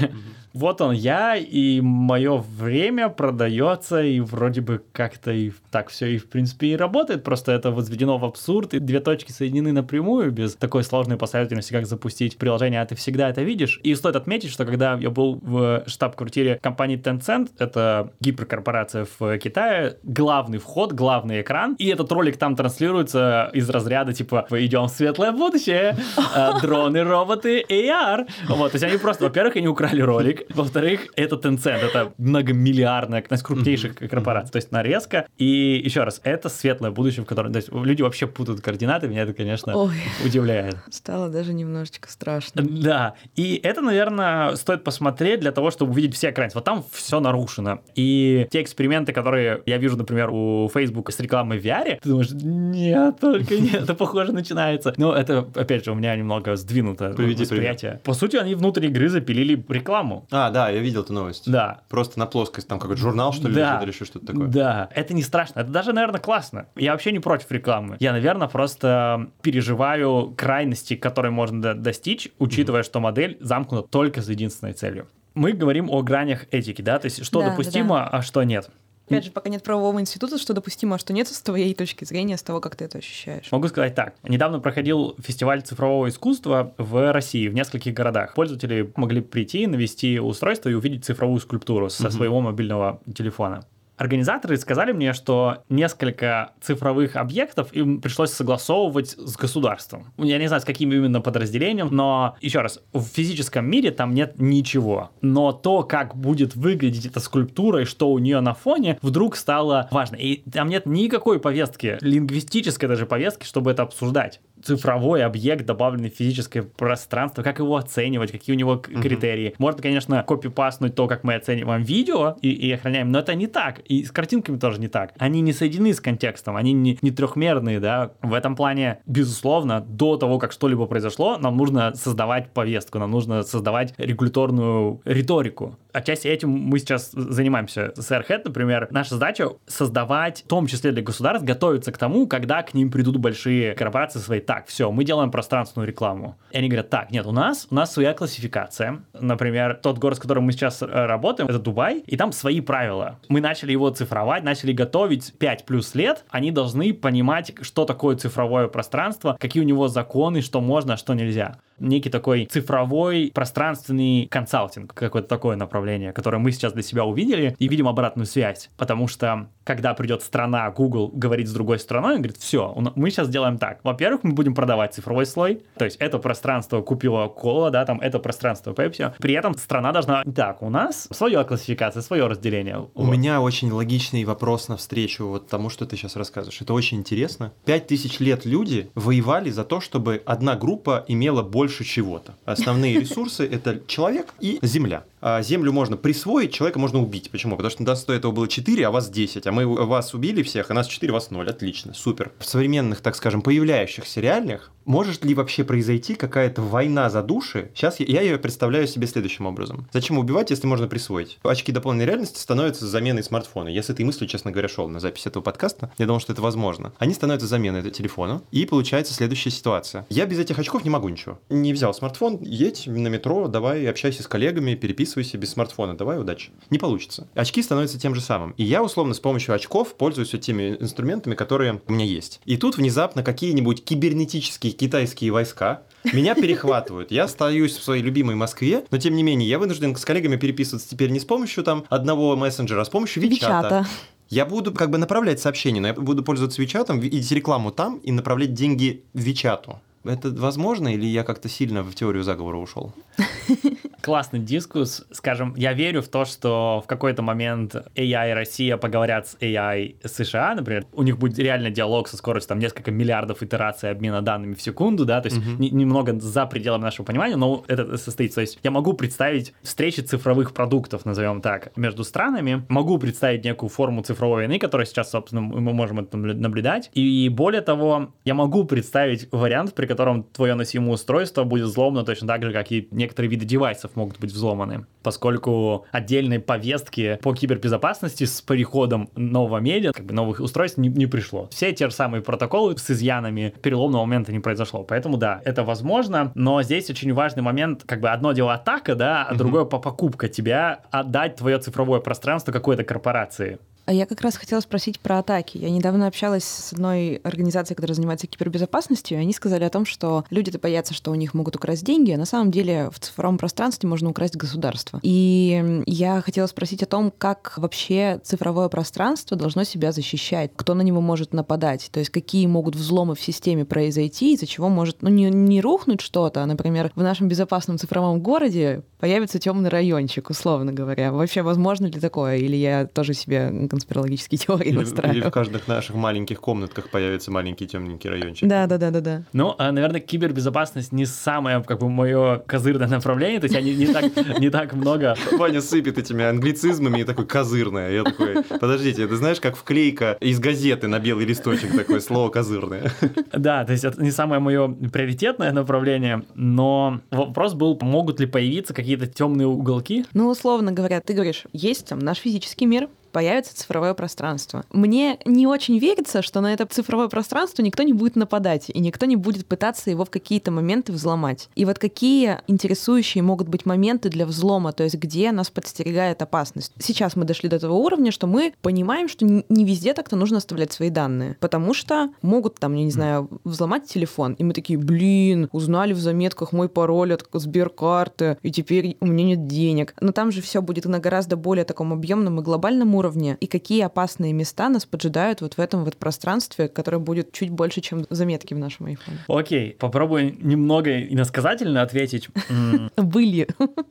Вот 0.53 0.81
он 0.81 0.93
я, 0.93 1.37
и 1.37 1.81
мое 1.81 2.37
время 2.37 3.09
продается, 3.09 4.03
и 4.03 4.21
вроде 4.21 4.61
бы 4.61 4.83
как-то 4.93 5.31
и 5.31 5.53
так 5.71 5.89
все 5.89 6.15
и 6.15 6.19
в 6.19 6.29
принципе 6.29 6.69
и 6.69 6.77
работает, 6.77 7.25
просто 7.25 7.53
это 7.53 7.71
возведено 7.71 8.19
в 8.19 8.25
абсурд, 8.25 8.75
и 8.75 8.79
две 8.79 9.01
точки 9.01 9.33
соединены 9.33 9.73
напрямую, 9.73 10.33
без 10.33 10.55
такой 10.55 10.85
сложной 10.85 11.17
последовательности, 11.17 11.73
как 11.73 11.87
запустить 11.87 12.39
приложение, 12.39 12.81
а 12.81 12.87
ты 12.87 12.95
всегда 12.95 13.29
это 13.29 13.43
видишь. 13.43 13.81
И 13.83 13.95
стоит 13.95 14.17
отметить, 14.17 14.51
что 14.51 14.65
когда 14.65 14.95
я 14.95 15.11
был 15.11 15.39
в 15.43 15.85
штаб-квартире 15.87 16.59
компании 16.63 16.99
Tencent, 16.99 17.51
это 17.59 18.13
гиперкорпорация 18.21 19.07
в 19.19 19.39
Китае, 19.39 19.97
главный 20.03 20.59
вход, 20.59 20.93
главный 20.93 21.43
экран, 21.43 21.75
и 21.79 21.87
этот 21.87 22.11
ролик 22.13 22.37
там 22.37 22.57
транслируется 22.57 23.51
из 23.53 23.69
разряда 23.71 24.13
типа 24.13 24.47
«Мы 24.51 24.65
идем 24.65 24.85
в 24.85 24.91
светлое 24.91 25.33
будущее, 25.33 25.97
а, 26.35 26.61
дроны, 26.61 27.03
роботы, 27.03 27.65
AR». 27.69 28.27
Вот, 28.49 28.73
то 28.73 28.77
есть 28.77 28.85
они 28.85 28.99
просто, 28.99 29.25
во-первых, 29.25 29.57
они 29.57 29.69
украли 29.69 30.01
ролик, 30.01 30.38
во-вторых, 30.49 31.09
это 31.17 31.37
Tencent, 31.37 31.79
это 31.79 32.13
многомиллиардная, 32.19 33.21
одна 33.21 33.37
из 33.37 33.43
крупнейших 33.43 33.97
корпораций, 33.97 34.53
то 34.53 34.57
есть 34.57 34.73
нарезка. 34.73 35.27
И 35.37 35.81
еще 35.85 36.05
раз, 36.05 36.21
это 36.25 36.49
светлое 36.49 36.91
будущее, 36.91 37.25
в 37.25 37.27
котором 37.27 37.53
то 37.53 37.59
есть, 37.59 37.73
люди 37.73 38.03
вообще 38.03 38.27
путают 38.27 38.61
координаты, 38.61 39.09
меня 39.09 39.23
это, 39.23 39.35
конечно, 39.35 39.77
Ой. 39.77 39.95
удивляет. 40.25 40.77
Стало 40.91 41.29
даже 41.29 41.53
немножечко 41.53 42.11
страшно. 42.11 42.63
Да, 42.63 43.15
и 43.37 43.61
это, 43.63 43.81
наверное, 43.81 44.57
стоит 44.57 44.85
посмотреть 44.85 45.41
для 45.41 45.53
того, 45.53 45.71
чтобы 45.71 45.93
увидеть 45.93 46.15
все 46.15 46.31
экраны. 46.31 46.51
Вот 46.55 46.65
там 46.65 46.85
все 46.93 47.21
нарушено. 47.21 47.81
И 47.95 48.47
те 48.51 48.63
эксперименты, 48.63 49.13
которые 49.13 49.63
я 49.67 49.79
вижу, 49.79 49.97
например, 49.97 50.31
у 50.31 50.71
Facebook 50.73 51.13
с 51.13 51.21
рекламой 51.21 51.59
в 51.59 51.65
VR, 51.65 51.99
ты 52.01 52.09
думаешь, 52.09 52.31
нет, 52.33 53.19
только 53.21 53.57
нет, 53.57 53.83
это 53.83 53.95
похоже 53.95 54.33
начинается. 54.33 54.95
Но 54.97 55.15
это, 55.15 55.49
опять 55.55 55.85
же, 55.85 55.93
у 55.93 55.95
меня 55.95 56.15
немного 56.17 56.57
сдвинуто 56.57 57.11
Приведи 57.11 57.43
восприятие. 57.43 58.01
По 58.05 58.13
сути, 58.13 58.37
они 58.37 58.55
внутрь 58.55 58.87
игры 58.87 59.09
запилили 59.09 59.65
рекламу. 59.69 60.27
А, 60.31 60.51
да, 60.51 60.69
я 60.69 60.81
видел 60.81 61.03
эту 61.03 61.13
новость. 61.13 61.51
Да. 61.51 61.81
Просто 61.89 62.19
на 62.19 62.27
плоскость, 62.27 62.69
там 62.69 62.79
какой-то 62.79 63.01
журнал, 63.01 63.33
что 63.33 63.49
ли, 63.49 63.55
Да. 63.55 63.71
лежит 63.73 63.83
или 63.83 63.91
еще 63.93 64.05
что-то 64.05 64.27
такое. 64.27 64.47
Да, 64.49 64.89
это 64.95 65.15
не 65.15 65.23
страшно, 65.23 65.61
это 65.61 65.71
даже, 65.71 65.93
наверное, 65.93 66.21
классно. 66.21 66.67
Я 66.77 66.93
вообще 66.93 67.13
не 67.13 67.19
против 67.21 67.51
рекламы. 67.51 67.97
Я, 68.01 68.13
наверное, 68.13 68.49
просто 68.49 69.31
переживаю 69.43 70.35
крайности, 70.37 70.97
которые 70.97 71.33
можно 71.33 71.63
до- 71.63 71.75
достичь, 71.75 72.29
учитывая, 72.39 72.83
что 72.83 73.01
модель 73.01 73.39
замкнута 73.41 73.89
только 73.89 74.21
с 74.23 74.29
единственной 74.29 74.73
целью. 74.75 75.09
Мы 75.35 75.53
говорим 75.53 75.89
о 75.91 76.03
гранях 76.03 76.47
этики, 76.51 76.83
да, 76.83 76.99
то 76.99 77.07
есть 77.07 77.25
что 77.25 77.39
Да, 77.41 77.47
да, 77.47 77.51
допустимо, 77.53 78.09
а 78.09 78.23
что 78.23 78.43
нет. 78.43 78.71
Опять 79.09 79.25
же, 79.25 79.31
пока 79.31 79.49
нет 79.49 79.63
правового 79.63 80.01
института, 80.01 80.39
что 80.39 80.53
допустимо, 80.53 80.97
а 80.97 80.99
что 80.99 81.13
нет 81.13 81.29
с 81.29 81.41
твоей 81.41 81.75
точки 81.75 82.05
зрения, 82.05 82.37
с 82.37 82.43
того, 82.43 82.61
как 82.61 82.77
ты 82.77 82.85
это 82.85 82.99
ощущаешь. 82.99 83.51
Могу 83.51 83.69
сказать 83.69 83.95
так. 83.95 84.15
Недавно 84.23 84.61
проходил 84.61 85.17
фестиваль 85.19 85.63
цифрового 85.63 86.09
искусства 86.09 86.75
в 86.77 87.13
России, 87.13 87.49
в 87.49 87.55
нескольких 87.55 87.95
городах. 87.95 88.35
Пользователи 88.35 88.93
могли 88.97 89.23
прийти, 89.23 89.67
навести 89.67 90.21
устройство 90.21 90.69
и 90.69 90.75
увидеть 90.75 91.05
цифровую 91.05 91.41
скульптуру 91.41 91.89
со 91.89 92.11
своего 92.11 92.41
мобильного 92.41 93.01
телефона. 93.15 93.65
Организаторы 93.99 94.57
сказали 94.57 94.93
мне, 94.93 95.13
что 95.13 95.65
несколько 95.69 96.53
цифровых 96.61 97.17
объектов 97.17 97.73
им 97.73 98.01
пришлось 98.01 98.31
согласовывать 98.31 99.11
с 99.19 99.37
государством. 99.37 100.13
Я 100.17 100.39
не 100.39 100.47
знаю, 100.47 100.63
с 100.63 100.65
каким 100.65 100.93
именно 100.93 101.21
подразделением, 101.21 101.89
но, 101.91 102.37
еще 102.41 102.61
раз, 102.61 102.81
в 102.93 103.05
физическом 103.05 103.69
мире 103.69 103.91
там 103.91 104.15
нет 104.15 104.35
ничего. 104.39 105.11
Но 105.21 105.53
то, 105.53 105.83
как 105.83 106.15
будет 106.15 106.55
выглядеть 106.55 107.07
эта 107.07 107.19
скульптура 107.19 107.83
и 107.83 107.85
что 107.85 108.11
у 108.11 108.19
нее 108.19 108.41
на 108.41 108.55
фоне, 108.55 108.99
вдруг 109.03 109.37
стало 109.37 109.89
важно. 109.91 110.15
И 110.15 110.49
там 110.49 110.69
нет 110.69 110.87
никакой 110.87 111.41
повестки, 111.41 111.99
лингвистической 112.01 112.89
даже 112.89 113.05
повестки, 113.05 113.45
чтобы 113.45 113.73
это 113.73 113.83
обсуждать. 113.83 114.41
Цифровой 114.63 115.23
объект, 115.25 115.65
добавленный 115.67 116.11
в 116.11 116.15
физическое 116.15 116.63
пространство, 116.63 117.43
как 117.43 117.59
его 117.59 117.77
оценивать, 117.77 118.33
какие 118.33 118.55
у 118.55 118.59
него 118.59 118.79
к- 118.79 118.89
критерии. 118.89 119.55
Можно, 119.59 119.83
конечно, 119.83 120.23
копипастнуть 120.27 120.95
то, 120.95 121.07
как 121.07 121.25
мы 121.25 121.35
оцениваем 121.35 121.83
видео 121.83 122.37
и, 122.43 122.51
и 122.51 122.73
охраняем, 122.73 123.11
но 123.13 123.21
это 123.21 123.35
не 123.35 123.47
так. 123.47 123.81
И 123.81 124.05
с 124.05 124.11
картинками 124.11 124.59
тоже 124.59 124.81
не 124.81 124.89
так. 124.89 125.13
Они 125.19 125.41
не 125.41 125.53
соединены 125.53 125.93
с 125.95 126.01
контекстом, 126.01 126.57
они 126.57 126.73
не, 126.73 126.99
не 127.03 127.11
трехмерные, 127.11 127.81
да. 127.81 128.13
В 128.23 128.35
этом 128.35 128.57
плане, 128.57 128.99
безусловно, 129.07 129.81
до 129.81 130.17
того, 130.17 130.39
как 130.39 130.53
что-либо 130.53 130.87
произошло, 130.87 131.39
нам 131.39 131.57
нужно 131.57 131.95
создавать 131.95 132.53
повестку, 132.53 132.99
нам 132.99 133.11
нужно 133.11 133.43
создавать 133.43 133.95
регуляторную 133.99 135.01
риторику. 135.05 135.79
Отчасти 135.99 136.29
этим 136.29 136.51
мы 136.51 136.79
сейчас 136.79 137.11
занимаемся. 137.11 137.93
С 137.97 138.13
Airhead, 138.13 138.43
например, 138.45 138.87
наша 138.93 139.15
задача 139.15 139.49
создавать, 139.67 140.45
в 140.45 140.49
том 140.49 140.69
числе 140.69 140.93
для 140.93 141.03
государств, 141.03 141.45
готовиться 141.45 141.91
к 141.91 141.99
тому, 141.99 142.29
когда 142.29 142.63
к 142.63 142.73
ним 142.73 142.93
придут 142.93 143.17
большие 143.17 143.75
корпорации 143.75 144.21
свои. 144.21 144.39
Так, 144.39 144.69
все, 144.69 144.93
мы 144.93 145.03
делаем 145.03 145.33
пространственную 145.33 145.89
рекламу. 145.89 146.39
И 146.53 146.59
они 146.59 146.69
говорят, 146.69 146.89
так, 146.89 147.11
нет, 147.11 147.27
у 147.27 147.33
нас, 147.33 147.67
у 147.69 147.75
нас 147.75 147.93
своя 147.93 148.15
классификация. 148.15 149.03
Например, 149.13 149.75
тот 149.75 149.99
город, 149.99 150.19
с 150.19 150.21
которым 150.21 150.45
мы 150.45 150.53
сейчас 150.53 150.83
э, 150.83 150.87
работаем, 150.87 151.49
это 151.49 151.59
Дубай, 151.59 151.99
и 151.99 152.17
там 152.17 152.31
свои 152.31 152.61
правила. 152.61 153.19
Мы 153.29 153.41
начали 153.41 153.73
его 153.73 153.91
цифровать, 153.91 154.45
начали 154.45 154.73
готовить 154.73 155.35
5 155.37 155.65
плюс 155.65 155.97
лет. 155.97 156.25
Они 156.31 156.53
должны 156.53 156.95
понимать, 156.95 157.53
что 157.63 157.85
такое 157.87 158.15
цифровое 158.15 158.69
пространство, 158.69 159.37
какие 159.41 159.65
у 159.65 159.67
него 159.67 159.89
законы, 159.89 160.43
что 160.43 160.61
можно, 160.61 160.95
а 160.95 160.97
что 160.97 161.15
нельзя. 161.15 161.59
Некий 161.81 162.11
такой 162.11 162.47
цифровой 162.47 163.31
пространственный 163.33 164.27
консалтинг, 164.27 164.95
какое-то 164.95 165.29
такое 165.29 165.57
направление, 165.57 165.88
которое 166.13 166.39
мы 166.39 166.53
сейчас 166.53 166.73
для 166.73 166.83
себя 166.83 167.05
увидели 167.05 167.57
и 167.59 167.69
видим 167.69 167.89
обратную 167.89 168.27
связь. 168.27 168.71
Потому 168.77 169.09
что, 169.09 169.49
когда 169.65 169.95
придет 169.95 170.23
страна, 170.23 170.71
Google 170.71 171.11
говорит 171.13 171.49
с 171.49 171.53
другой 171.53 171.79
страной, 171.79 172.15
он 172.15 172.19
говорит, 172.19 172.37
все, 172.37 172.75
мы 172.95 173.11
сейчас 173.11 173.29
делаем 173.29 173.59
так. 173.59 173.81
Во-первых, 173.83 174.25
мы 174.25 174.33
будем 174.33 174.55
продавать 174.55 174.95
цифровой 174.95 175.27
слой, 175.27 175.63
то 175.77 175.85
есть 175.85 175.97
это 175.97 176.19
пространство 176.19 176.83
купила 176.83 177.29
кола, 177.29 177.71
да, 177.71 177.85
там 177.85 178.01
это 178.01 178.19
пространство 178.19 178.73
Pepsi. 178.73 179.13
При 179.19 179.35
этом 179.35 179.55
страна 179.57 179.93
должна, 179.93 180.23
так, 180.25 180.63
у 180.63 180.71
нас 180.71 181.09
своя 181.11 181.45
классификация, 181.45 182.03
свое 182.03 182.27
разделение. 182.27 182.79
У 182.95 183.05
Вот. 183.05 183.13
меня 183.13 183.41
очень 183.41 183.71
логичный 183.71 184.25
вопрос 184.25 184.69
навстречу 184.69 185.27
вот 185.27 185.49
тому, 185.49 185.71
что 185.71 185.87
ты 185.87 185.97
сейчас 185.97 186.17
рассказываешь. 186.17 186.61
Это 186.61 186.73
очень 186.73 186.99
интересно. 186.99 187.53
Пять 187.65 187.87
тысяч 187.87 188.21
лет 188.21 188.45
люди 188.45 188.91
воевали 188.95 189.51
за 189.51 189.65
то, 189.65 189.81
чтобы 189.81 190.23
одна 190.27 190.57
группа 190.57 191.05
имела 191.09 191.43
больше 191.43 191.85
чего-то. 191.85 192.35
Основные 192.45 193.01
ресурсы— 193.01 193.47
это 193.51 193.81
человек 193.87 194.35
и 194.41 194.59
земля. 194.63 195.05
А 195.21 195.43
землю 195.69 195.73
можно 195.73 195.97
присвоить, 195.97 196.53
человека 196.53 196.79
можно 196.79 197.01
убить. 197.01 197.31
Почему? 197.31 197.57
Потому 197.57 197.71
что 197.71 197.83
нас 197.83 198.05
до 198.05 198.13
этого 198.13 198.33
было 198.33 198.49
4, 198.49 198.87
а 198.87 198.91
вас 198.91 199.11
10. 199.11 199.47
А 199.47 199.53
мы 199.53 199.67
вас 199.67 200.15
убили 200.15 200.43
всех, 200.43 200.71
а 200.71 200.75
нас 200.75 200.87
4, 200.87 201.13
вас 201.13 201.31
0. 201.31 201.49
Отлично, 201.49 201.95
супер. 201.95 202.33
В 202.39 202.45
современных, 202.45 203.01
так 203.01 203.17
скажем, 203.17 203.43
появляющихся 203.43 204.21
реальных, 204.21 204.71
может 204.89 205.23
ли 205.23 205.35
вообще 205.35 205.65
произойти 205.65 206.15
какая-то 206.15 206.63
война 206.63 207.11
за 207.11 207.23
души? 207.23 207.71
Сейчас 207.75 208.01
я, 208.01 208.07
я 208.07 208.23
ее 208.23 208.39
представляю 208.39 208.87
себе 208.87 209.07
следующим 209.07 209.45
образом. 209.45 209.87
Зачем 209.93 210.19
убивать, 210.19 210.51
если 210.51 210.67
можно 210.67 210.89
присвоить? 210.89 211.39
Очки 211.43 211.73
дополненной 211.73 212.07
реальности 212.07 212.39
становятся 212.39 212.87
заменой 212.87 213.23
смартфона. 213.23 213.69
Я 213.69 213.83
с 213.83 213.91
этой 213.91 214.07
мыслью, 214.07 214.29
честно 214.29 214.51
говоря, 214.51 214.69
шел 214.69 214.89
на 214.89 214.99
запись 214.99 215.27
этого 215.27 215.43
подкаста. 215.43 215.91
Я 215.99 216.07
думал, 216.07 216.21
что 216.21 216.33
это 216.33 216.41
возможно. 216.41 216.95
Они 216.99 217.13
становятся 217.13 217.47
заменой 217.47 217.91
телефона. 217.91 218.41
И 218.51 218.65
получается 218.65 219.13
следующая 219.13 219.51
ситуация. 219.51 220.07
Я 220.09 220.25
без 220.25 220.39
этих 220.39 220.59
очков 220.59 220.85
не 220.85 220.91
могу 220.91 221.11
ничего. 221.11 221.39
Не 221.51 221.75
взял 221.75 221.93
смартфон, 221.93 222.39
едь 222.41 222.87
на 222.87 223.09
метро, 223.09 223.47
давай 223.47 223.87
общайся 223.91 224.23
с 224.23 224.27
коллегами, 224.27 224.75
переписывайся 224.75 225.37
без 225.37 225.51
смартфона, 225.59 225.97
давай 225.97 226.21
удачи. 226.21 226.51
Не 226.71 226.79
получится. 226.79 227.27
Очки 227.35 227.63
становятся 227.63 227.99
тем 227.99 228.15
же 228.15 228.21
самым. 228.21 228.53
И 228.53 228.63
я, 228.63 228.81
условно, 228.83 229.13
с 229.13 229.19
помощью 229.19 229.55
очков 229.57 229.97
пользуюсь 229.97 230.33
вот 230.33 230.43
теми 230.43 230.77
инструментами, 230.79 231.35
которые 231.35 231.81
у 231.87 231.93
меня 231.93 232.05
есть. 232.05 232.41
И 232.45 232.57
тут 232.57 232.77
внезапно 232.77 233.25
какие-нибудь 233.25 233.85
кибернетические 233.85 234.73
китайские 234.73 235.33
войска 235.33 235.83
меня 236.13 236.37
перехватывают. 236.37 237.11
Я 237.11 237.25
остаюсь 237.25 237.77
в 237.77 237.83
своей 237.83 238.03
любимой 238.03 238.37
Москве, 238.37 238.85
но 238.93 238.99
тем 238.99 239.17
не 239.17 239.25
менее 239.25 239.49
я 239.49 239.59
вынужден 239.59 239.97
с 239.97 240.05
коллегами 240.05 240.37
переписываться 240.37 240.89
теперь 240.89 241.11
не 241.11 241.19
с 241.19 241.25
помощью 241.25 241.65
там 241.65 241.85
одного 241.89 242.37
мессенджера, 242.37 242.83
а 242.83 242.85
с 242.85 242.89
помощью 242.89 243.25
Вичата. 243.25 243.83
Вичата. 243.83 243.87
Я 244.31 244.45
буду 244.45 244.73
как 244.73 244.91
бы 244.91 244.99
направлять 244.99 245.41
сообщения, 245.41 245.81
но 245.81 245.89
я 245.89 245.95
буду 245.95 246.23
пользоваться 246.23 246.61
Вичатом, 246.61 247.01
видеть 247.01 247.33
рекламу 247.33 247.73
там 247.73 247.97
и 247.97 248.13
направлять 248.13 248.53
деньги 248.53 249.03
Вичату. 249.15 249.81
Это 250.05 250.31
возможно 250.31 250.89
или 250.89 251.07
я 251.07 251.25
как-то 251.25 251.49
сильно 251.49 251.83
в 251.83 251.95
теорию 251.95 252.23
заговора 252.23 252.59
ушел? 252.59 252.93
Классный 254.01 254.39
дискус. 254.39 255.05
Скажем, 255.11 255.55
я 255.57 255.73
верю 255.73 256.03
в 256.03 256.09
то, 256.09 256.25
что 256.25 256.81
в 256.85 256.87
какой-то 256.87 257.23
момент 257.23 257.75
AI 257.97 258.33
Россия 258.33 258.77
поговорят 258.77 259.29
с 259.29 259.37
AI 259.41 259.97
США, 260.07 260.55
например, 260.55 260.87
у 260.93 261.03
них 261.03 261.19
будет 261.19 261.39
реально 261.39 261.71
диалог 261.71 262.09
со 262.09 262.17
скоростью 262.17 262.51
там 262.51 262.59
несколько 262.61 262.91
миллиардов 262.91 263.43
итераций 263.43 263.91
обмена 263.91 264.23
данными 264.23 264.55
в 264.55 264.63
секунду, 264.63 265.05
да, 265.05 265.21
то 265.21 265.27
есть 265.27 265.39
uh-huh. 265.39 265.59
не, 265.59 265.71
немного 265.71 266.19
за 266.19 266.47
пределами 266.47 266.83
нашего 266.83 267.05
понимания, 267.05 267.37
но 267.37 267.65
это 267.67 267.97
состоится. 267.97 268.37
То 268.37 268.41
есть 268.43 268.59
я 268.63 268.71
могу 268.71 268.93
представить 268.93 269.53
встречи 269.63 270.01
цифровых 270.01 270.55
продуктов, 270.55 271.05
назовем 271.05 271.41
так, 271.41 271.77
между 271.77 272.05
странами, 272.05 272.65
могу 272.69 272.99
представить 272.99 273.45
некую 273.45 273.69
форму 273.69 274.03
цифровой 274.03 274.47
войны, 274.47 274.59
которая 274.59 274.87
сейчас, 274.87 275.11
собственно, 275.11 275.43
мы 275.43 275.73
можем 275.73 276.01
это 276.01 276.17
наблюдать. 276.17 276.91
И 276.95 277.29
более 277.29 277.63
того, 277.63 278.15
я 278.25 278.35
могу 278.35 278.65
представить 278.65 279.29
вариант, 279.33 279.75
при 279.75 279.87
котором 279.89 280.23
твое 280.23 280.55
носимое 280.55 280.93
устройство 280.93 281.45
будет 281.45 281.67
взломано 281.67 282.05
точно 282.05 282.29
так 282.29 282.43
же, 282.43 282.53
как 282.53 282.71
и 282.71 282.89
некоторые 282.91 283.31
виды 283.31 283.45
девайсов 283.45 283.97
могут 283.97 284.21
быть 284.21 284.31
взломаны, 284.31 284.87
поскольку 285.03 285.87
отдельные 285.91 286.41
повестки 286.41 287.19
по 287.23 287.35
кибербезопасности 287.35 288.25
с 288.25 288.41
переходом 288.43 289.11
нового 289.17 289.59
медиа, 289.59 289.93
как 289.93 290.07
бы 290.07 290.15
новых 290.15 290.41
устройств 290.41 290.79
не, 290.79 290.89
не 290.89 291.07
пришло. 291.07 291.49
Все 291.51 291.73
те 291.73 291.89
же 291.89 291.95
самые 291.95 292.23
протоколы 292.23 292.77
с 292.77 292.91
изъянами 292.91 293.55
переломного 293.63 294.05
момента 294.05 294.33
не 294.33 294.41
произошло. 294.41 294.85
Поэтому 294.85 295.17
да, 295.17 295.41
это 295.45 295.65
возможно, 295.65 296.33
но 296.35 296.63
здесь 296.63 296.91
очень 296.91 297.13
важный 297.13 297.43
момент, 297.43 297.83
как 297.87 298.01
бы 298.01 298.11
одно 298.11 298.33
дело 298.33 298.55
атака, 298.55 298.95
да, 298.95 299.25
а 299.25 299.35
другое 299.35 299.65
по 299.65 299.79
покупка 299.79 300.29
тебя 300.29 300.83
отдать 300.91 301.37
твое 301.37 301.59
цифровое 301.59 302.01
пространство 302.01 302.53
какой-то 302.53 302.85
корпорации. 302.85 303.59
А 303.89 303.93
я 303.95 304.05
как 304.05 304.21
раз 304.21 304.37
хотела 304.37 304.61
спросить 304.61 305.01
про 305.01 305.19
атаки. 305.19 305.57
Я 305.57 305.71
недавно 305.71 306.09
общалась 306.09 306.45
с 306.45 306.75
одной 306.75 307.23
организацией, 307.25 307.75
которая 307.75 307.95
занимается 307.95 308.27
кибербезопасностью, 308.27 309.17
и 309.17 309.21
они 309.23 309.33
сказали 309.33 309.65
о 309.65 309.71
том, 309.71 309.87
что 309.87 310.27
люди-то 310.29 310.59
боятся, 310.59 310.93
что 310.93 311.11
у 311.11 311.15
них 311.15 311.33
могут 311.33 311.57
украсть 311.57 311.87
деньги, 311.87 312.11
а 312.11 312.19
на 312.19 312.27
самом 312.27 312.51
деле 312.51 312.91
в 312.93 313.01
цифровом 313.01 313.39
пространстве 313.39 313.89
можно 313.89 314.11
украсть 314.11 314.37
государство. 314.37 315.01
И 315.03 315.83
я 315.87 316.21
хотела 316.21 316.47
спросить 316.49 316.83
о 316.83 316.87
том, 316.87 317.11
как 317.17 317.55
вообще 317.57 318.21
цифровое 318.23 318.69
пространство 318.69 319.39
должно 319.39 319.65
себя 319.65 319.91
защищать, 319.91 320.51
кто 320.55 320.75
на 320.75 320.83
него 320.83 321.01
может 321.01 321.33
нападать, 321.33 321.89
то 321.91 321.99
есть 321.99 322.11
какие 322.11 322.47
могут 322.47 322.77
взломы 322.77 323.15
в 323.15 323.23
системе 323.23 323.65
произойти, 323.65 324.35
из-за 324.35 324.47
чего 324.47 324.69
может, 324.69 325.01
ну, 325.01 325.09
не, 325.09 325.31
не 325.31 325.63
рухнуть 325.63 326.03
что-то, 326.03 326.43
а, 326.43 326.47
например, 326.47 326.93
в 326.95 327.03
нашем 327.03 327.29
безопасном 327.29 327.79
цифровом 327.79 328.21
городе 328.21 328.83
появится 329.01 329.39
темный 329.39 329.71
райончик, 329.71 330.29
условно 330.29 330.75
говоря. 330.75 331.11
Вообще, 331.11 331.41
возможно 331.41 331.87
ли 331.87 331.99
такое? 331.99 332.37
Или 332.37 332.57
я 332.57 332.87
тоже 332.87 333.15
себе 333.15 333.51
конспирологические 333.79 334.39
теории 334.47 334.69
или, 334.69 334.79
настраиваю? 334.79 335.21
Или 335.21 335.29
в 335.29 335.31
каждых 335.31 335.69
наших 335.69 335.95
маленьких 335.95 336.41
комнатках 336.41 336.91
появится 336.91 337.31
маленький 337.31 337.67
темненький 337.67 338.11
райончик. 338.11 338.49
Да, 338.49 338.67
да, 338.67 338.79
да, 338.79 338.91
да, 338.91 339.01
да. 339.01 339.23
Ну, 339.33 339.55
а, 339.59 339.73
наверное, 339.73 340.01
кибербезопасность 340.01 340.93
не 340.93 341.07
самое, 341.07 341.63
как 341.63 341.81
бы, 341.81 341.89
мое 341.89 342.39
козырное 342.47 342.89
направление, 342.89 343.41
то 343.41 343.45
есть 343.45 343.55
я 343.55 343.63
не, 343.63 343.75
не, 343.75 343.87
так, 343.87 344.05
не 344.39 344.51
так 344.51 344.73
много... 344.75 345.17
Ваня 345.33 345.61
сыпет 345.61 345.99
этими 345.99 346.25
англицизмами 346.25 347.01
и 347.01 347.05
такой 347.05 347.27
козырное. 347.27 347.93
Я 347.93 348.05
такой, 348.05 348.43
подождите, 348.61 349.05
это 349.05 349.17
знаешь, 349.17 349.41
как 349.41 349.57
вклейка 349.57 350.17
из 350.21 350.39
газеты 350.41 350.89
на 350.89 350.99
белый 350.99 351.25
листочек 351.25 351.75
такое 351.75 352.01
слово 352.01 352.29
козырное. 352.29 352.93
Да, 353.39 353.65
то 353.65 353.73
есть 353.73 353.85
это 353.85 354.03
не 354.03 354.11
самое 354.11 354.41
мое 354.41 354.69
приоритетное 354.69 355.53
направление, 355.53 356.25
но 356.35 357.01
вопрос 357.11 357.55
был, 357.55 357.79
могут 357.81 358.21
ли 358.21 358.27
появиться 358.27 358.75
какие 358.75 358.89
какие-то 358.89 359.07
темные 359.07 359.47
уголки? 359.47 360.07
Ну, 360.15 360.29
условно 360.29 360.73
говоря, 360.73 361.01
ты 361.01 361.13
говоришь, 361.13 361.45
есть 361.53 361.87
там 361.87 361.99
наш 361.99 362.19
физический 362.19 362.65
мир, 362.65 362.89
появится 363.19 363.57
цифровое 363.57 363.95
пространство. 363.95 364.65
Мне 364.71 365.19
не 365.25 365.49
очень 365.49 365.81
верится, 365.81 366.23
что 366.23 366.41
на 366.41 366.53
это 366.53 366.67
цифровое 366.67 367.09
пространство 367.09 367.63
никто 367.63 367.83
не 367.83 367.93
будет 367.93 368.15
нападать, 368.15 368.67
и 368.69 368.79
никто 368.79 369.07
не 369.07 369.17
будет 369.17 369.45
пытаться 369.45 369.91
его 369.91 370.05
в 370.05 370.11
какие-то 370.11 370.53
моменты 370.53 370.93
взломать. 370.93 371.49
И 371.57 371.65
вот 371.65 371.81
какие 371.81 372.39
интересующие 372.47 373.25
могут 373.25 373.49
быть 373.49 373.67
моменты 373.67 374.09
для 374.09 374.25
взлома, 374.25 374.73
то 374.73 374.85
есть 374.85 374.95
где 374.95 375.33
нас 375.33 375.51
подстерегает 375.51 376.23
опасность. 376.23 376.73
Сейчас 376.79 377.17
мы 377.17 377.25
дошли 377.25 377.49
до 377.49 377.57
этого 377.57 377.73
уровня, 377.73 378.13
что 378.13 378.29
мы 378.29 378.55
понимаем, 378.63 379.09
что 379.09 379.27
не 379.27 379.65
везде 379.65 379.95
так-то 379.95 380.15
нужно 380.15 380.37
оставлять 380.37 380.73
свои 380.73 380.91
данные, 380.91 381.37
потому 381.41 381.75
что 381.75 382.11
могут 382.23 382.61
там, 382.61 382.75
я 382.75 382.85
не 382.85 382.93
знаю, 382.93 383.29
взломать 383.43 383.89
телефон, 383.89 384.35
и 384.35 384.45
мы 384.45 384.53
такие, 384.53 384.79
блин, 384.79 385.49
узнали 385.51 385.93
в 385.93 385.99
заметках 385.99 386.53
мой 386.53 386.69
пароль 386.69 387.15
от 387.15 387.29
Сберкарты, 387.33 388.39
и 388.45 388.53
теперь 388.53 388.97
у 389.01 389.07
меня 389.07 389.25
нет 389.25 389.49
денег. 389.49 389.95
Но 390.01 390.13
там 390.13 390.31
же 390.31 390.41
все 390.41 390.63
будет 390.63 390.85
на 390.85 391.01
гораздо 391.01 391.37
более 391.37 391.65
таком 391.65 391.93
объемном 391.93 392.39
и 392.39 392.45
глобальном 392.45 392.95
уровне, 392.95 393.08
и 393.17 393.47
какие 393.47 393.83
опасные 393.83 394.33
места 394.33 394.69
нас 394.69 394.85
поджидают 394.85 395.41
вот 395.41 395.55
в 395.55 395.59
этом 395.59 395.85
вот 395.85 395.97
пространстве, 395.97 396.69
которое 396.69 396.99
будет 396.99 397.33
чуть 397.33 397.51
больше, 397.51 397.81
чем 397.81 398.07
заметки 398.11 398.55
в 398.55 398.59
нашем 398.59 398.87
айфоне. 398.87 399.19
Окей, 399.29 399.77
попробую 399.79 400.35
немного 400.45 401.01
иносказательно 401.01 401.83
ответить. 401.83 402.29
Были. 402.97 403.49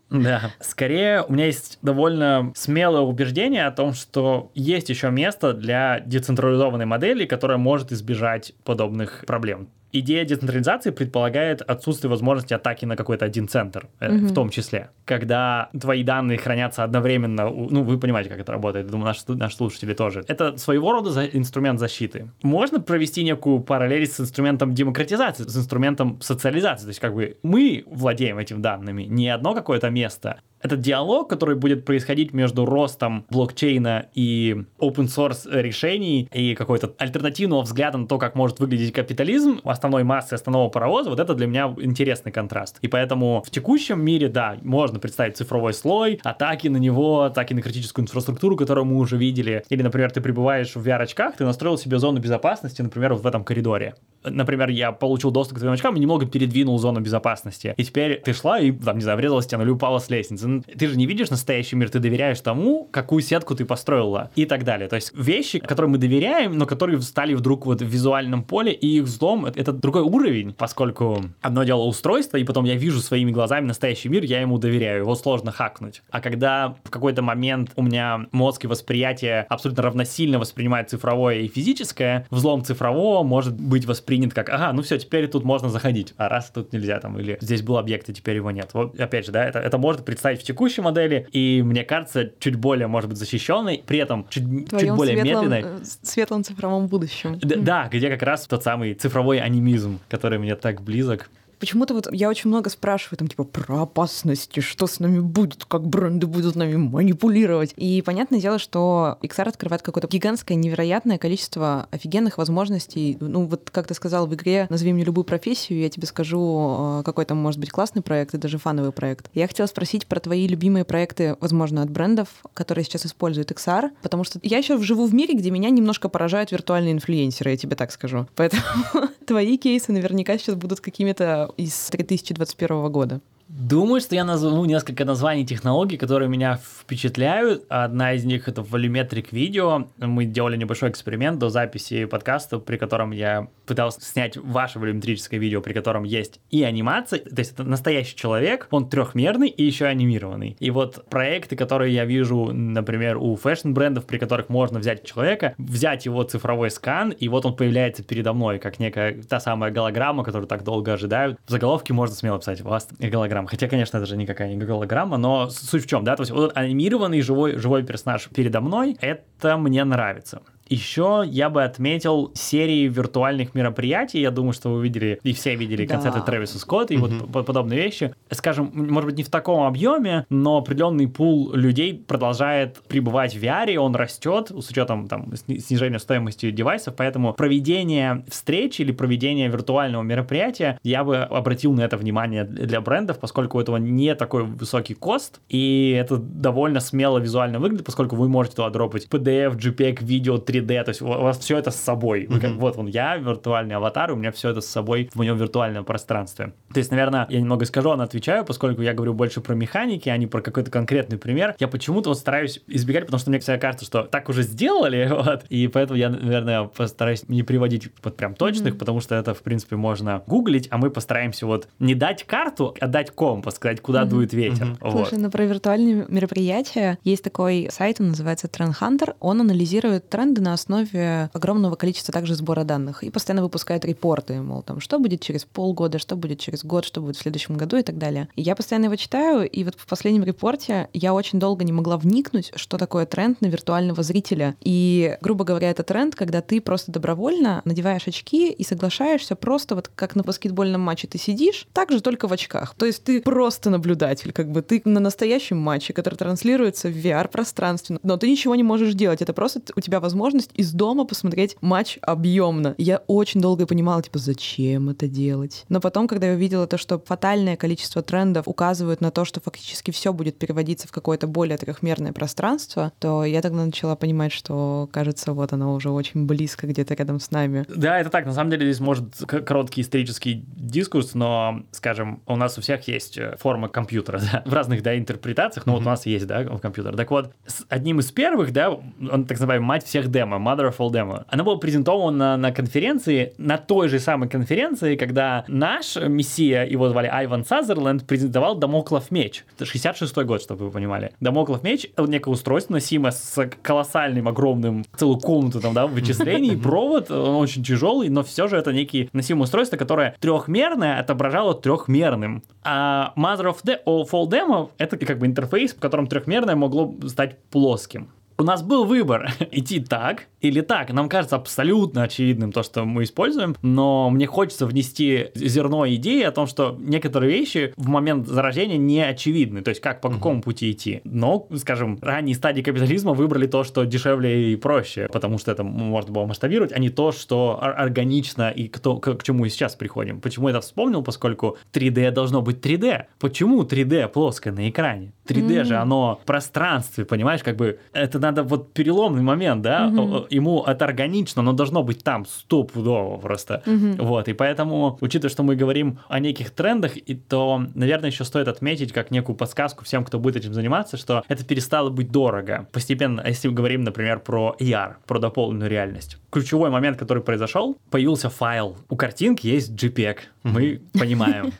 Да. 0.09 0.51
Скорее, 0.59 1.23
у 1.23 1.33
меня 1.33 1.45
есть 1.45 1.79
довольно 1.81 2.51
смелое 2.55 3.01
убеждение 3.01 3.65
о 3.65 3.71
том, 3.71 3.93
что 3.93 4.51
есть 4.53 4.89
еще 4.89 5.09
место 5.09 5.53
для 5.53 5.99
децентрализованной 5.99 6.85
модели, 6.85 7.25
которая 7.25 7.57
может 7.57 7.91
избежать 7.91 8.53
подобных 8.63 9.23
проблем 9.25 9.69
идея 9.91 10.25
децентрализации 10.25 10.91
предполагает 10.91 11.61
отсутствие 11.61 12.09
возможности 12.09 12.53
атаки 12.53 12.85
на 12.85 12.95
какой-то 12.95 13.25
один 13.25 13.47
центр, 13.47 13.87
mm-hmm. 13.99 14.27
в 14.27 14.33
том 14.33 14.49
числе. 14.49 14.89
Когда 15.05 15.69
твои 15.79 16.03
данные 16.03 16.37
хранятся 16.37 16.83
одновременно, 16.83 17.49
ну, 17.49 17.83
вы 17.83 17.97
понимаете, 17.97 18.29
как 18.29 18.39
это 18.39 18.51
работает, 18.51 18.87
думаю, 18.87 19.05
наши, 19.05 19.21
наши 19.27 19.55
слушатели 19.55 19.93
тоже. 19.93 20.23
Это 20.27 20.57
своего 20.57 20.91
рода 20.91 21.11
за, 21.11 21.25
инструмент 21.25 21.79
защиты. 21.79 22.31
Можно 22.43 22.79
провести 22.79 23.23
некую 23.23 23.61
параллель 23.61 24.05
с 24.07 24.19
инструментом 24.19 24.73
демократизации, 24.73 25.43
с 25.43 25.57
инструментом 25.57 26.19
социализации. 26.21 26.83
То 26.83 26.89
есть, 26.89 26.99
как 26.99 27.13
бы 27.13 27.37
мы 27.43 27.83
владеем 27.87 28.37
этим 28.37 28.61
данными, 28.61 29.03
не 29.03 29.29
одно 29.29 29.53
какое-то 29.53 29.89
место, 29.89 30.41
этот 30.61 30.81
диалог, 30.81 31.29
который 31.29 31.55
будет 31.55 31.85
происходить 31.85 32.33
между 32.33 32.65
ростом 32.65 33.25
блокчейна 33.29 34.07
и 34.13 34.55
open 34.79 35.07
source 35.07 35.47
решений 35.49 36.29
и 36.33 36.55
какой-то 36.55 36.93
альтернативного 36.97 37.61
взгляда 37.61 37.97
на 37.97 38.07
то, 38.07 38.17
как 38.17 38.35
может 38.35 38.59
выглядеть 38.59 38.93
капитализм 38.93 39.59
основной 39.63 40.03
массы 40.03 40.33
основного 40.33 40.69
паровоза, 40.69 41.09
вот 41.09 41.19
это 41.19 41.33
для 41.33 41.47
меня 41.47 41.73
интересный 41.79 42.31
контраст. 42.31 42.77
И 42.81 42.87
поэтому 42.87 43.43
в 43.45 43.51
текущем 43.51 44.03
мире, 44.03 44.29
да, 44.29 44.57
можно 44.61 44.99
представить 44.99 45.37
цифровой 45.37 45.73
слой, 45.73 46.19
атаки 46.23 46.67
на 46.67 46.77
него, 46.77 47.23
атаки 47.23 47.53
на 47.53 47.61
критическую 47.61 48.03
инфраструктуру, 48.03 48.55
которую 48.55 48.85
мы 48.85 48.97
уже 48.97 49.17
видели. 49.17 49.63
Или, 49.69 49.83
например, 49.83 50.11
ты 50.11 50.21
пребываешь 50.21 50.75
в 50.75 50.87
VR-очках, 50.87 51.37
ты 51.37 51.45
настроил 51.45 51.77
себе 51.77 51.99
зону 51.99 52.19
безопасности, 52.19 52.81
например, 52.81 53.13
вот 53.13 53.23
в 53.23 53.27
этом 53.27 53.43
коридоре. 53.43 53.95
Например, 54.29 54.69
я 54.69 54.91
получил 54.91 55.31
доступ 55.31 55.57
к 55.57 55.59
твоим 55.59 55.73
очкам 55.73 55.95
и 55.95 55.99
немного 55.99 56.25
передвинул 56.25 56.77
зону 56.79 56.99
безопасности. 56.99 57.73
И 57.77 57.83
теперь 57.83 58.21
ты 58.23 58.33
шла 58.33 58.59
и, 58.59 58.71
там, 58.71 58.97
не 58.97 59.03
знаю, 59.03 59.17
врезалась 59.17 59.45
стену 59.45 59.63
или 59.63 59.71
упала 59.71 59.99
с 59.99 60.09
лестницы 60.09 60.47
ты 60.77 60.87
же 60.87 60.97
не 60.97 61.05
видишь 61.05 61.29
настоящий 61.29 61.75
мир, 61.75 61.89
ты 61.89 61.99
доверяешь 61.99 62.39
тому, 62.39 62.87
какую 62.91 63.21
сетку 63.21 63.55
ты 63.55 63.65
построила 63.65 64.31
и 64.35 64.45
так 64.45 64.63
далее. 64.63 64.87
То 64.87 64.95
есть 64.95 65.11
вещи, 65.15 65.59
которым 65.59 65.91
мы 65.91 65.97
доверяем, 65.97 66.57
но 66.57 66.65
которые 66.65 67.01
стали 67.01 67.33
вдруг 67.33 67.65
вот 67.65 67.81
в 67.81 67.85
визуальном 67.85 68.43
поле, 68.43 68.71
и 68.71 68.97
их 68.97 69.03
взлом— 69.03 69.45
это 69.55 69.71
другой 69.71 70.03
уровень, 70.03 70.53
поскольку 70.53 71.23
одно 71.41 71.63
дело 71.63 71.83
устройство, 71.83 72.37
и 72.37 72.43
потом 72.43 72.65
я 72.65 72.75
вижу 72.75 72.99
своими 72.99 73.31
глазами 73.31 73.65
настоящий 73.65 74.09
мир, 74.09 74.23
я 74.23 74.41
ему 74.41 74.57
доверяю, 74.57 75.01
его 75.01 75.15
сложно 75.15 75.51
хакнуть. 75.51 76.03
А 76.09 76.21
когда 76.21 76.75
в 76.83 76.89
какой-то 76.89 77.21
момент 77.21 77.71
у 77.75 77.81
меня 77.81 78.27
мозг 78.31 78.65
и 78.65 78.67
восприятие 78.67 79.45
абсолютно 79.49 79.83
равносильно 79.83 80.39
воспринимает 80.39 80.89
цифровое 80.89 81.39
и 81.39 81.47
физическое, 81.47 82.25
взлом 82.29 82.63
цифрового 82.63 83.23
может 83.23 83.59
быть 83.59 83.85
воспринят 84.17 84.33
как, 84.33 84.49
ага, 84.49 84.73
ну 84.73 84.81
все, 84.81 84.97
теперь 84.97 85.27
тут 85.27 85.43
можно 85.43 85.69
заходить, 85.69 86.13
а 86.17 86.29
раз 86.29 86.51
тут 86.53 86.73
нельзя 86.73 86.99
там, 86.99 87.19
или 87.19 87.37
здесь 87.41 87.61
был 87.61 87.77
объект, 87.77 88.09
и 88.09 88.13
теперь 88.13 88.35
его 88.37 88.51
нет. 88.51 88.69
Вот 88.73 88.99
опять 88.99 89.25
же, 89.25 89.31
да, 89.31 89.45
это, 89.45 89.59
это 89.59 89.77
может 89.77 90.05
представить 90.05 90.41
в 90.41 90.43
текущей 90.43 90.81
модели, 90.81 91.27
и 91.31 91.61
мне 91.63 91.83
кажется, 91.83 92.31
чуть 92.39 92.55
более, 92.55 92.87
может 92.87 93.09
быть, 93.09 93.17
защищенной, 93.17 93.83
при 93.85 93.99
этом 93.99 94.27
чуть, 94.29 94.43
чуть 94.69 94.91
более 94.91 95.21
светлом, 95.21 95.43
медленной. 95.43 95.61
Э, 95.61 95.85
светлом 96.03 96.43
цифровом 96.43 96.87
будущем. 96.87 97.39
Да, 97.41 97.55
да, 97.57 97.89
где 97.91 98.09
как 98.09 98.23
раз 98.23 98.47
тот 98.47 98.63
самый 98.63 98.93
цифровой 98.93 99.39
анимизм, 99.39 99.99
который 100.09 100.39
мне 100.39 100.55
так 100.55 100.81
близок. 100.81 101.29
Почему-то 101.59 101.93
вот 101.93 102.07
я 102.11 102.29
очень 102.29 102.49
много 102.49 102.69
спрашиваю, 102.69 103.17
там, 103.17 103.27
типа, 103.27 103.43
про 103.43 103.81
опасности, 103.83 104.59
что 104.59 104.87
с 104.87 104.99
нами 104.99 105.19
будет, 105.19 105.65
как 105.65 105.87
бренды 105.87 106.27
будут 106.27 106.55
нами 106.55 106.75
манипулировать. 106.75 107.73
И 107.75 108.01
понятное 108.01 108.39
дело, 108.39 108.59
что 108.59 109.17
XR 109.21 109.49
открывает 109.49 109.81
какое-то 109.81 110.07
гигантское, 110.07 110.55
невероятное 110.55 111.17
количество 111.17 111.87
офигенных 111.91 112.37
возможностей. 112.37 113.17
Ну, 113.19 113.45
вот 113.45 113.69
как 113.71 113.87
ты 113.87 113.93
сказал, 113.93 114.27
в 114.27 114.35
игре 114.35 114.67
назови 114.69 114.93
мне 114.93 115.03
любую 115.03 115.25
профессию, 115.25 115.79
я 115.79 115.89
тебе 115.89 116.07
скажу, 116.07 116.99
э, 116.99 117.03
какой 117.03 117.25
там 117.25 117.37
может 117.37 117.59
быть 117.59 117.71
классный 117.71 118.01
проект 118.01 118.33
и 118.33 118.37
даже 118.37 118.57
фановый 118.57 118.91
проект. 118.91 119.29
Я 119.33 119.47
хотела 119.47 119.67
спросить 119.67 120.05
про 120.05 120.19
твои 120.19 120.47
любимые 120.47 120.85
проекты, 120.85 121.37
возможно, 121.39 121.81
от 121.81 121.89
брендов, 121.89 122.27
которые 122.53 122.85
сейчас 122.85 123.05
используют 123.05 123.51
XR, 123.51 123.91
потому 124.01 124.23
что 124.23 124.39
я 124.43 124.57
еще 124.57 124.77
живу 124.77 125.05
в 125.05 125.13
мире, 125.13 125.33
где 125.33 125.49
меня 125.49 125.69
немножко 125.69 126.09
поражают 126.09 126.51
виртуальные 126.51 126.93
инфлюенсеры, 126.93 127.51
я 127.51 127.57
тебе 127.57 127.75
так 127.75 127.91
скажу. 127.91 128.27
Поэтому 128.35 128.61
твои 129.25 129.57
кейсы 129.57 129.91
наверняка 129.91 130.37
сейчас 130.37 130.55
будут 130.55 130.79
какими-то 130.79 131.46
из 131.57 131.89
2021 131.89 132.91
года. 132.91 133.21
Думаю, 133.49 134.01
что 134.01 134.13
я 134.13 134.25
назову 134.25 134.65
несколько 134.65 135.05
названий 135.05 135.45
технологий, 135.45 135.95
которые 135.95 136.27
меня 136.27 136.59
впечатляют. 136.81 137.63
Одна 137.69 138.11
из 138.13 138.25
них 138.25 138.49
это 138.49 138.61
Volumetric 138.61 139.29
Video. 139.31 139.87
Мы 139.97 140.25
делали 140.25 140.57
небольшой 140.57 140.89
эксперимент 140.89 141.39
до 141.39 141.47
записи 141.47 142.03
подкаста, 142.05 142.59
при 142.59 142.75
котором 142.75 143.11
я 143.11 143.47
пытался 143.65 144.01
снять 144.01 144.35
ваше 144.35 144.79
волюметрическое 144.79 145.39
видео, 145.39 145.61
при 145.61 145.71
котором 145.71 146.03
есть 146.03 146.41
и 146.49 146.63
анимация, 146.63 147.19
то 147.19 147.39
есть 147.39 147.53
это 147.53 147.63
настоящий 147.63 148.15
человек, 148.15 148.67
он 148.71 148.89
трехмерный 148.89 149.47
и 149.47 149.63
еще 149.63 149.85
анимированный. 149.85 150.57
И 150.59 150.69
вот 150.69 151.05
проекты, 151.09 151.55
которые 151.55 151.93
я 151.93 152.03
вижу, 152.03 152.51
например, 152.51 153.17
у 153.17 153.35
фэшн-брендов, 153.35 154.05
при 154.05 154.17
которых 154.17 154.49
можно 154.49 154.79
взять 154.79 155.05
человека, 155.05 155.53
взять 155.57 156.05
его 156.05 156.23
цифровой 156.23 156.69
скан, 156.69 157.11
и 157.11 157.29
вот 157.29 157.45
он 157.45 157.55
появляется 157.55 158.03
передо 158.03 158.33
мной, 158.33 158.59
как 158.59 158.79
некая 158.79 159.21
та 159.23 159.39
самая 159.39 159.71
голограмма, 159.71 160.23
которую 160.23 160.47
так 160.47 160.63
долго 160.63 160.93
ожидают. 160.93 161.39
В 161.47 161.51
заголовке 161.51 161.93
можно 161.93 162.15
смело 162.15 162.39
писать 162.39 162.61
«У 162.61 162.65
вас 162.65 162.89
голограмма». 162.99 163.36
Хотя, 163.45 163.67
конечно, 163.67 163.97
это 163.97 164.07
же 164.07 164.17
никакая 164.17 164.49
не 164.49 164.55
голограмма, 164.55 165.17
но 165.17 165.49
суть 165.49 165.83
в 165.83 165.87
чем, 165.87 166.03
да? 166.03 166.15
То 166.15 166.21
есть 166.21 166.31
вот 166.31 166.57
анимированный 166.57 167.21
живой, 167.21 167.57
живой 167.57 167.83
персонаж 167.83 168.27
передо 168.33 168.61
мной, 168.61 168.97
это 169.01 169.57
мне 169.57 169.83
нравится. 169.83 170.41
Еще 170.69 171.23
я 171.25 171.49
бы 171.49 171.63
отметил 171.63 172.31
серии 172.33 172.87
виртуальных 172.87 173.55
мероприятий. 173.55 174.19
Я 174.19 174.31
думаю, 174.31 174.53
что 174.53 174.69
вы 174.69 174.83
видели, 174.83 175.19
и 175.23 175.33
все 175.33 175.55
видели 175.55 175.85
да. 175.85 175.95
концерты 175.95 176.21
Трэвиса 176.21 176.59
Скотта 176.59 176.93
и 176.93 176.97
mm-hmm. 176.97 177.29
вот 177.31 177.45
подобные 177.45 177.81
вещи. 177.81 178.13
Скажем, 178.31 178.71
может 178.73 179.09
быть, 179.09 179.17
не 179.17 179.23
в 179.23 179.29
таком 179.29 179.63
объеме, 179.63 180.25
но 180.29 180.57
определенный 180.57 181.07
пул 181.07 181.53
людей 181.53 181.93
продолжает 181.93 182.79
пребывать 182.87 183.35
в 183.35 183.43
VR, 183.43 183.75
он 183.77 183.95
растет 183.95 184.51
с 184.51 184.69
учетом 184.69 185.07
там, 185.07 185.33
снижения 185.35 185.99
стоимости 185.99 186.51
девайсов, 186.51 186.95
поэтому 186.95 187.33
проведение 187.33 188.25
встречи 188.29 188.81
или 188.81 188.91
проведение 188.91 189.47
виртуального 189.47 190.03
мероприятия, 190.03 190.79
я 190.83 191.03
бы 191.03 191.17
обратил 191.17 191.73
на 191.73 191.81
это 191.81 191.97
внимание 191.97 192.43
для 192.43 192.81
брендов, 192.81 193.19
поскольку 193.19 193.57
у 193.57 193.61
этого 193.61 193.77
не 193.77 194.15
такой 194.15 194.43
высокий 194.43 194.93
кост, 194.93 195.39
и 195.49 195.95
это 195.97 196.17
довольно 196.17 196.79
смело 196.79 197.17
визуально 197.19 197.59
выглядит, 197.59 197.85
поскольку 197.85 198.15
вы 198.15 198.29
можете 198.29 198.57
туда 198.57 198.69
дропать 198.69 199.07
PDF, 199.09 199.57
JPEG, 199.57 200.03
видео, 200.03 200.37
3 200.37 200.56
3D, 200.59 200.83
то 200.83 200.89
есть 200.89 201.01
у 201.01 201.07
вас 201.07 201.37
все 201.39 201.57
это 201.57 201.71
с 201.71 201.75
собой. 201.75 202.27
Вы 202.29 202.39
как, 202.39 202.51
вот 202.51 202.77
он, 202.77 202.87
я, 202.87 203.17
виртуальный 203.17 203.75
аватар, 203.75 204.11
у 204.11 204.15
меня 204.15 204.31
все 204.31 204.49
это 204.49 204.61
с 204.61 204.67
собой 204.67 205.09
в 205.11 205.15
моем 205.15 205.37
виртуальном 205.37 205.85
пространстве. 205.85 206.53
То 206.73 206.79
есть, 206.79 206.91
наверное, 206.91 207.25
я 207.29 207.39
немного 207.39 207.65
скажу, 207.65 207.95
но 207.95 208.03
отвечаю, 208.03 208.45
поскольку 208.45 208.81
я 208.81 208.93
говорю 208.93 209.13
больше 209.13 209.41
про 209.41 209.55
механики, 209.55 210.09
а 210.09 210.17
не 210.17 210.27
про 210.27 210.41
какой-то 210.41 210.71
конкретный 210.71 211.17
пример. 211.17 211.55
Я 211.59 211.67
почему-то 211.67 212.09
вот 212.09 212.17
стараюсь 212.17 212.61
избегать, 212.67 213.05
потому 213.05 213.19
что 213.19 213.29
мне 213.29 213.39
всегда 213.39 213.57
кажется, 213.57 213.85
что 213.85 214.03
так 214.03 214.29
уже 214.29 214.43
сделали, 214.43 215.07
вот, 215.11 215.45
и 215.49 215.67
поэтому 215.67 215.97
я, 215.97 216.09
наверное, 216.09 216.63
постараюсь 216.65 217.27
не 217.27 217.43
приводить 217.43 217.89
вот 218.03 218.17
прям 218.17 218.35
точных, 218.35 218.73
mm-hmm. 218.73 218.77
потому 218.77 218.99
что 218.99 219.15
это, 219.15 219.33
в 219.33 219.41
принципе, 219.41 219.75
можно 219.75 220.23
гуглить, 220.27 220.67
а 220.71 220.77
мы 220.77 220.89
постараемся 220.89 221.45
вот 221.45 221.67
не 221.79 221.95
дать 221.95 222.23
карту, 222.23 222.75
а 222.79 222.87
дать 222.87 223.11
компас, 223.11 223.55
сказать, 223.55 223.81
куда 223.81 224.03
mm-hmm. 224.03 224.09
дует 224.09 224.33
ветер. 224.33 224.65
Mm-hmm. 224.65 224.77
Вот. 224.81 225.07
Слушай, 225.07 225.19
ну 225.19 225.31
про 225.31 225.45
виртуальные 225.45 226.05
мероприятия 226.07 226.97
есть 227.03 227.23
такой 227.23 227.69
сайт, 227.71 227.99
он 227.99 228.09
называется 228.09 228.47
Trend 228.47 228.73
Hunter, 228.79 229.15
он 229.19 229.41
анализирует 229.41 230.09
тренды 230.09 230.41
на 230.47 230.53
основе 230.53 231.29
огромного 231.33 231.75
количества 231.75 232.13
также 232.13 232.33
сбора 232.33 232.63
данных 232.63 233.03
и 233.03 233.09
постоянно 233.09 233.43
выпускает 233.43 233.83
репорты, 233.83 234.41
мол, 234.41 234.61
там, 234.61 234.79
что 234.79 234.97
будет 234.97 235.19
через 235.21 235.43
полгода, 235.43 235.99
что 235.99 236.15
будет 236.15 236.39
через 236.39 236.63
год, 236.63 236.85
что 236.85 237.01
будет 237.01 237.17
в 237.17 237.21
следующем 237.21 237.57
году 237.57 237.75
и 237.75 237.83
так 237.83 237.97
далее. 237.97 238.29
И 238.37 238.41
я 238.41 238.55
постоянно 238.55 238.85
его 238.85 238.95
читаю, 238.95 239.49
и 239.49 239.63
вот 239.65 239.75
в 239.77 239.85
последнем 239.85 240.23
репорте 240.23 240.87
я 240.93 241.13
очень 241.13 241.37
долго 241.37 241.65
не 241.65 241.73
могла 241.73 241.97
вникнуть, 241.97 242.53
что 242.55 242.77
такое 242.77 243.05
тренд 243.05 243.41
на 243.41 243.47
виртуального 243.47 244.01
зрителя. 244.03 244.55
И, 244.61 245.17
грубо 245.19 245.43
говоря, 245.43 245.69
это 245.69 245.83
тренд, 245.83 246.15
когда 246.15 246.41
ты 246.41 246.61
просто 246.61 246.93
добровольно 246.93 247.61
надеваешь 247.65 248.07
очки 248.07 248.49
и 248.49 248.63
соглашаешься 248.63 249.35
просто 249.35 249.75
вот 249.75 249.91
как 249.93 250.15
на 250.15 250.23
баскетбольном 250.23 250.79
матче 250.79 251.07
ты 251.07 251.17
сидишь, 251.17 251.67
так 251.73 251.91
же 251.91 251.99
только 251.99 252.29
в 252.29 252.31
очках. 252.31 252.73
То 252.77 252.85
есть 252.85 253.03
ты 253.03 253.21
просто 253.21 253.69
наблюдатель, 253.69 254.31
как 254.31 254.49
бы 254.49 254.61
ты 254.61 254.81
на 254.85 255.01
настоящем 255.01 255.57
матче, 255.57 255.91
который 255.91 256.15
транслируется 256.15 256.87
в 256.87 256.95
VR-пространстве, 256.95 257.99
но 258.01 258.15
ты 258.15 258.29
ничего 258.29 258.55
не 258.55 258.63
можешь 258.63 258.93
делать. 258.93 259.21
Это 259.21 259.33
просто 259.33 259.61
у 259.75 259.81
тебя 259.81 259.99
возможность 259.99 260.36
возможность 260.37 260.51
из 260.55 260.71
дома 260.73 261.05
посмотреть 261.05 261.57
матч 261.61 261.97
объемно. 262.01 262.75
Я 262.77 263.01
очень 263.07 263.41
долго 263.41 263.65
понимала, 263.65 264.01
типа, 264.01 264.19
зачем 264.19 264.89
это 264.89 265.07
делать? 265.07 265.65
Но 265.69 265.79
потом, 265.79 266.07
когда 266.07 266.27
я 266.27 266.33
увидела 266.33 266.67
то, 266.67 266.77
что 266.77 266.99
фатальное 266.99 267.57
количество 267.57 268.01
трендов 268.01 268.47
указывают 268.47 269.01
на 269.01 269.11
то, 269.11 269.25
что 269.25 269.41
фактически 269.41 269.91
все 269.91 270.13
будет 270.13 270.37
переводиться 270.37 270.87
в 270.87 270.91
какое-то 270.91 271.27
более 271.27 271.57
трехмерное 271.57 272.13
пространство, 272.13 272.91
то 272.99 273.25
я 273.25 273.41
тогда 273.41 273.65
начала 273.65 273.95
понимать, 273.95 274.31
что, 274.31 274.89
кажется, 274.91 275.33
вот 275.33 275.53
оно 275.53 275.73
уже 275.73 275.89
очень 275.89 276.25
близко 276.25 276.67
где-то 276.67 276.93
рядом 276.93 277.19
с 277.19 277.31
нами. 277.31 277.65
Да, 277.75 277.99
это 277.99 278.09
так. 278.09 278.25
На 278.25 278.33
самом 278.33 278.51
деле 278.51 278.71
здесь 278.71 278.79
может 278.79 279.15
короткий 279.25 279.81
исторический 279.81 280.45
дискурс, 280.55 281.15
но, 281.15 281.63
скажем, 281.71 282.21
у 282.27 282.35
нас 282.35 282.57
у 282.57 282.61
всех 282.61 282.87
есть 282.87 283.17
э, 283.17 283.35
форма 283.39 283.69
компьютера 283.69 284.19
да, 284.31 284.43
в 284.45 284.53
разных 284.53 284.83
да, 284.83 284.97
интерпретациях, 284.97 285.65
но 285.65 285.73
mm-hmm. 285.73 285.75
вот 285.75 285.81
у 285.81 285.89
нас 285.89 286.05
есть 286.05 286.27
да, 286.27 286.43
компьютер. 286.43 286.95
Так 286.95 287.11
вот, 287.11 287.31
одним 287.69 287.99
из 287.99 288.11
первых, 288.11 288.53
да, 288.53 288.69
он 288.71 289.25
так 289.25 289.37
называемый 289.37 289.65
мать 289.65 289.85
всех 289.85 290.09
демо, 290.09 290.26
Mother 290.35 290.69
of 290.69 290.77
All 290.77 290.91
Demo. 290.91 291.23
Она 291.27 291.43
была 291.43 291.57
презентована 291.57 292.37
на, 292.37 292.51
конференции, 292.51 293.33
на 293.37 293.57
той 293.57 293.89
же 293.89 293.99
самой 293.99 294.29
конференции, 294.29 294.95
когда 294.95 295.45
наш 295.47 295.95
мессия, 295.95 296.65
его 296.65 296.89
звали 296.89 297.07
Айван 297.07 297.45
Сазерленд, 297.45 298.05
презентовал 298.05 298.55
Дамоклов 298.55 299.11
меч. 299.11 299.45
Это 299.55 299.65
66 299.65 300.15
год, 300.17 300.41
чтобы 300.41 300.65
вы 300.65 300.71
понимали. 300.71 301.11
Дамоклов 301.19 301.63
меч— 301.63 301.87
это 301.95 302.03
некое 302.09 302.31
устройство, 302.31 302.73
носимое 302.73 303.11
с 303.11 303.49
колоссальным, 303.61 304.27
огромным, 304.27 304.85
целую 304.95 305.19
комнату 305.19 305.61
там, 305.61 305.73
да, 305.73 305.87
вычислений, 305.87 306.57
провод, 306.61 307.11
он 307.11 307.35
очень 307.35 307.63
тяжелый, 307.63 308.09
но 308.09 308.23
все 308.23 308.47
же 308.47 308.57
это 308.57 308.73
некий 308.73 309.09
носимое 309.13 309.43
устройство, 309.43 309.77
которое 309.77 310.15
трехмерное 310.19 310.99
отображало 310.99 311.53
трехмерным. 311.53 312.43
А 312.63 313.13
Mother 313.15 313.45
of, 313.45 313.57
De- 313.63 313.79
of 313.85 314.09
All 314.11 314.27
Demo— 314.27 314.69
это 314.77 314.97
как 314.97 315.19
бы 315.19 315.25
интерфейс, 315.25 315.73
в 315.73 315.79
котором 315.79 316.07
трехмерное 316.07 316.55
могло 316.55 316.93
стать 317.07 317.37
плоским 317.49 318.09
у 318.37 318.43
нас 318.43 318.61
был 318.61 318.85
выбор 318.85 319.31
идти 319.51 319.79
так 319.79 320.27
или 320.41 320.61
так. 320.61 320.91
Нам 320.91 321.09
кажется 321.09 321.35
абсолютно 321.35 322.03
очевидным 322.03 322.51
то, 322.51 322.63
что 322.63 322.85
мы 322.85 323.03
используем, 323.03 323.55
но 323.61 324.09
мне 324.09 324.27
хочется 324.27 324.65
внести 324.65 325.29
зерно 325.35 325.87
идеи 325.87 326.23
о 326.23 326.31
том, 326.31 326.47
что 326.47 326.77
некоторые 326.79 327.31
вещи 327.31 327.73
в 327.75 327.87
момент 327.89 328.27
заражения 328.27 328.77
не 328.77 329.01
очевидны, 329.01 329.61
то 329.61 329.69
есть 329.69 329.81
как 329.81 330.01
по 330.01 330.09
какому 330.09 330.41
пути 330.41 330.71
идти. 330.71 331.01
Но, 331.03 331.47
скажем, 331.55 331.97
ранние 332.01 332.35
стадии 332.35 332.61
капитализма 332.61 333.13
выбрали 333.13 333.47
то, 333.47 333.63
что 333.63 333.85
дешевле 333.85 334.53
и 334.53 334.55
проще, 334.55 335.09
потому 335.11 335.37
что 335.37 335.51
это 335.51 335.63
можно 335.63 336.11
было 336.11 336.25
масштабировать, 336.25 336.71
а 336.71 336.79
не 336.79 336.89
то, 336.89 337.11
что 337.11 337.59
органично 337.61 338.49
и 338.49 338.67
кто, 338.67 338.97
к, 338.97 339.15
к 339.15 339.23
чему 339.23 339.45
и 339.45 339.49
сейчас 339.49 339.75
приходим. 339.75 340.21
Почему 340.21 340.49
я 340.49 340.51
это 340.51 340.61
вспомнил? 340.61 341.03
Поскольку 341.03 341.57
3D 341.73 342.11
должно 342.11 342.41
быть 342.41 342.57
3D. 342.65 343.05
Почему 343.19 343.63
3D 343.63 344.07
плоское 344.09 344.53
на 344.53 344.69
экране? 344.69 345.13
3D 345.27 345.47
mm-hmm. 345.47 345.63
же 345.65 345.75
оно 345.77 346.19
в 346.21 346.25
пространстве, 346.25 347.05
понимаешь, 347.05 347.43
как 347.43 347.57
бы 347.57 347.79
это 347.93 348.19
надо 348.19 348.43
вот 348.43 348.73
переломный 348.73 349.21
момент, 349.21 349.61
да, 349.61 349.87
угу. 349.87 350.26
Ему 350.29 350.63
это 350.63 350.85
органично, 350.85 351.41
но 351.41 351.53
должно 351.53 351.83
быть 351.83 352.03
там 352.03 352.25
стопудово 352.25 353.17
просто. 353.17 353.63
Угу. 353.65 354.03
Вот, 354.05 354.27
и 354.27 354.33
поэтому, 354.33 354.97
учитывая, 355.01 355.29
что 355.29 355.43
мы 355.43 355.55
говорим 355.55 355.99
о 356.09 356.19
неких 356.19 356.51
трендах, 356.51 356.97
и 356.97 357.15
то, 357.15 357.63
наверное, 357.75 358.09
еще 358.09 358.23
стоит 358.23 358.47
отметить 358.47 358.93
как 358.93 359.11
некую 359.11 359.35
подсказку 359.35 359.83
всем, 359.85 360.05
кто 360.05 360.19
будет 360.19 360.37
этим 360.37 360.53
заниматься, 360.53 360.97
что 360.97 361.23
это 361.27 361.45
перестало 361.45 361.89
быть 361.89 362.11
дорого. 362.11 362.67
Постепенно, 362.71 363.23
если 363.25 363.47
мы 363.47 363.53
говорим, 363.53 363.83
например, 363.83 364.19
про 364.19 364.55
AR, 364.59 364.95
про 365.05 365.19
дополненную 365.19 365.69
реальность. 365.69 366.17
Ключевой 366.29 366.69
момент, 366.69 366.97
который 366.97 367.23
произошел, 367.23 367.77
появился 367.89 368.29
файл. 368.29 368.77
У 368.89 368.95
картинки 368.95 369.47
есть 369.47 369.71
JPEG, 369.71 370.17
мы 370.43 370.81
понимаем. 370.93 371.51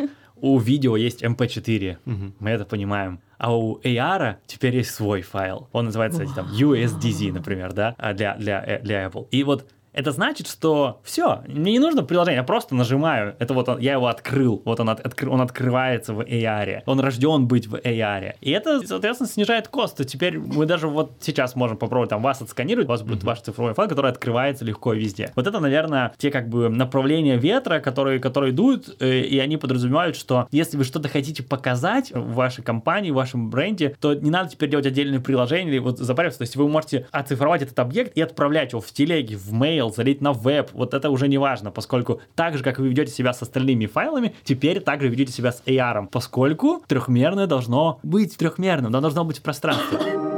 У 0.41 0.57
видео 0.59 0.95
есть 0.95 1.23
MP4, 1.23 1.97
мы 2.39 2.49
это 2.49 2.65
понимаем 2.65 3.19
а 3.37 3.55
у 3.55 3.79
AR 3.81 4.37
теперь 4.47 4.75
есть 4.75 4.91
свой 4.91 5.21
файл. 5.21 5.69
Он 5.71 5.85
называется 5.85 6.25
там 6.33 6.47
USDZ, 6.51 7.31
например, 7.31 7.73
да, 7.73 7.95
а 7.97 8.13
для, 8.13 8.35
для, 8.35 8.63
э, 8.65 8.81
для 8.81 9.05
Apple. 9.05 9.27
И 9.31 9.43
вот 9.43 9.67
это 9.97 10.11
значит, 10.11 10.47
что 10.47 11.01
все, 11.03 11.41
мне 11.47 11.71
не 11.71 11.79
нужно 11.79 12.03
приложение, 12.03 12.37
я 12.37 12.43
просто 12.43 12.75
нажимаю. 12.75 13.35
Это 13.39 13.55
вот 13.55 13.67
он, 13.67 13.79
я 13.79 13.93
его 13.93 14.07
открыл, 14.07 14.61
вот 14.63 14.79
он, 14.79 14.89
от, 14.91 15.23
он 15.23 15.41
открывается 15.41 16.13
в 16.13 16.21
AR. 16.21 16.83
Он 16.85 16.99
рожден 16.99 17.47
быть 17.47 17.65
в 17.65 17.75
AR. 17.75 18.35
И 18.39 18.51
это, 18.51 18.85
соответственно, 18.85 19.27
снижает 19.27 19.69
косты. 19.69 20.03
Теперь 20.03 20.37
мы 20.37 20.67
даже 20.67 20.87
вот 20.87 21.13
сейчас 21.19 21.55
можем 21.55 21.77
попробовать 21.77 22.11
там 22.11 22.21
вас 22.21 22.43
отсканировать, 22.43 22.87
у 22.87 22.91
вас 22.91 23.01
будет 23.01 23.23
mm-hmm. 23.23 23.25
ваш 23.25 23.41
цифровой 23.41 23.73
файл, 23.73 23.89
который 23.89 24.11
открывается 24.11 24.63
легко 24.63 24.93
везде. 24.93 25.31
Вот 25.35 25.47
это, 25.47 25.59
наверное, 25.59 26.13
те 26.19 26.29
как 26.29 26.47
бы 26.47 26.69
направления 26.69 27.37
ветра, 27.37 27.79
которые, 27.79 28.19
которые 28.19 28.53
дуют, 28.53 28.97
э, 28.99 29.21
и 29.21 29.39
они 29.39 29.57
подразумевают, 29.57 30.15
что 30.15 30.47
если 30.51 30.77
вы 30.77 30.83
что-то 30.83 31.09
хотите 31.09 31.41
показать 31.41 32.11
в 32.11 32.35
вашей 32.35 32.63
компании, 32.63 33.09
в 33.09 33.15
вашем 33.15 33.49
бренде, 33.49 33.95
то 33.99 34.13
не 34.13 34.29
надо 34.29 34.51
теперь 34.51 34.69
делать 34.69 34.85
отдельное 34.85 35.19
приложение 35.19 35.73
или 35.73 35.79
вот 35.79 35.97
запариваться. 35.97 36.37
То 36.37 36.43
есть 36.43 36.55
вы 36.55 36.69
можете 36.69 37.07
оцифровать 37.09 37.63
этот 37.63 37.79
объект 37.79 38.15
и 38.15 38.21
отправлять 38.21 38.73
его 38.73 38.81
в 38.81 38.91
телеге, 38.91 39.37
в 39.37 39.51
mail, 39.53 39.86
email, 39.87 39.95
залить 39.95 40.21
на 40.21 40.33
веб, 40.33 40.71
вот 40.73 40.93
это 40.93 41.09
уже 41.09 41.27
не 41.27 41.37
важно, 41.37 41.71
поскольку 41.71 42.21
так 42.35 42.57
же, 42.57 42.63
как 42.63 42.79
вы 42.79 42.89
ведете 42.89 43.11
себя 43.11 43.33
с 43.33 43.41
остальными 43.41 43.85
файлами, 43.85 44.35
теперь 44.43 44.79
также 44.81 45.09
ведете 45.09 45.31
себя 45.31 45.51
с 45.51 45.61
AR, 45.65 46.07
поскольку 46.11 46.83
трехмерное 46.87 47.47
должно 47.47 47.99
быть 48.03 48.37
трехмерным, 48.37 48.87
оно 48.87 49.01
должно 49.01 49.23
быть 49.23 49.39
в 49.39 49.41
пространстве. 49.41 50.36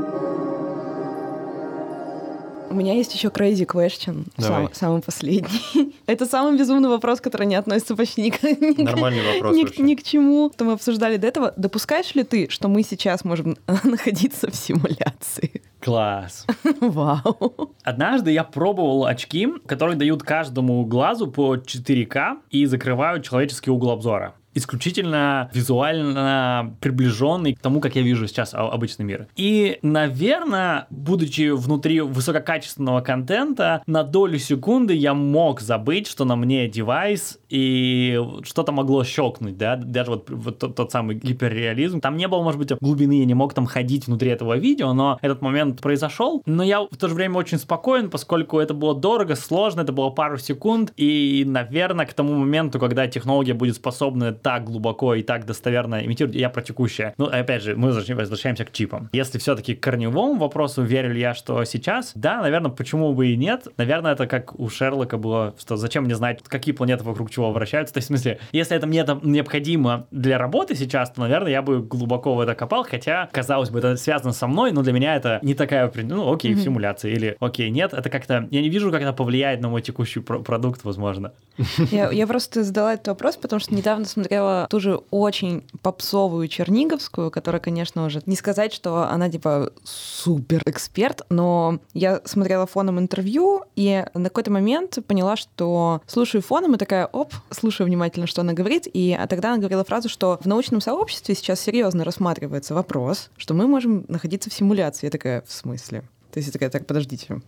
У 2.69 2.75
меня 2.75 2.93
есть 2.93 3.13
еще 3.15 3.29
crazy 3.29 3.65
question, 3.65 4.27
сам- 4.37 4.69
самый 4.73 5.01
последний. 5.01 5.93
Это 6.05 6.25
самый 6.25 6.57
безумный 6.57 6.89
вопрос, 6.89 7.19
который 7.19 7.47
не 7.47 7.55
относится 7.55 7.95
почти 7.95 8.21
ни 8.21 8.29
к, 8.29 8.43
ни 8.43 8.73
к- 8.73 8.77
Нормальный 8.77 9.21
вопрос 9.33 9.55
ни 9.55 9.63
вообще. 9.63 9.81
ни 9.81 9.95
к 9.95 10.03
чему, 10.03 10.51
что 10.53 10.65
мы 10.65 10.73
обсуждали 10.73 11.17
до 11.17 11.27
этого. 11.27 11.53
Допускаешь 11.57 12.13
ли 12.15 12.23
ты, 12.23 12.47
что 12.49 12.67
мы 12.67 12.83
сейчас 12.83 13.25
можем 13.25 13.57
находиться 13.83 14.49
в 14.51 14.55
симуляции? 14.55 15.61
Класс. 15.81 16.45
Вау. 16.81 17.73
Однажды 17.83 18.31
я 18.31 18.43
пробовал 18.43 19.05
очки, 19.05 19.47
которые 19.65 19.97
дают 19.97 20.23
каждому 20.23 20.85
глазу 20.85 21.27
по 21.31 21.55
4К 21.55 22.37
и 22.51 22.65
закрывают 22.65 23.23
человеческий 23.25 23.71
угол 23.71 23.91
обзора. 23.91 24.35
Исключительно 24.59 25.49
визуально 25.53 26.75
приближенный 26.81 27.53
к 27.55 27.59
тому, 27.59 27.79
как 27.79 27.95
я 27.95 28.01
вижу 28.01 28.27
сейчас 28.27 28.53
обычный 28.53 29.05
мир. 29.05 29.27
И, 29.35 29.79
наверное, 29.81 30.85
будучи 30.89 31.49
внутри 31.49 32.01
высококачественного 32.01 32.99
контента, 33.01 33.81
на 33.87 34.03
долю 34.03 34.37
секунды 34.37 34.93
я 34.93 35.13
мог 35.13 35.61
забыть, 35.61 36.07
что 36.07 36.25
на 36.25 36.35
мне 36.35 36.67
девайс, 36.67 37.38
и 37.49 38.19
что-то 38.43 38.71
могло 38.71 39.03
щелкнуть, 39.03 39.57
да, 39.57 39.75
даже 39.75 40.11
вот, 40.11 40.29
вот 40.29 40.59
тот, 40.59 40.75
тот 40.75 40.91
самый 40.91 41.15
гиперреализм. 41.15 41.99
Там 42.01 42.17
не 42.17 42.27
было, 42.27 42.41
может 42.43 42.59
быть, 42.59 42.71
глубины, 42.79 43.19
я 43.19 43.25
не 43.25 43.33
мог 43.33 43.53
там 43.53 43.65
ходить 43.65 44.07
внутри 44.07 44.29
этого 44.31 44.57
видео, 44.57 44.93
но 44.93 45.17
этот 45.21 45.41
момент 45.41 45.81
произошел. 45.81 46.41
Но 46.45 46.63
я 46.63 46.81
в 46.81 46.97
то 46.97 47.07
же 47.07 47.15
время 47.15 47.35
очень 47.35 47.57
спокоен, 47.57 48.09
поскольку 48.09 48.59
это 48.59 48.73
было 48.73 48.95
дорого, 48.95 49.35
сложно, 49.35 49.81
это 49.81 49.91
было 49.91 50.09
пару 50.09 50.37
секунд, 50.37 50.93
и, 50.97 51.43
наверное, 51.45 52.05
к 52.05 52.13
тому 52.13 52.35
моменту, 52.35 52.79
когда 52.79 53.07
технология 53.07 53.53
будет 53.53 53.75
способна 53.75 54.33
так 54.33 54.65
глубоко 54.65 55.15
и 55.15 55.23
так 55.23 55.45
достоверно 55.45 56.05
имитировать, 56.05 56.35
я 56.35 56.49
про 56.49 56.61
текущее. 56.61 57.13
Ну, 57.17 57.25
опять 57.25 57.63
же, 57.63 57.75
мы 57.75 57.89
возвращаем- 57.89 58.17
возвращаемся 58.17 58.65
к 58.65 58.71
чипам. 58.71 59.09
Если 59.11 59.37
все-таки 59.39 59.75
к 59.75 59.81
корневому 59.81 60.39
вопросу, 60.39 60.83
верю 60.83 61.13
ли 61.13 61.21
я, 61.21 61.33
что 61.33 61.63
сейчас, 61.63 62.11
да, 62.15 62.41
наверное, 62.41 62.71
почему 62.71 63.13
бы 63.13 63.27
и 63.29 63.37
нет. 63.37 63.67
Наверное, 63.77 64.13
это 64.13 64.27
как 64.27 64.59
у 64.59 64.69
Шерлока 64.69 65.17
было, 65.17 65.55
что 65.59 65.75
зачем 65.75 66.05
мне 66.05 66.15
знать, 66.15 66.41
какие 66.43 66.75
планеты 66.75 67.03
вокруг 67.03 67.31
чего 67.31 67.38
вращаются. 67.51 67.93
То 67.93 67.97
есть, 67.99 68.07
в 68.07 68.09
смысле, 68.09 68.39
если 68.51 68.75
это 68.75 68.87
мне 68.87 69.03
там 69.03 69.19
необходимо 69.23 70.07
для 70.11 70.37
работы 70.37 70.75
сейчас, 70.75 71.11
то, 71.11 71.21
наверное, 71.21 71.51
я 71.51 71.61
бы 71.61 71.81
глубоко 71.81 72.35
в 72.35 72.39
это 72.39 72.55
копал, 72.55 72.83
хотя, 72.83 73.29
казалось 73.31 73.69
бы, 73.69 73.79
это 73.79 73.95
связано 73.97 74.33
со 74.33 74.47
мной, 74.47 74.71
но 74.71 74.81
для 74.81 74.93
меня 74.93 75.15
это 75.15 75.39
не 75.41 75.53
такая, 75.53 75.91
ну, 75.95 76.31
окей, 76.31 76.53
в 76.53 76.61
симуляции, 76.61 77.11
или 77.11 77.37
окей, 77.39 77.69
нет, 77.69 77.93
это 77.93 78.09
как-то, 78.09 78.47
я 78.51 78.61
не 78.61 78.69
вижу, 78.69 78.91
как 78.91 79.01
это 79.01 79.13
повлияет 79.13 79.61
на 79.61 79.69
мой 79.69 79.81
текущий 79.81 80.19
про- 80.19 80.39
продукт, 80.39 80.83
возможно. 80.83 81.33
Я, 81.91 82.09
я 82.11 82.25
просто 82.25 82.63
задала 82.63 82.93
этот 82.93 83.09
вопрос, 83.09 83.35
потому 83.35 83.59
что 83.59 83.75
недавно 83.75 84.05
смотрела 84.05 84.67
тоже 84.69 84.99
очень 85.11 85.63
попсовую 85.81 86.47
Черниговскую, 86.47 87.31
которая, 87.31 87.59
конечно, 87.59 88.05
уже 88.05 88.21
не 88.25 88.35
сказать, 88.35 88.73
что 88.73 89.03
она 89.09 89.29
типа 89.29 89.71
супер 89.83 90.61
эксперт, 90.65 91.21
но 91.29 91.79
я 91.93 92.21
смотрела 92.25 92.65
фоном 92.65 92.97
интервью 92.99 93.63
и 93.75 94.05
на 94.13 94.29
какой-то 94.29 94.51
момент 94.51 94.99
поняла, 95.07 95.35
что 95.35 96.01
слушаю 96.07 96.41
фоном 96.41 96.75
и 96.75 96.77
такая, 96.77 97.05
оп, 97.07 97.28
слушаю 97.51 97.87
внимательно, 97.87 98.27
что 98.27 98.41
она 98.41 98.53
говорит, 98.53 98.87
и 98.91 99.15
а 99.17 99.27
тогда 99.27 99.49
она 99.49 99.57
говорила 99.57 99.83
фразу, 99.83 100.09
что 100.09 100.39
в 100.41 100.45
научном 100.45 100.81
сообществе 100.81 101.35
сейчас 101.35 101.59
серьезно 101.59 102.03
рассматривается 102.03 102.73
вопрос, 102.73 103.29
что 103.37 103.53
мы 103.53 103.67
можем 103.67 104.05
находиться 104.07 104.49
в 104.49 104.53
симуляции. 104.53 105.07
Я 105.07 105.11
такая, 105.11 105.41
в 105.41 105.51
смысле? 105.51 106.03
То 106.31 106.39
есть 106.39 106.47
я 106.47 106.51
такая, 106.53 106.69
так, 106.69 106.85
подождите. 106.85 107.41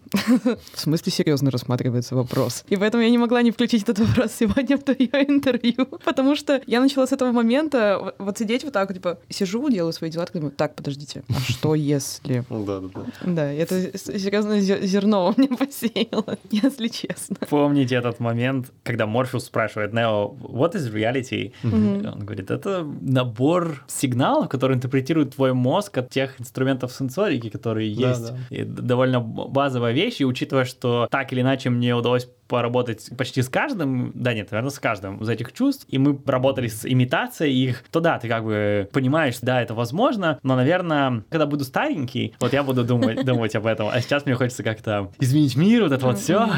В 0.73 0.79
смысле 0.79 1.11
серьезно 1.11 1.51
рассматривается 1.51 2.15
вопрос? 2.15 2.63
И 2.69 2.77
поэтому 2.77 3.03
я 3.03 3.09
не 3.09 3.17
могла 3.17 3.41
не 3.43 3.51
включить 3.51 3.83
этот 3.83 3.99
вопрос 3.99 4.31
сегодня 4.39 4.77
в 4.77 4.83
твое 4.83 5.09
интервью, 5.27 5.85
потому 6.03 6.35
что 6.35 6.61
я 6.67 6.81
начала 6.81 7.05
с 7.05 7.11
этого 7.11 7.31
момента 7.31 8.13
вот- 8.17 8.37
сидеть 8.37 8.63
вот 8.63 8.73
так, 8.73 8.91
типа, 8.93 9.19
сижу, 9.29 9.69
делаю 9.69 9.93
свои 9.93 10.09
дела, 10.09 10.25
думаю, 10.33 10.51
так, 10.51 10.75
подождите, 10.75 11.23
а 11.29 11.39
что 11.51 11.75
если? 11.75 12.43
Да, 12.49 12.79
да, 12.79 12.89
да. 12.93 13.05
Да, 13.25 13.51
это 13.53 13.75
с- 13.97 14.19
серьезно 14.19 14.53
зе- 14.59 14.83
зерно 14.85 15.33
у 15.35 15.39
меня 15.41 15.55
посеяло, 15.57 16.37
если 16.51 16.87
честно. 16.87 17.35
Помните 17.49 17.95
этот 17.95 18.19
момент, 18.19 18.71
когда 18.83 19.05
Морфеус 19.05 19.45
спрашивает 19.45 19.93
Нео, 19.93 20.35
what 20.41 20.73
is 20.75 20.91
reality? 20.91 21.51
Мгм. 21.63 22.05
Он 22.13 22.19
говорит, 22.25 22.49
это 22.49 22.83
набор 23.01 23.83
сигналов, 23.87 24.49
который 24.49 24.75
интерпретирует 24.75 25.35
твой 25.35 25.53
мозг 25.53 25.97
от 25.97 26.09
тех 26.09 26.39
инструментов 26.39 26.91
сенсорики, 26.93 27.49
которые 27.49 27.93
Да, 27.95 28.09
есть. 28.09 28.27
да. 28.31 28.37
И 28.49 28.63
д- 28.63 28.70
довольно 28.75 29.19
базовая 29.19 29.93
вещь, 29.93 30.21
и 30.21 30.25
учитывая, 30.25 30.65
что 30.65 31.07
так 31.09 31.31
или 31.33 31.41
иначе 31.41 31.69
мне 31.69 31.95
удалось 31.95 32.27
поработать 32.51 33.09
почти 33.17 33.41
с 33.41 33.47
каждым, 33.47 34.11
да 34.13 34.33
нет, 34.33 34.51
наверное, 34.51 34.71
с 34.71 34.79
каждым 34.79 35.21
из 35.23 35.29
этих 35.29 35.53
чувств, 35.53 35.85
и 35.87 35.97
мы 35.97 36.19
работали 36.25 36.67
с 36.67 36.85
имитацией 36.85 37.55
их, 37.69 37.85
то 37.91 38.01
да, 38.01 38.19
ты 38.19 38.27
как 38.27 38.43
бы 38.43 38.89
понимаешь, 38.91 39.37
да, 39.41 39.61
это 39.61 39.73
возможно, 39.73 40.37
но, 40.43 40.57
наверное, 40.57 41.23
когда 41.29 41.45
буду 41.45 41.63
старенький, 41.63 42.35
вот 42.41 42.51
я 42.51 42.63
буду 42.63 42.83
думать, 42.83 43.23
думать 43.25 43.55
об 43.55 43.65
этом, 43.67 43.87
а 43.87 44.01
сейчас 44.01 44.25
мне 44.25 44.35
хочется 44.35 44.63
как-то 44.63 45.11
изменить 45.19 45.55
мир, 45.55 45.83
вот 45.83 45.93
это 45.93 46.05
вот 46.05 46.19
все. 46.19 46.49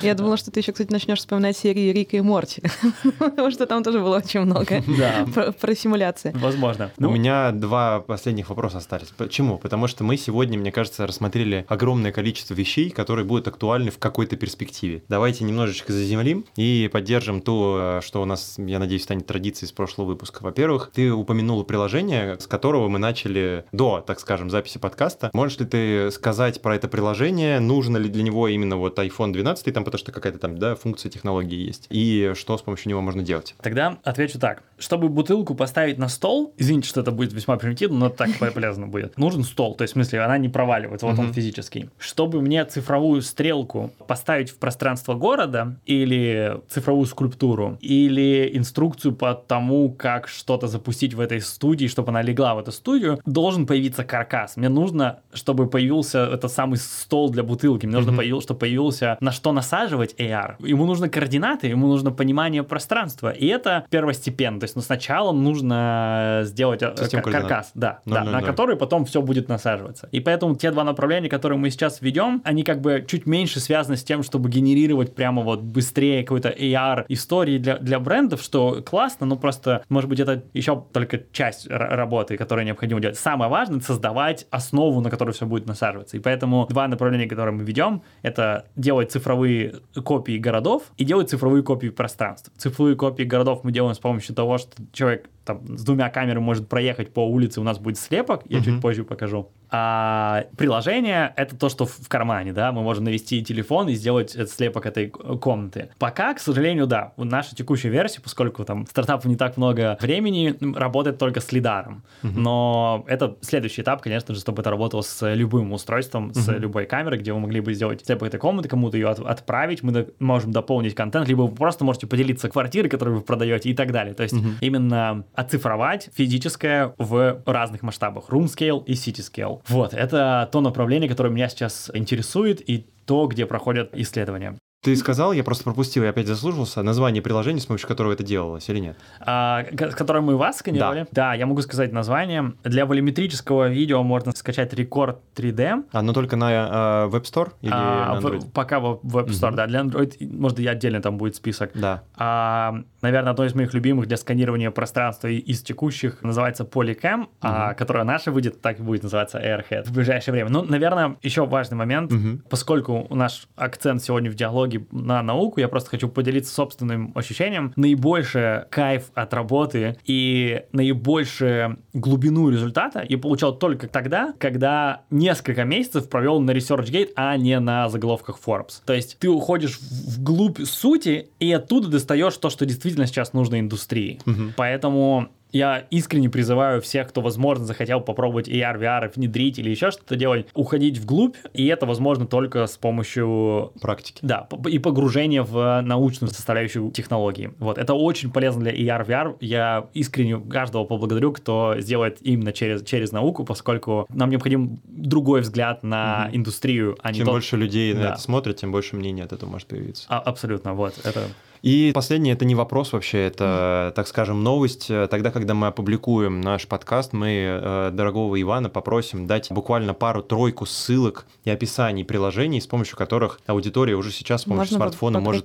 Я 0.00 0.14
думала, 0.14 0.38
что 0.38 0.50
ты 0.50 0.60
еще, 0.60 0.72
кстати, 0.72 0.90
начнешь 0.90 1.18
вспоминать 1.18 1.58
серии 1.58 1.92
Рика 1.92 2.16
и 2.16 2.22
Морти, 2.22 2.62
потому 3.18 3.50
что 3.50 3.66
там 3.66 3.82
тоже 3.82 4.00
было 4.00 4.16
очень 4.16 4.40
много 4.40 4.82
про- 5.34 5.52
про 5.52 5.74
симуляции. 5.74 6.32
возможно. 6.34 6.90
У 6.96 7.10
меня 7.10 7.50
два 7.52 8.00
последних 8.00 8.48
вопроса 8.48 8.78
остались. 8.78 9.08
Почему? 9.08 9.58
Потому 9.58 9.88
что 9.88 10.04
мы 10.04 10.16
сегодня, 10.16 10.58
мне 10.58 10.72
кажется, 10.72 11.06
рассмотрели 11.06 11.66
огромное 11.68 12.12
количество 12.12 12.54
вещей, 12.54 12.88
которые 12.88 13.26
будут 13.26 13.46
актуальны 13.46 13.90
в 13.90 13.98
какой-то 13.98 14.36
перспективе. 14.36 15.02
Давайте 15.08 15.33
немножечко 15.42 15.92
заземлим 15.92 16.44
и 16.56 16.88
поддержим 16.92 17.40
то, 17.40 18.00
что 18.04 18.22
у 18.22 18.24
нас, 18.24 18.54
я 18.58 18.78
надеюсь, 18.78 19.02
станет 19.02 19.26
традицией 19.26 19.68
с 19.68 19.72
прошлого 19.72 20.08
выпуска. 20.08 20.42
Во-первых, 20.42 20.90
ты 20.94 21.10
упомянула 21.10 21.64
приложение, 21.64 22.38
с 22.38 22.46
которого 22.46 22.88
мы 22.88 22.98
начали 22.98 23.64
до, 23.72 24.04
так 24.06 24.20
скажем, 24.20 24.50
записи 24.50 24.78
подкаста. 24.78 25.30
Можешь 25.32 25.58
ли 25.58 25.66
ты 25.66 26.10
сказать 26.10 26.62
про 26.62 26.76
это 26.76 26.86
приложение? 26.86 27.58
Нужно 27.58 27.96
ли 27.96 28.08
для 28.08 28.22
него 28.22 28.46
именно 28.46 28.76
вот 28.76 28.98
iPhone 28.98 29.32
12, 29.32 29.74
там, 29.74 29.84
потому 29.84 29.98
что 29.98 30.12
какая-то 30.12 30.38
там, 30.38 30.58
да, 30.58 30.76
функция 30.76 31.10
технологии 31.10 31.66
есть? 31.66 31.86
И 31.88 32.32
что 32.36 32.58
с 32.58 32.62
помощью 32.62 32.90
него 32.90 33.00
можно 33.00 33.22
делать? 33.22 33.54
Тогда 33.62 33.98
отвечу 34.04 34.38
так. 34.38 34.62
Чтобы 34.78 35.08
бутылку 35.08 35.54
поставить 35.54 35.98
на 35.98 36.08
стол, 36.08 36.52
извините, 36.58 36.88
что 36.88 37.00
это 37.00 37.10
будет 37.10 37.32
весьма 37.32 37.56
примитивно, 37.56 37.98
но 37.98 38.08
так 38.10 38.30
полезно 38.38 38.86
будет. 38.86 39.16
Нужен 39.16 39.44
стол, 39.44 39.74
то 39.74 39.82
есть 39.82 39.92
в 39.92 39.94
смысле 39.94 40.20
она 40.20 40.36
не 40.36 40.48
проваливается, 40.48 41.06
вот 41.06 41.18
он 41.18 41.32
физический. 41.32 41.88
Чтобы 41.98 42.40
мне 42.40 42.64
цифровую 42.64 43.22
стрелку 43.22 43.92
поставить 44.06 44.50
в 44.50 44.58
пространство 44.58 45.14
города 45.28 45.76
или 45.86 46.60
цифровую 46.68 47.06
скульптуру, 47.06 47.78
или 47.80 48.50
инструкцию 48.52 49.14
по 49.14 49.32
тому, 49.34 49.90
как 49.90 50.28
что-то 50.28 50.66
запустить 50.66 51.14
в 51.14 51.20
этой 51.20 51.40
студии, 51.40 51.86
чтобы 51.86 52.10
она 52.10 52.20
легла 52.20 52.54
в 52.54 52.58
эту 52.58 52.72
студию, 52.72 53.18
должен 53.24 53.66
появиться 53.66 54.04
каркас. 54.04 54.56
Мне 54.58 54.68
нужно, 54.68 55.20
чтобы 55.32 55.66
появился 55.66 56.18
этот 56.26 56.52
самый 56.52 56.76
стол 56.76 57.30
для 57.30 57.42
бутылки, 57.42 57.86
мне 57.86 57.96
нужно, 57.96 58.12
Мгм. 58.12 58.18
появил- 58.18 58.42
чтобы 58.42 58.60
появился 58.60 59.16
на 59.20 59.32
что 59.32 59.52
насаживать 59.52 60.14
AR. 60.18 60.56
Ему 60.58 60.84
нужны 60.84 61.08
координаты, 61.08 61.68
ему 61.68 61.86
нужно 61.86 62.10
понимание 62.12 62.62
пространства, 62.62 63.30
и 63.30 63.46
это 63.46 63.86
первостепенно. 63.90 64.60
То 64.60 64.64
есть, 64.64 64.76
ну, 64.76 64.82
сначала 64.82 65.32
нужно 65.32 66.40
сделать 66.44 66.82
э, 66.82 66.90
координат. 66.94 67.24
каркас, 67.24 67.70
да, 67.74 68.00
да, 68.04 68.24
000. 68.24 68.32
на 68.32 68.42
который 68.42 68.76
потом 68.76 69.04
все 69.06 69.22
будет 69.22 69.48
насаживаться. 69.48 70.08
И 70.12 70.20
поэтому 70.20 70.54
те 70.54 70.70
два 70.70 70.84
направления, 70.84 71.28
которые 71.30 71.58
мы 71.58 71.70
сейчас 71.70 72.02
ведем, 72.02 72.42
они 72.44 72.62
как 72.62 72.80
бы 72.82 73.02
чуть 73.08 73.24
меньше 73.26 73.60
связаны 73.60 73.96
с 73.96 74.04
тем, 74.04 74.22
чтобы 74.22 74.50
генерировать 74.50 75.13
прямо 75.14 75.42
вот 75.42 75.60
быстрее 75.60 76.22
какой-то 76.22 76.50
AR 76.50 77.04
истории 77.08 77.58
для, 77.58 77.78
для 77.78 77.98
брендов, 77.98 78.42
что 78.42 78.82
классно, 78.82 79.26
но 79.26 79.36
просто, 79.36 79.84
может 79.88 80.08
быть, 80.08 80.20
это 80.20 80.44
еще 80.52 80.84
только 80.92 81.22
часть 81.32 81.66
работы, 81.68 82.36
которую 82.36 82.66
необходимо 82.66 83.00
делать. 83.00 83.18
Самое 83.18 83.50
важное— 83.50 83.80
создавать 83.80 84.46
основу, 84.50 85.00
на 85.00 85.10
которую 85.10 85.34
все 85.34 85.46
будет 85.46 85.66
насаживаться. 85.66 86.16
И 86.16 86.20
поэтому 86.20 86.66
два 86.68 86.88
направления, 86.88 87.26
которые 87.26 87.54
мы 87.54 87.64
ведем, 87.64 88.02
это 88.22 88.66
делать 88.76 89.12
цифровые 89.12 89.76
копии 90.04 90.38
городов 90.38 90.84
и 90.96 91.04
делать 91.04 91.30
цифровые 91.30 91.62
копии 91.62 91.88
пространств. 91.88 92.50
Цифровые 92.56 92.96
копии 92.96 93.24
городов 93.24 93.60
мы 93.64 93.72
делаем 93.72 93.94
с 93.94 93.98
помощью 93.98 94.34
того, 94.34 94.58
что 94.58 94.70
человек 94.92 95.28
там, 95.44 95.76
с 95.78 95.84
двумя 95.84 96.08
камерами 96.10 96.42
может 96.42 96.68
проехать 96.68 97.12
по 97.12 97.20
улице, 97.20 97.60
у 97.60 97.64
нас 97.64 97.78
будет 97.78 97.98
слепок, 97.98 98.42
я 98.48 98.58
Мгм. 98.58 98.64
чуть 98.64 98.80
позже 98.80 99.04
покажу. 99.04 99.50
А 99.76 100.44
приложение— 100.56 101.32
это 101.36 101.56
то, 101.56 101.68
что 101.68 101.84
в 101.84 102.08
кармане, 102.08 102.52
да, 102.52 102.70
мы 102.70 102.82
можем 102.82 103.04
навести 103.04 103.42
телефон 103.42 103.88
и 103.88 103.94
сделать 103.94 104.30
слепок 104.48 104.86
этой 104.86 105.08
комнаты. 105.08 105.88
Пока, 105.98 106.32
к 106.34 106.38
сожалению, 106.38 106.86
да, 106.86 107.12
наша 107.16 107.56
текущая 107.56 107.88
версия, 107.88 108.20
поскольку 108.20 108.64
там 108.64 108.86
стартапу 108.86 109.28
не 109.28 109.34
так 109.36 109.56
много 109.56 109.98
времени, 110.00 110.54
работает 110.76 111.18
только 111.18 111.40
с 111.40 111.50
лидаром. 111.52 112.04
Но 112.22 113.04
это 113.08 113.36
следующий 113.40 113.82
этап, 113.82 114.00
конечно 114.02 114.34
же, 114.34 114.40
чтобы 114.40 114.62
это 114.62 114.70
работало 114.70 115.00
с 115.02 115.34
любым 115.34 115.72
устройством, 115.72 116.32
с 116.34 116.46
Мгм. 116.46 116.60
любой 116.60 116.86
камерой, 116.86 117.18
где 117.18 117.32
вы 117.32 117.40
могли 117.40 117.60
бы 117.60 117.74
сделать 117.74 118.04
слепок 118.06 118.28
этой 118.28 118.38
комнаты, 118.38 118.68
кому-то 118.68 118.96
ее 118.96 119.08
от- 119.08 119.18
отправить, 119.20 119.82
мы 119.82 119.92
до- 119.92 120.06
можем 120.20 120.52
дополнить 120.52 120.94
контент, 120.94 121.26
либо 121.28 121.42
вы 121.42 121.48
просто 121.54 121.84
можете 121.84 122.06
поделиться 122.06 122.48
квартирой, 122.48 122.88
которую 122.88 123.16
вы 123.18 123.22
продаете 123.22 123.70
и 123.70 123.74
так 123.74 123.90
далее. 123.90 124.14
То 124.14 124.22
есть 124.22 124.34
Мгм. 124.34 124.54
именно 124.60 125.24
оцифровать 125.34 126.10
физическое 126.14 126.94
в 126.98 127.42
разных 127.46 127.82
масштабах. 127.82 128.28
Room 128.28 128.44
scale 128.44 128.84
и 128.84 128.92
city 128.92 129.20
scale. 129.20 129.62
Вот, 129.68 129.94
это 129.94 130.48
то 130.50 130.60
направление, 130.60 131.08
которое 131.08 131.30
меня 131.30 131.48
сейчас 131.48 131.90
интересует 131.94 132.68
и 132.68 132.86
то, 133.04 133.26
где 133.26 133.46
проходят 133.46 133.90
исследования. 133.94 134.56
Ты 134.84 134.94
сказал, 134.96 135.32
я 135.32 135.42
просто 135.42 135.64
пропустил, 135.64 136.04
я 136.04 136.10
опять 136.10 136.26
заслушался, 136.26 136.82
название 136.82 137.22
приложения, 137.22 137.58
с 137.58 137.64
помощью 137.64 137.88
которого 137.88 138.12
это 138.12 138.22
делалось, 138.22 138.68
или 138.68 138.80
нет? 138.80 138.98
А, 139.18 139.64
с 139.72 139.94
которым 139.94 140.24
мы 140.24 140.36
вас 140.36 140.58
сканировали? 140.58 141.06
Да. 141.10 141.30
да, 141.30 141.34
я 141.34 141.46
могу 141.46 141.62
сказать 141.62 141.90
название. 141.90 142.52
Для 142.64 142.84
волюметрического 142.84 143.70
видео 143.70 144.02
можно 144.02 144.32
скачать 144.32 144.74
рекорд 144.74 145.20
3D. 145.36 145.84
А, 145.90 146.02
но 146.02 146.12
только 146.12 146.36
на 146.36 146.52
э, 146.52 147.08
Web 147.08 147.22
Store 147.22 147.52
или 147.62 147.72
а, 147.74 148.14
на 148.14 148.20
Android? 148.20 148.40
В, 148.40 148.52
пока 148.52 148.78
в 148.78 149.00
Web 149.02 149.28
Store, 149.28 149.48
угу. 149.48 149.56
да. 149.56 149.66
Для 149.66 149.80
Android, 149.80 150.16
может, 150.20 150.60
и 150.60 150.66
отдельно 150.66 151.00
там 151.00 151.16
будет 151.16 151.34
список. 151.34 151.70
Да. 151.72 152.02
А, 152.16 152.74
наверное, 153.00 153.30
одно 153.30 153.46
из 153.46 153.54
моих 153.54 153.72
любимых 153.72 154.06
для 154.06 154.18
сканирования 154.18 154.70
пространства 154.70 155.28
из 155.28 155.62
текущих 155.62 156.22
называется 156.22 156.64
Polycam, 156.64 157.22
угу. 157.22 157.28
а, 157.40 157.72
которая 157.72 158.04
наша 158.04 158.30
выйдет, 158.30 158.60
так 158.60 158.80
и 158.80 158.82
будет 158.82 159.02
называться 159.02 159.38
Airhead 159.38 159.84
в 159.84 159.92
ближайшее 159.94 160.32
время. 160.32 160.50
Ну, 160.50 160.62
наверное, 160.62 161.16
еще 161.22 161.46
важный 161.46 161.78
момент, 161.78 162.12
угу. 162.12 162.42
поскольку 162.50 163.06
наш 163.08 163.48
акцент 163.56 164.02
сегодня 164.02 164.30
в 164.30 164.34
диалоге 164.34 164.73
налоги 164.74 164.86
на 164.90 165.22
науку, 165.22 165.60
я 165.60 165.68
просто 165.68 165.90
хочу 165.90 166.08
поделиться 166.08 166.54
собственным 166.54 167.12
ощущением. 167.14 167.72
Наибольший 167.76 168.66
кайф 168.70 169.10
от 169.14 169.34
работы 169.34 169.96
и 170.04 170.62
наибольшую 170.72 171.78
глубину 171.92 172.50
результата 172.50 173.04
я 173.08 173.18
получал 173.18 173.56
только 173.58 173.88
тогда, 173.88 174.34
когда 174.38 175.02
несколько 175.10 175.64
месяцев 175.64 176.08
провел 176.08 176.40
на 176.40 176.52
ResearchGate, 176.52 177.10
а 177.16 177.36
не 177.36 177.58
на 177.60 177.88
заголовках 177.88 178.38
Forbes. 178.44 178.82
То 178.84 178.92
есть 178.92 179.18
ты 179.18 179.28
уходишь 179.28 179.78
вглубь 179.80 180.60
сути 180.64 181.28
и 181.38 181.52
оттуда 181.52 181.88
достаешь 181.88 182.36
то, 182.36 182.50
что 182.50 182.64
действительно 182.64 183.06
сейчас 183.06 183.32
нужно 183.32 183.60
индустрии. 183.60 184.20
Угу. 184.26 184.54
Поэтому 184.56 185.28
я 185.54 185.86
искренне 185.90 186.28
призываю 186.28 186.82
всех, 186.82 187.08
кто, 187.08 187.20
возможно, 187.20 187.64
захотел 187.64 188.00
попробовать 188.00 188.48
AR, 188.48 188.76
VR, 188.78 189.12
внедрить 189.14 189.58
или 189.58 189.70
еще 189.70 189.92
что-то 189.92 190.16
делать, 190.16 190.48
уходить 190.52 190.98
вглубь, 190.98 191.36
и 191.52 191.66
это 191.66 191.86
возможно 191.86 192.26
только 192.26 192.66
с 192.66 192.76
помощью... 192.76 193.72
Практики. 193.80 194.18
Да, 194.22 194.48
и 194.66 194.78
погружения 194.80 195.44
в 195.44 195.80
научную 195.82 196.30
составляющую 196.32 196.90
технологии. 196.90 197.52
Вот, 197.58 197.78
это 197.78 197.94
очень 197.94 198.32
полезно 198.32 198.62
для 198.62 198.72
AR, 198.72 199.06
VR. 199.06 199.36
Я 199.40 199.86
искренне 199.94 200.38
каждого 200.38 200.84
поблагодарю, 200.84 201.32
кто 201.32 201.76
сделает 201.78 202.18
именно 202.20 202.52
через, 202.52 202.82
через 202.82 203.12
науку, 203.12 203.44
поскольку 203.44 204.06
нам 204.08 204.30
необходим 204.30 204.80
другой 204.86 205.42
взгляд 205.42 205.84
на 205.84 206.26
угу. 206.26 206.36
индустрию, 206.36 206.98
а 207.00 207.12
не 207.12 207.18
Чем 207.18 207.26
тот... 207.26 207.34
больше 207.34 207.56
людей 207.56 207.94
да. 207.94 208.00
на 208.00 208.04
это 208.08 208.18
смотрят, 208.20 208.56
тем 208.56 208.72
больше 208.72 208.96
мнений 208.96 209.22
от 209.22 209.32
этого 209.32 209.48
может 209.50 209.68
появиться. 209.68 210.06
А, 210.08 210.18
абсолютно, 210.18 210.74
вот, 210.74 210.94
это... 211.04 211.28
И 211.64 211.92
последнее, 211.94 212.34
это 212.34 212.44
не 212.44 212.54
вопрос 212.54 212.92
вообще, 212.92 213.26
это, 213.26 213.90
так 213.96 214.06
скажем, 214.06 214.42
новость. 214.42 214.88
Тогда, 215.08 215.30
когда 215.30 215.54
мы 215.54 215.68
опубликуем 215.68 216.42
наш 216.42 216.68
подкаст, 216.68 217.14
мы 217.14 217.28
э, 217.30 217.90
дорогого 217.90 218.38
Ивана 218.38 218.68
попросим 218.68 219.26
дать 219.26 219.50
буквально 219.50 219.94
пару-тройку 219.94 220.66
ссылок 220.66 221.24
и 221.46 221.50
описаний 221.50 222.04
приложений, 222.04 222.60
с 222.60 222.66
помощью 222.66 222.98
которых 222.98 223.40
аудитория 223.46 223.94
уже 223.94 224.10
сейчас 224.10 224.42
с 224.42 224.44
помощью 224.44 224.74
Можно 224.74 224.76
смартфона 224.76 225.20
может... 225.20 225.42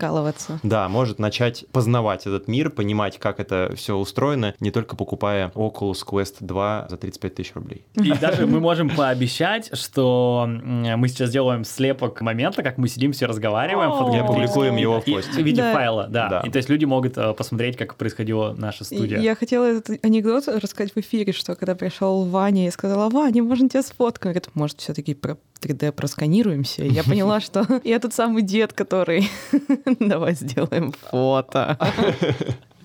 Да, 0.61 0.89
может 0.89 1.19
начать 1.19 1.63
познавать 1.71 2.27
этот 2.27 2.49
мир, 2.49 2.69
понимать, 2.69 3.17
как 3.17 3.39
это 3.39 3.71
все 3.77 3.95
устроено, 3.95 4.53
не 4.59 4.71
только 4.71 4.97
покупая 4.97 5.53
Oculus 5.55 6.05
Quest 6.05 6.35
2 6.41 6.87
за 6.89 6.97
35 6.97 7.35
тысяч 7.35 7.55
рублей. 7.55 7.85
И 7.95 8.11
даже 8.11 8.45
мы 8.45 8.59
можем 8.59 8.89
пообещать, 8.89 9.69
что 9.71 10.49
мы 10.49 11.07
сейчас 11.07 11.29
делаем 11.29 11.63
слепок 11.63 12.19
момента, 12.19 12.61
как 12.61 12.77
мы 12.77 12.89
сидим 12.89 13.13
все 13.13 13.25
разговариваем, 13.25 13.91
и 14.13 14.17
опубликуем 14.17 14.75
его 14.75 14.99
в 14.99 15.05
посте. 15.05 15.31
В 15.31 15.45
виде 15.45 15.61
файла 15.61 16.08
да. 16.09 16.29
да. 16.29 16.41
И 16.41 16.49
то 16.49 16.57
есть 16.57 16.69
люди 16.69 16.85
могут 16.85 17.17
э, 17.17 17.33
посмотреть, 17.33 17.77
как 17.77 17.95
происходила 17.95 18.53
наша 18.57 18.83
студия. 18.83 19.19
Я 19.19 19.35
хотела 19.35 19.65
этот 19.65 20.03
анекдот 20.03 20.47
рассказать 20.47 20.93
в 20.93 20.97
эфире, 20.97 21.31
что 21.33 21.55
когда 21.55 21.75
пришел 21.75 22.25
Ваня, 22.25 22.65
я 22.65 22.71
сказала, 22.71 23.09
Ваня, 23.09 23.43
можно 23.43 23.69
тебя 23.69 23.83
сфоткать? 23.83 24.19
Говорит, 24.23 24.49
может, 24.53 24.79
все-таки 24.79 25.13
про 25.13 25.37
3D 25.61 25.91
просканируемся. 25.91 26.83
И 26.83 26.89
я 26.89 27.03
поняла, 27.03 27.39
что 27.41 27.65
я 27.83 27.99
тот 27.99 28.13
самый 28.13 28.43
дед, 28.43 28.73
который 28.73 29.29
давай 29.99 30.33
сделаем 30.33 30.91
фото. 30.91 31.77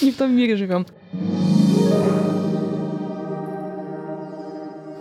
Не 0.00 0.10
в 0.10 0.16
том 0.16 0.34
мире 0.34 0.56
живем. 0.56 0.86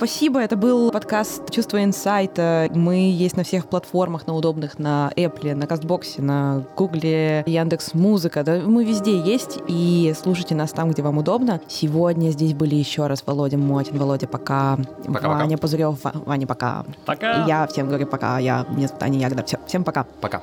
Спасибо, 0.03 0.41
это 0.41 0.57
был 0.57 0.91
подкаст 0.91 1.49
«Чувство 1.49 1.81
инсайта». 1.81 2.67
Мы 2.75 3.09
есть 3.09 3.37
на 3.37 3.45
всех 3.45 3.67
платформах, 3.67 4.27
на 4.27 4.35
удобных, 4.35 4.77
на 4.77 5.09
Apple, 5.15 5.55
на 5.55 5.65
Кастбоксе, 5.65 6.21
на 6.21 6.65
Гугле, 6.75 7.45
Яндекс 7.47 7.93
Музыка. 7.93 8.43
Да, 8.43 8.59
мы 8.65 8.83
везде 8.83 9.17
есть, 9.17 9.59
и 9.69 10.13
слушайте 10.21 10.55
нас 10.55 10.71
там, 10.71 10.91
где 10.91 11.01
вам 11.01 11.19
удобно. 11.19 11.61
Сегодня 11.69 12.31
здесь 12.31 12.53
были 12.53 12.75
еще 12.75 13.07
раз 13.07 13.23
Володя 13.25 13.57
Мотин. 13.57 13.97
Володя, 13.97 14.27
пока. 14.27 14.77
пока 15.07 15.29
Ваня 15.29 15.57
Пузырев. 15.57 15.99
Ваня, 16.03 16.47
пока. 16.47 16.83
Пока. 17.05 17.45
Я 17.45 17.65
всем 17.67 17.87
говорю 17.87 18.05
пока. 18.05 18.39
Я, 18.39 18.65
меня 18.71 18.89
зовут 18.89 19.03
Аня 19.03 19.19
Ягода. 19.19 19.45
Все, 19.45 19.57
всем 19.67 19.85
пока. 19.85 20.05
Пока. 20.19 20.41